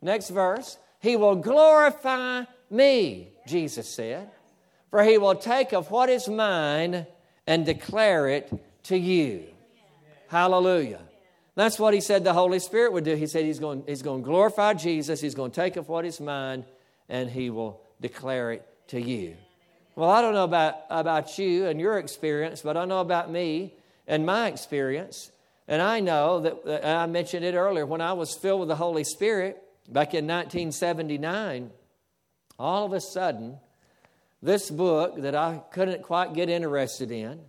Next 0.03 0.31
verse. 0.31 0.77
He 0.99 1.17
will 1.17 1.37
glorify 1.37 2.43
me, 2.69 3.29
Jesus 3.47 3.89
said. 3.89 4.29
For 4.91 5.05
he 5.05 5.17
will 5.17 5.37
take 5.37 5.73
of 5.73 5.91
what 5.93 6.09
is 6.09 6.29
mine 6.29 7.07
and 7.47 7.65
declare 7.65 8.29
it 8.29 8.53
to 8.85 8.99
you. 8.99 9.45
Hallelujah. 10.27 11.01
That's 11.55 11.79
what 11.79 11.95
he 11.95 12.01
said 12.01 12.25
the 12.25 12.33
Holy 12.33 12.59
Spirit 12.59 12.93
would 12.93 13.05
do. 13.05 13.15
He 13.15 13.29
said 13.29 13.45
he's 13.45 13.61
going, 13.61 13.85
he's 13.87 14.03
going 14.03 14.23
to 14.23 14.27
glorify 14.27 14.75
Jesus, 14.75 15.21
he's 15.21 15.37
going 15.37 15.53
to 15.53 15.55
take 15.55 15.77
of 15.77 15.89
what 15.89 16.05
is 16.05 16.21
mine, 16.21 16.65
and 17.09 17.31
he 17.31 17.51
will 17.51 17.81
declare 18.01 18.51
it 18.51 18.67
to 18.89 19.01
you. 19.01 19.37
Well, 19.95 20.11
I 20.11 20.21
don't 20.21 20.35
know 20.35 20.45
about, 20.45 20.75
about 20.91 21.39
you 21.39 21.67
and 21.67 21.81
your 21.81 21.99
experience, 21.99 22.61
but 22.63 22.77
I 22.77 22.85
know 22.85 23.01
about 23.01 23.31
me 23.31 23.73
and 24.09 24.27
my 24.27 24.49
experience. 24.49 25.31
And 25.69 25.83
I 25.83 26.01
know 26.01 26.41
that, 26.41 26.87
I 26.87 27.07
mentioned 27.07 27.45
it 27.45 27.55
earlier, 27.55 27.87
when 27.87 28.01
I 28.01 28.13
was 28.13 28.35
filled 28.35 28.61
with 28.61 28.69
the 28.69 28.77
Holy 28.77 29.05
Spirit 29.05 29.61
back 29.89 30.15
in 30.15 30.27
1979, 30.27 31.71
all 32.59 32.87
of 32.87 32.93
a 32.93 33.01
sudden, 33.01 33.59
this 34.43 34.71
book 34.71 35.21
that 35.23 35.35
I 35.35 35.63
couldn't 35.73 36.03
quite 36.03 36.35
get 36.35 36.49
interested 36.49 37.11
in, 37.11 37.41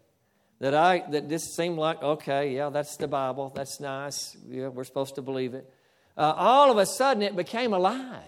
that 0.60 0.74
I 0.74 1.04
that 1.12 1.30
just 1.30 1.56
seemed 1.56 1.78
like 1.78 2.02
okay, 2.02 2.56
yeah, 2.56 2.70
that's 2.70 2.98
the 2.98 3.08
Bible, 3.08 3.52
that's 3.56 3.80
nice, 3.80 4.36
yeah, 4.50 4.70
we're 4.70 4.84
supposed 4.84 5.16
to 5.16 5.22
believe 5.22 5.54
it. 5.54 5.72
Uh, 6.18 6.34
all 6.36 6.72
of 6.72 6.78
a 6.78 6.86
sudden, 6.86 7.22
it 7.22 7.36
became 7.36 7.74
alive. 7.74 8.24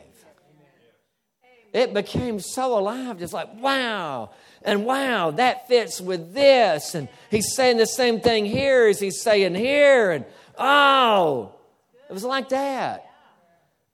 It 1.74 1.94
became 1.94 2.40
so 2.40 2.78
alive, 2.78 3.20
just 3.20 3.34
like 3.34 3.50
wow, 3.60 4.32
and 4.64 4.86
wow, 4.86 5.32
that 5.32 5.68
fits 5.68 6.02
with 6.02 6.34
this, 6.34 6.96
and 6.96 7.08
he's 7.32 7.56
saying 7.56 7.78
the 7.78 7.86
same 7.86 8.20
thing 8.20 8.46
here 8.46 8.88
as 8.88 9.00
he's 9.00 9.22
saying 9.22 9.56
here, 9.56 10.12
and 10.12 10.26
oh, 10.58 11.54
it 12.10 12.14
was 12.14 12.24
like 12.24 12.50
that. 12.50 13.10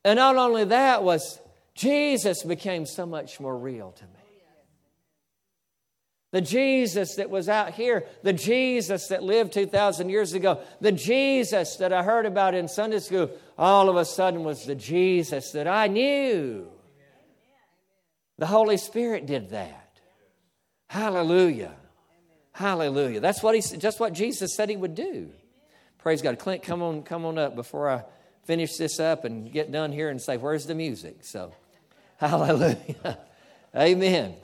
And 0.03 0.18
not 0.18 0.36
only 0.36 0.66
that 0.66 1.03
was 1.03 1.39
Jesus 1.76 2.43
became 2.43 2.86
so 2.86 3.05
much 3.05 3.39
more 3.39 3.57
real 3.57 3.91
to 3.91 4.03
me. 4.03 4.09
The 6.32 6.41
Jesus 6.41 7.16
that 7.16 7.30
was 7.30 7.47
out 7.47 7.74
here, 7.74 8.05
the 8.24 8.34
Jesus 8.34 9.07
that 9.07 9.24
lived 9.24 9.53
2,000 9.53 10.09
years 10.09 10.34
ago, 10.34 10.59
the 10.82 10.91
Jesus 10.91 11.78
that 11.78 11.93
I 11.93 12.03
heard 12.03 12.26
about 12.26 12.53
in 12.53 12.68
Sunday 12.68 12.99
school, 12.99 13.30
all 13.57 13.89
of 13.89 13.95
a 13.95 14.03
sudden 14.03 14.43
was 14.43 14.66
the 14.66 14.76
Jesus 14.76 15.51
that 15.51 15.68
I 15.68 15.88
knew. 15.88 16.68
The 18.38 18.47
Holy 18.47 18.76
Spirit 18.76 19.28
did 19.28 19.51
that. 19.51 19.84
Hallelujah. 20.88 21.73
Hallelujah. 22.51 23.19
That's 23.19 23.43
what 23.43 23.55
he 23.55 23.61
just 23.77 23.99
what 23.99 24.13
Jesus 24.13 24.55
said 24.55 24.69
he 24.69 24.77
would 24.77 24.95
do. 24.95 25.29
Praise 25.97 26.21
God. 26.21 26.39
Clint, 26.39 26.63
come 26.63 26.81
on, 26.81 27.03
come 27.03 27.25
on 27.25 27.38
up 27.38 27.55
before 27.55 27.89
I 27.89 28.03
finish 28.45 28.77
this 28.77 28.99
up 28.99 29.25
and 29.25 29.51
get 29.51 29.71
done 29.71 29.91
here 29.91 30.09
and 30.09 30.21
say, 30.21 30.38
Where's 30.38 30.65
the 30.65 30.75
music? 30.75 31.17
So 31.23 31.53
hallelujah. 32.17 33.19
Amen 33.75 34.36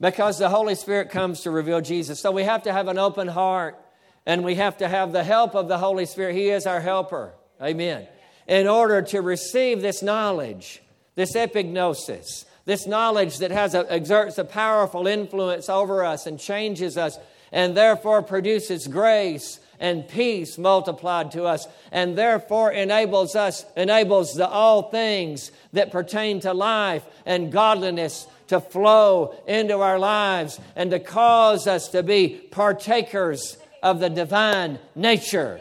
because 0.00 0.38
the 0.38 0.48
Holy 0.48 0.74
Spirit 0.74 1.10
comes 1.10 1.42
to 1.42 1.50
reveal 1.50 1.80
Jesus. 1.80 2.20
So 2.20 2.30
we 2.30 2.44
have 2.44 2.64
to 2.64 2.72
have 2.72 2.88
an 2.88 2.98
open 2.98 3.28
heart 3.28 3.80
and 4.26 4.44
we 4.44 4.56
have 4.56 4.78
to 4.78 4.88
have 4.88 5.12
the 5.12 5.24
help 5.24 5.54
of 5.54 5.68
the 5.68 5.78
Holy 5.78 6.06
Spirit. 6.06 6.34
He 6.34 6.50
is 6.50 6.66
our 6.66 6.80
helper. 6.80 7.34
Amen. 7.62 8.06
In 8.46 8.68
order 8.68 9.02
to 9.02 9.20
receive 9.22 9.80
this 9.80 10.02
knowledge, 10.02 10.82
this 11.14 11.34
epignosis, 11.34 12.44
this 12.66 12.86
knowledge 12.86 13.38
that 13.38 13.50
has 13.50 13.74
a, 13.74 13.90
exerts 13.90 14.36
a 14.38 14.44
powerful 14.44 15.06
influence 15.06 15.68
over 15.70 16.04
us 16.04 16.26
and 16.26 16.38
changes 16.38 16.98
us 16.98 17.18
and 17.52 17.76
therefore 17.76 18.22
produces 18.22 18.86
grace 18.86 19.60
and 19.78 20.08
peace 20.08 20.58
multiplied 20.58 21.30
to 21.30 21.44
us 21.44 21.66
and 21.92 22.18
therefore 22.18 22.72
enables 22.72 23.34
us 23.36 23.64
enables 23.76 24.34
the 24.34 24.48
all 24.48 24.90
things 24.90 25.50
that 25.72 25.92
pertain 25.92 26.40
to 26.40 26.52
life 26.52 27.04
and 27.24 27.52
godliness 27.52 28.26
to 28.48 28.60
flow 28.60 29.34
into 29.46 29.78
our 29.78 29.98
lives 29.98 30.60
and 30.74 30.90
to 30.90 30.98
cause 30.98 31.66
us 31.66 31.88
to 31.88 32.02
be 32.02 32.28
partakers 32.50 33.58
of 33.82 34.00
the 34.00 34.10
divine 34.10 34.78
nature. 34.94 35.60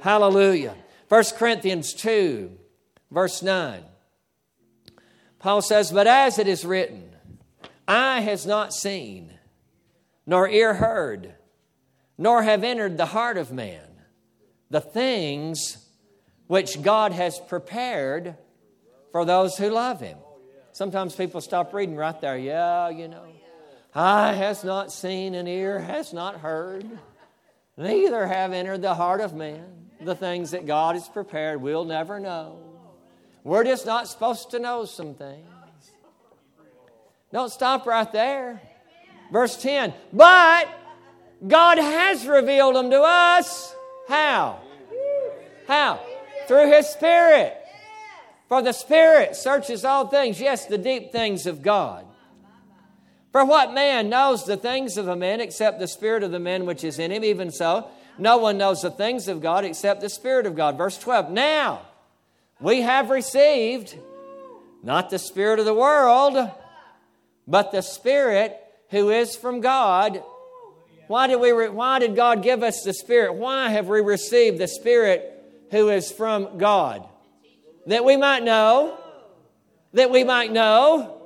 Hallelujah. 0.00 0.74
1 1.08 1.24
Corinthians 1.36 1.92
2, 1.94 2.50
verse 3.10 3.42
9. 3.42 3.82
Paul 5.40 5.62
says, 5.62 5.90
But 5.90 6.06
as 6.06 6.38
it 6.38 6.46
is 6.46 6.64
written, 6.64 7.10
eye 7.88 8.20
has 8.20 8.46
not 8.46 8.72
seen, 8.72 9.32
nor 10.26 10.48
ear 10.48 10.74
heard, 10.74 11.34
nor 12.16 12.42
have 12.42 12.62
entered 12.62 12.96
the 12.96 13.06
heart 13.06 13.36
of 13.36 13.50
man 13.50 13.82
the 14.70 14.80
things 14.80 15.84
which 16.46 16.80
God 16.82 17.12
has 17.12 17.40
prepared 17.40 18.36
for 19.12 19.24
those 19.24 19.56
who 19.56 19.70
love 19.70 20.00
him. 20.00 20.18
Sometimes 20.72 21.16
people 21.16 21.40
stop 21.40 21.74
reading 21.74 21.96
right 21.96 22.20
there. 22.20 22.38
Yeah, 22.38 22.90
you 22.90 23.08
know. 23.08 23.24
Eye 23.92 24.34
has 24.34 24.62
not 24.62 24.92
seen, 24.92 25.34
and 25.34 25.48
ear 25.48 25.80
has 25.80 26.12
not 26.12 26.40
heard. 26.40 26.88
Neither 27.76 28.26
have 28.26 28.52
entered 28.52 28.82
the 28.82 28.94
heart 28.94 29.20
of 29.20 29.34
man 29.34 29.90
the 30.00 30.14
things 30.14 30.52
that 30.52 30.66
God 30.66 30.94
has 30.94 31.08
prepared. 31.08 31.60
We'll 31.60 31.84
never 31.84 32.20
know. 32.20 32.69
We're 33.44 33.64
just 33.64 33.86
not 33.86 34.08
supposed 34.08 34.50
to 34.50 34.58
know 34.58 34.84
some 34.84 35.14
things. 35.14 35.46
Don't 37.32 37.50
stop 37.50 37.86
right 37.86 38.10
there. 38.12 38.60
Verse 39.32 39.60
10 39.60 39.94
But 40.12 40.68
God 41.46 41.78
has 41.78 42.26
revealed 42.26 42.76
them 42.76 42.90
to 42.90 43.00
us. 43.00 43.74
How? 44.08 44.60
How? 45.66 46.00
Through 46.48 46.72
His 46.72 46.86
Spirit. 46.88 47.56
For 48.48 48.62
the 48.62 48.72
Spirit 48.72 49.36
searches 49.36 49.84
all 49.84 50.08
things, 50.08 50.40
yes, 50.40 50.66
the 50.66 50.76
deep 50.76 51.12
things 51.12 51.46
of 51.46 51.62
God. 51.62 52.04
For 53.30 53.44
what 53.44 53.72
man 53.72 54.08
knows 54.08 54.44
the 54.44 54.56
things 54.56 54.96
of 54.96 55.06
a 55.06 55.14
man 55.14 55.40
except 55.40 55.78
the 55.78 55.86
Spirit 55.86 56.24
of 56.24 56.32
the 56.32 56.40
man 56.40 56.66
which 56.66 56.82
is 56.82 56.98
in 56.98 57.12
him? 57.12 57.22
Even 57.22 57.52
so, 57.52 57.88
no 58.18 58.38
one 58.38 58.58
knows 58.58 58.82
the 58.82 58.90
things 58.90 59.28
of 59.28 59.40
God 59.40 59.64
except 59.64 60.00
the 60.00 60.08
Spirit 60.08 60.46
of 60.46 60.56
God. 60.56 60.76
Verse 60.76 60.98
12 60.98 61.30
Now 61.30 61.82
we 62.60 62.82
have 62.82 63.10
received 63.10 63.96
not 64.82 65.10
the 65.10 65.18
Spirit 65.18 65.58
of 65.58 65.64
the 65.64 65.74
world, 65.74 66.50
but 67.46 67.72
the 67.72 67.82
Spirit 67.82 68.58
who 68.90 69.10
is 69.10 69.36
from 69.36 69.60
God. 69.60 70.22
Why 71.06 71.26
did, 71.26 71.40
we 71.40 71.50
re- 71.52 71.68
why 71.68 71.98
did 71.98 72.16
God 72.16 72.42
give 72.42 72.62
us 72.62 72.82
the 72.82 72.94
Spirit? 72.94 73.34
Why 73.34 73.70
have 73.70 73.88
we 73.88 74.00
received 74.00 74.58
the 74.58 74.68
Spirit 74.68 75.36
who 75.70 75.88
is 75.88 76.10
from 76.10 76.58
God? 76.58 77.06
that 77.86 78.04
we 78.04 78.16
might 78.16 78.42
know, 78.42 78.98
that 79.94 80.10
we 80.10 80.24
might 80.24 80.52
know, 80.52 81.22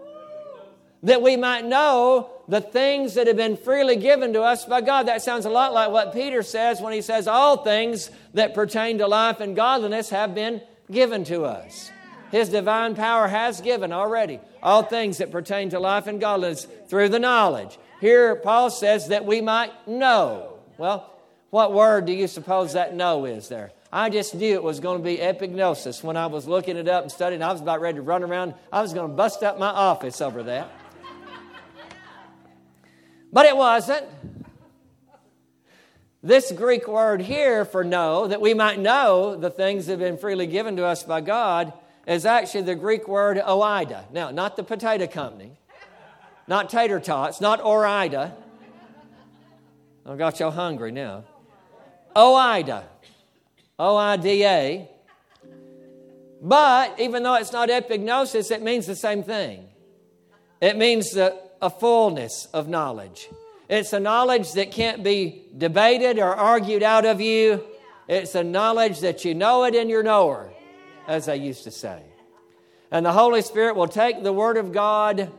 that 1.03 1.21
we 1.21 1.37
might 1.37 1.65
know 1.65 2.31
the 2.49 2.61
things 2.61 3.15
that 3.15 3.27
have 3.27 3.37
been 3.37 3.57
freely 3.57 3.97
given 3.97 4.33
to 4.35 4.43
us 4.43 4.65
by 4.65 4.81
God. 4.81 5.09
That 5.09 5.23
sounds 5.23 5.45
a 5.45 5.51
lot 5.51 5.73
like 5.75 5.91
what 5.91 6.13
Peter 6.13 6.43
says 6.43 6.81
when 6.81 6.93
he 6.93 7.03
says, 7.03 7.27
All 7.27 7.59
things 7.59 8.11
that 8.35 8.55
pertain 8.55 8.99
to 8.99 9.07
life 9.07 9.41
and 9.41 9.57
godliness 9.57 10.11
have 10.11 10.35
been 10.35 10.63
given 10.91 11.25
to 11.25 11.45
us. 11.45 11.91
His 12.31 12.49
divine 12.49 12.95
power 12.95 13.29
has 13.29 13.61
given 13.61 13.93
already 13.93 14.41
all 14.63 14.83
things 14.83 15.19
that 15.19 15.31
pertain 15.31 15.71
to 15.71 15.79
life 15.79 16.07
and 16.07 16.21
godliness 16.21 16.67
through 16.89 17.11
the 17.11 17.19
knowledge. 17.19 17.79
Here, 18.01 18.35
Paul 18.35 18.71
says 18.71 19.09
that 19.09 19.25
we 19.25 19.41
might 19.41 19.87
know. 19.87 20.59
Well, 20.79 21.11
what 21.51 21.73
word 21.73 22.07
do 22.07 22.13
you 22.13 22.27
suppose 22.27 22.73
that 22.73 22.95
know 22.95 23.25
is 23.27 23.49
there? 23.49 23.71
I 23.93 24.11
just 24.11 24.35
knew 24.35 24.55
it 24.55 24.63
was 24.63 24.81
going 24.81 24.99
to 24.99 25.05
be 25.05 25.19
epignosis 25.19 26.03
when 26.03 26.17
I 26.17 26.27
was 26.27 26.49
looking 26.49 26.77
it 26.77 26.89
up 26.89 27.05
and 27.05 27.13
studying. 27.13 27.43
I 27.43 27.53
was 27.53 27.61
about 27.61 27.81
ready 27.81 27.97
to 27.97 28.03
run 28.03 28.25
around. 28.25 28.55
I 28.73 28.83
was 28.83 28.93
going 28.93 29.09
to 29.09 29.15
bust 29.15 29.45
up 29.45 29.61
my 29.61 29.69
office 29.69 30.21
over 30.21 30.43
that. 30.43 30.69
But 33.33 33.47
it 33.47 33.57
wasn't. 33.57 34.07
This 36.25 36.51
Greek 36.53 36.89
word 36.89 37.21
here 37.21 37.67
for 37.67 37.85
know, 37.85 38.27
that 38.29 38.41
we 38.41 38.55
might 38.55 38.79
know 38.79 39.37
the 39.37 39.51
things 39.51 39.85
that 39.85 39.93
have 39.93 40.01
been 40.01 40.17
freely 40.17 40.47
given 40.47 40.77
to 40.77 40.87
us 40.87 41.03
by 41.03 41.21
God, 41.21 41.75
is 42.07 42.25
actually 42.25 42.63
the 42.63 42.75
Greek 42.75 43.07
word 43.07 43.37
oida. 43.37 44.11
Now, 44.11 44.31
not 44.31 44.57
the 44.57 44.63
potato 44.63 45.07
company, 45.07 45.53
not 46.49 46.71
tater 46.71 46.99
tots, 46.99 47.43
not 47.43 47.63
Ore-Ida. 47.63 48.35
I 50.07 50.17
got 50.17 50.41
y'all 50.41 50.51
hungry 50.51 50.93
now. 50.93 51.25
Oida. 52.17 52.85
O 53.79 53.95
I 53.95 54.17
D 54.17 54.47
A. 54.47 54.89
But 56.41 56.99
even 57.01 57.23
though 57.23 57.35
it's 57.35 57.53
not 57.53 57.69
epignosis, 57.69 58.51
it 58.51 58.63
means 58.63 58.87
the 58.87 58.97
same 58.97 59.25
thing. 59.25 59.69
It 60.63 60.79
means 60.79 61.15
a, 61.19 61.39
a 61.61 61.69
fullness 61.69 62.49
of 62.55 62.67
knowledge. 62.67 63.29
It's 63.69 63.93
a 63.93 64.01
knowledge 64.01 64.53
that 64.53 64.71
can't 64.71 65.03
be 65.03 65.47
debated 65.57 66.19
or 66.19 66.35
argued 66.35 66.83
out 66.83 67.07
of 67.07 67.21
you. 67.21 67.65
It's 68.09 68.35
a 68.35 68.45
knowledge 68.45 69.01
that 69.01 69.25
you 69.25 69.35
know 69.35 69.65
it 69.65 69.75
in 69.75 69.89
your 69.89 70.03
knower, 70.03 70.53
as 71.09 71.29
I 71.29 71.35
used 71.35 71.65
to 71.65 71.71
say. 71.71 72.03
And 72.91 73.07
the 73.07 73.13
Holy 73.13 73.43
Spirit 73.43 73.77
will 73.77 73.89
take 73.89 74.23
the 74.23 74.33
Word 74.33 74.57
of 74.57 74.73
God 74.73 75.33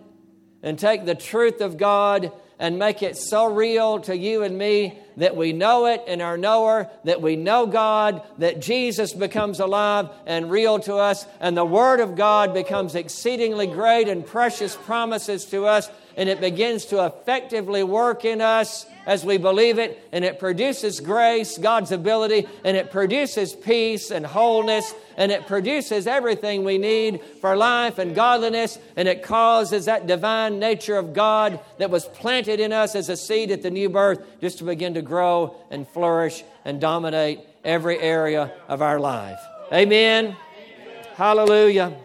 and 0.64 0.80
take 0.80 1.06
the 1.06 1.16
truth 1.16 1.62
of 1.62 1.78
God 1.78 2.32
and 2.58 2.80
make 2.80 3.04
it 3.04 3.18
so 3.18 3.46
real 3.46 4.00
to 4.02 4.18
you 4.18 4.44
and 4.44 4.58
me 4.58 5.00
that 5.18 5.36
we 5.36 5.54
know 5.54 5.86
it 5.86 6.04
in 6.08 6.22
our 6.22 6.38
knower, 6.38 6.90
that 7.04 7.22
we 7.22 7.36
know 7.36 7.66
God, 7.66 8.22
that 8.38 8.62
Jesus 8.62 9.14
becomes 9.14 9.60
alive 9.60 10.10
and 10.26 10.52
real 10.52 10.80
to 10.80 10.96
us, 10.96 11.26
and 11.40 11.56
the 11.56 11.66
Word 11.66 12.00
of 12.00 12.16
God 12.16 12.54
becomes 12.54 12.96
exceedingly 12.96 13.68
great 13.68 14.08
and 14.08 14.26
precious 14.26 14.76
promises 14.76 15.46
to 15.46 15.66
us, 15.66 15.90
and 16.18 16.30
it 16.30 16.40
begins 16.40 16.86
to 16.86 17.06
effectively 17.06 17.84
work 17.84 18.26
in 18.26 18.42
us 18.42 18.86
as 19.06 19.24
we 19.24 19.38
believe 19.38 19.78
it, 19.78 20.02
and 20.12 20.26
it 20.26 20.40
produces 20.40 21.00
grace, 21.00 21.58
God's 21.58 21.92
ability, 21.92 22.48
and 22.64 22.76
it 22.76 22.92
produces 22.92 23.54
peace 23.54 24.10
and 24.10 24.26
wholeness, 24.26 24.94
and 25.16 25.32
it 25.32 25.46
produces 25.46 26.08
everything 26.08 26.64
we 26.64 26.78
need 26.78 27.22
for 27.40 27.56
life 27.56 28.00
and 28.00 28.16
godliness, 28.16 28.80
and 28.96 29.08
it 29.08 29.22
causes 29.22 29.86
that 29.86 30.08
divine 30.08 30.60
nature 30.60 30.98
of 30.98 31.14
God 31.14 31.60
that 31.78 31.92
was 31.92 32.06
planted 32.06 32.60
in 32.60 32.74
us 32.74 32.96
as 32.96 33.10
a 33.10 33.18
seed 33.18 33.52
at 33.52 33.62
the 33.62 33.70
new 33.70 33.90
birth 33.90 34.26
just 34.42 34.58
to 34.58 34.64
begin 34.64 34.96
to 34.96 35.02
grow 35.06 35.56
and 35.70 35.88
flourish 35.88 36.44
and 36.64 36.82
dominate 36.82 37.40
every 37.64 38.00
area 38.00 38.54
of 38.68 38.82
our 38.82 39.00
life. 39.00 39.40
Amen. 39.72 40.26
Amen. 40.26 40.36
Hallelujah. 41.16 41.96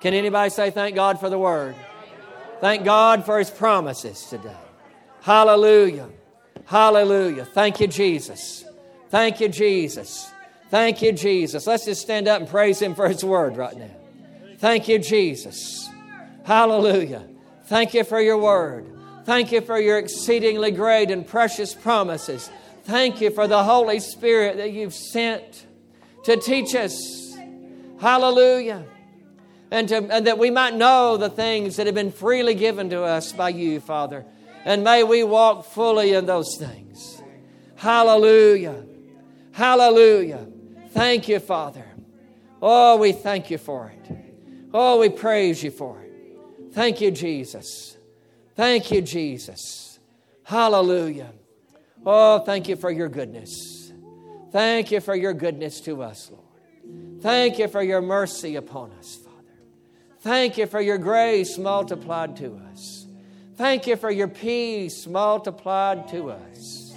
Can 0.00 0.14
anybody 0.14 0.50
say 0.50 0.70
thank 0.70 0.94
God 0.94 1.18
for 1.18 1.30
the 1.30 1.38
word? 1.38 1.74
Thank 2.60 2.84
God 2.84 3.24
for 3.24 3.38
his 3.38 3.50
promises 3.50 4.26
today. 4.26 4.56
Hallelujah. 5.22 6.08
Hallelujah. 6.66 7.44
Thank 7.44 7.80
you, 7.80 7.86
Jesus. 7.86 8.64
Thank 9.10 9.40
you, 9.40 9.48
Jesus. 9.48 10.30
Thank 10.70 11.02
you, 11.02 11.12
Jesus. 11.12 11.66
Let's 11.66 11.84
just 11.84 12.02
stand 12.02 12.28
up 12.28 12.40
and 12.40 12.48
praise 12.48 12.80
him 12.80 12.94
for 12.94 13.08
his 13.08 13.24
word 13.24 13.56
right 13.56 13.76
now. 13.76 13.90
Thank 14.58 14.88
you, 14.88 14.98
Jesus. 14.98 15.88
Hallelujah. 16.44 17.26
Thank 17.64 17.94
you 17.94 18.04
for 18.04 18.20
your 18.20 18.38
word. 18.38 18.93
Thank 19.24 19.52
you 19.52 19.60
for 19.60 19.78
your 19.78 19.98
exceedingly 19.98 20.70
great 20.70 21.10
and 21.10 21.26
precious 21.26 21.74
promises. 21.74 22.50
Thank 22.84 23.20
you 23.20 23.30
for 23.30 23.46
the 23.46 23.64
Holy 23.64 24.00
Spirit 24.00 24.58
that 24.58 24.72
you've 24.72 24.94
sent 24.94 25.66
to 26.24 26.36
teach 26.36 26.74
us. 26.74 27.36
Hallelujah 28.00 28.84
and, 29.74 29.88
to, 29.88 29.96
and 29.96 30.26
that 30.28 30.38
we 30.38 30.50
might 30.50 30.74
know 30.74 31.16
the 31.16 31.28
things 31.28 31.76
that 31.76 31.86
have 31.86 31.96
been 31.96 32.12
freely 32.12 32.54
given 32.54 32.90
to 32.90 33.02
us 33.02 33.32
by 33.32 33.48
you, 33.48 33.80
Father. 33.80 34.24
And 34.64 34.84
may 34.84 35.02
we 35.02 35.24
walk 35.24 35.64
fully 35.64 36.12
in 36.12 36.26
those 36.26 36.56
things. 36.56 37.20
Hallelujah. 37.74 38.84
Hallelujah. 39.50 40.46
Thank 40.90 41.26
you, 41.26 41.40
Father. 41.40 41.84
Oh, 42.62 42.98
we 42.98 43.10
thank 43.10 43.50
you 43.50 43.58
for 43.58 43.88
it. 43.90 44.16
Oh, 44.72 45.00
we 45.00 45.08
praise 45.08 45.60
you 45.62 45.72
for 45.72 46.00
it. 46.00 46.72
Thank 46.72 47.00
you, 47.00 47.10
Jesus. 47.10 47.93
Thank 48.56 48.90
you, 48.90 49.02
Jesus. 49.02 49.98
Hallelujah. 50.44 51.32
Oh, 52.06 52.38
thank 52.40 52.68
you 52.68 52.76
for 52.76 52.90
your 52.90 53.08
goodness. 53.08 53.92
Thank 54.52 54.92
you 54.92 55.00
for 55.00 55.16
your 55.16 55.32
goodness 55.32 55.80
to 55.80 56.02
us, 56.02 56.30
Lord. 56.30 57.20
Thank 57.20 57.58
you 57.58 57.66
for 57.66 57.82
your 57.82 58.00
mercy 58.02 58.56
upon 58.56 58.92
us. 58.92 59.16
Father. 59.16 59.36
Thank 60.20 60.58
you 60.58 60.66
for 60.66 60.80
your 60.80 60.98
grace 60.98 61.58
multiplied 61.58 62.36
to 62.36 62.60
us. 62.70 63.06
Thank 63.56 63.86
you 63.86 63.96
for 63.96 64.10
your 64.10 64.28
peace 64.28 65.06
multiplied 65.06 66.08
to 66.08 66.30
us. 66.30 66.94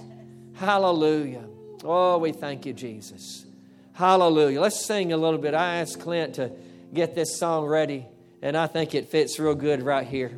Hallelujah. 0.56 1.46
Oh, 1.84 2.18
we 2.18 2.32
thank 2.32 2.66
you, 2.66 2.74
Jesus. 2.74 3.46
Hallelujah. 3.94 4.62
Let's 4.62 4.86
sing 4.86 5.14
a 5.14 5.18
little 5.18 5.40
bit. 5.40 5.54
I 5.54 5.78
asked 5.78 6.00
Clint 6.00 6.36
to 6.36 6.52
get 6.94 7.16
this 7.16 7.40
song 7.40 7.66
ready, 7.66 8.06
and 8.42 8.58
I 8.58 8.68
think 8.68 8.94
it 8.94 9.10
fits 9.10 9.40
real 9.40 9.56
good 9.56 9.82
right 9.82 10.06
here. 10.06 10.38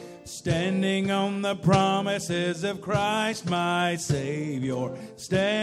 standing 0.41 1.11
on 1.11 1.43
the 1.43 1.53
promises 1.53 2.63
of 2.63 2.81
Christ, 2.81 3.47
my 3.47 3.95
Savior. 3.95 4.89
Standing, 5.15 5.61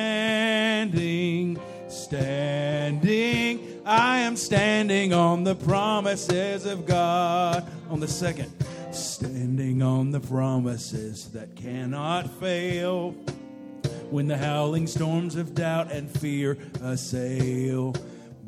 standing, 1.89 3.83
I 3.85 4.21
am 4.21 4.37
standing 4.37 5.13
on 5.13 5.43
the 5.43 5.57
promises 5.57 6.65
of 6.65 6.87
God. 6.87 7.69
On 7.91 7.99
the 7.99 8.07
second, 8.07 8.53
standing 8.93 9.83
on 9.83 10.13
the 10.13 10.21
promises 10.21 11.29
that 11.31 11.57
cannot 11.57 12.31
fail. 12.39 13.17
When 14.11 14.29
the 14.29 14.39
howling 14.39 14.87
storms 14.87 15.35
of 15.35 15.57
doubt 15.57 15.91
and 15.91 16.09
fear 16.09 16.57
assail, 16.81 17.97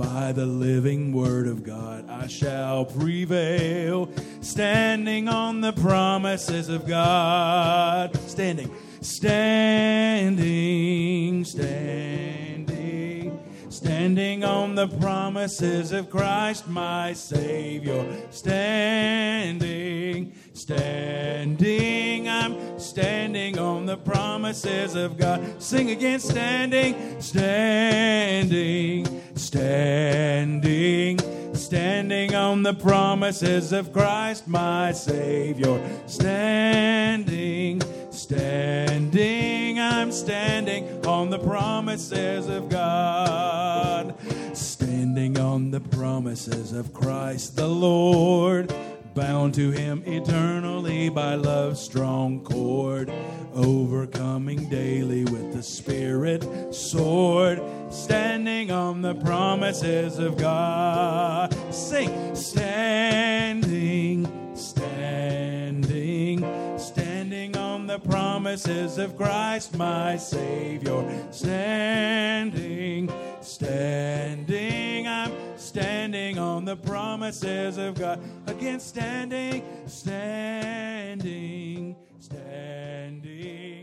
by 0.01 0.33
the 0.33 0.47
living 0.47 1.13
word 1.13 1.47
of 1.47 1.63
God 1.63 2.09
I 2.09 2.27
shall 2.27 2.87
prevail. 2.87 4.09
Standing 4.41 5.29
on 5.29 5.61
the 5.61 5.75
promises 5.75 6.71
of 6.71 6.87
God. 6.87 8.17
Standing, 8.27 8.75
standing, 9.03 11.45
standing, 11.45 13.39
standing 13.69 14.43
on 14.43 14.75
the 14.75 14.89
promises 14.89 15.93
of 15.93 16.09
Christ 16.09 16.67
my 16.67 17.13
Savior. 17.13 18.07
Standing, 18.31 20.33
standing, 20.55 22.27
I'm 22.27 22.79
standing 22.79 23.59
on 23.59 23.85
the 23.85 23.99
promises 23.99 24.95
of 24.95 25.19
God. 25.19 25.63
Sing 25.63 25.91
again, 25.91 26.21
standing, 26.21 27.21
standing, 27.21 29.20
standing, 29.41 31.19
standing 31.55 32.35
on 32.35 32.63
the 32.63 32.75
promises 32.75 33.73
of 33.73 33.93
Christ 33.93 34.47
my 34.47 34.93
Savior. 34.93 35.81
Standing, 36.07 37.81
standing, 38.11 39.81
I'm 39.81 40.13
standing 40.13 41.07
on 41.07 41.31
the 41.31 41.39
promises 41.39 42.49
of 42.49 42.69
God. 42.69 44.15
Standing 44.53 45.39
on 45.39 45.71
the 45.71 45.81
promises 45.81 46.73
of 46.73 46.93
Christ 46.93 47.57
the 47.57 47.69
Lord 47.69 48.73
bound 49.21 49.53
to 49.53 49.71
him 49.71 50.03
eternally 50.07 51.11
by 51.11 51.35
love's 51.35 51.79
strong 51.79 52.41
cord, 52.43 53.13
overcoming 53.53 54.67
daily 54.71 55.25
with 55.25 55.53
the 55.53 55.63
Spirit 55.63 56.43
sword, 56.75 57.61
standing 57.91 58.71
on 58.71 59.03
the 59.03 59.15
promises 59.17 60.19
of 60.19 60.39
God. 60.39 61.55
Sing, 61.71 62.35
standing, 62.35 64.27
standing, 64.57 66.39
standing 66.79 67.59
on 67.59 67.87
the 67.87 67.99
promises 67.99 68.97
of 68.97 69.19
Christ, 69.19 69.77
my 69.77 70.17
Savior, 70.17 71.05
standing, 71.31 73.13
standing, 73.43 75.09
I'm 75.09 75.33
standing 75.57 76.39
on 76.39 76.65
the 76.65 76.77
promises 76.77 77.79
of 77.79 77.95
God. 77.95 78.21
Again, 78.47 78.81
standing, 78.81 79.65
standing, 79.87 81.97
standing. 82.19 83.80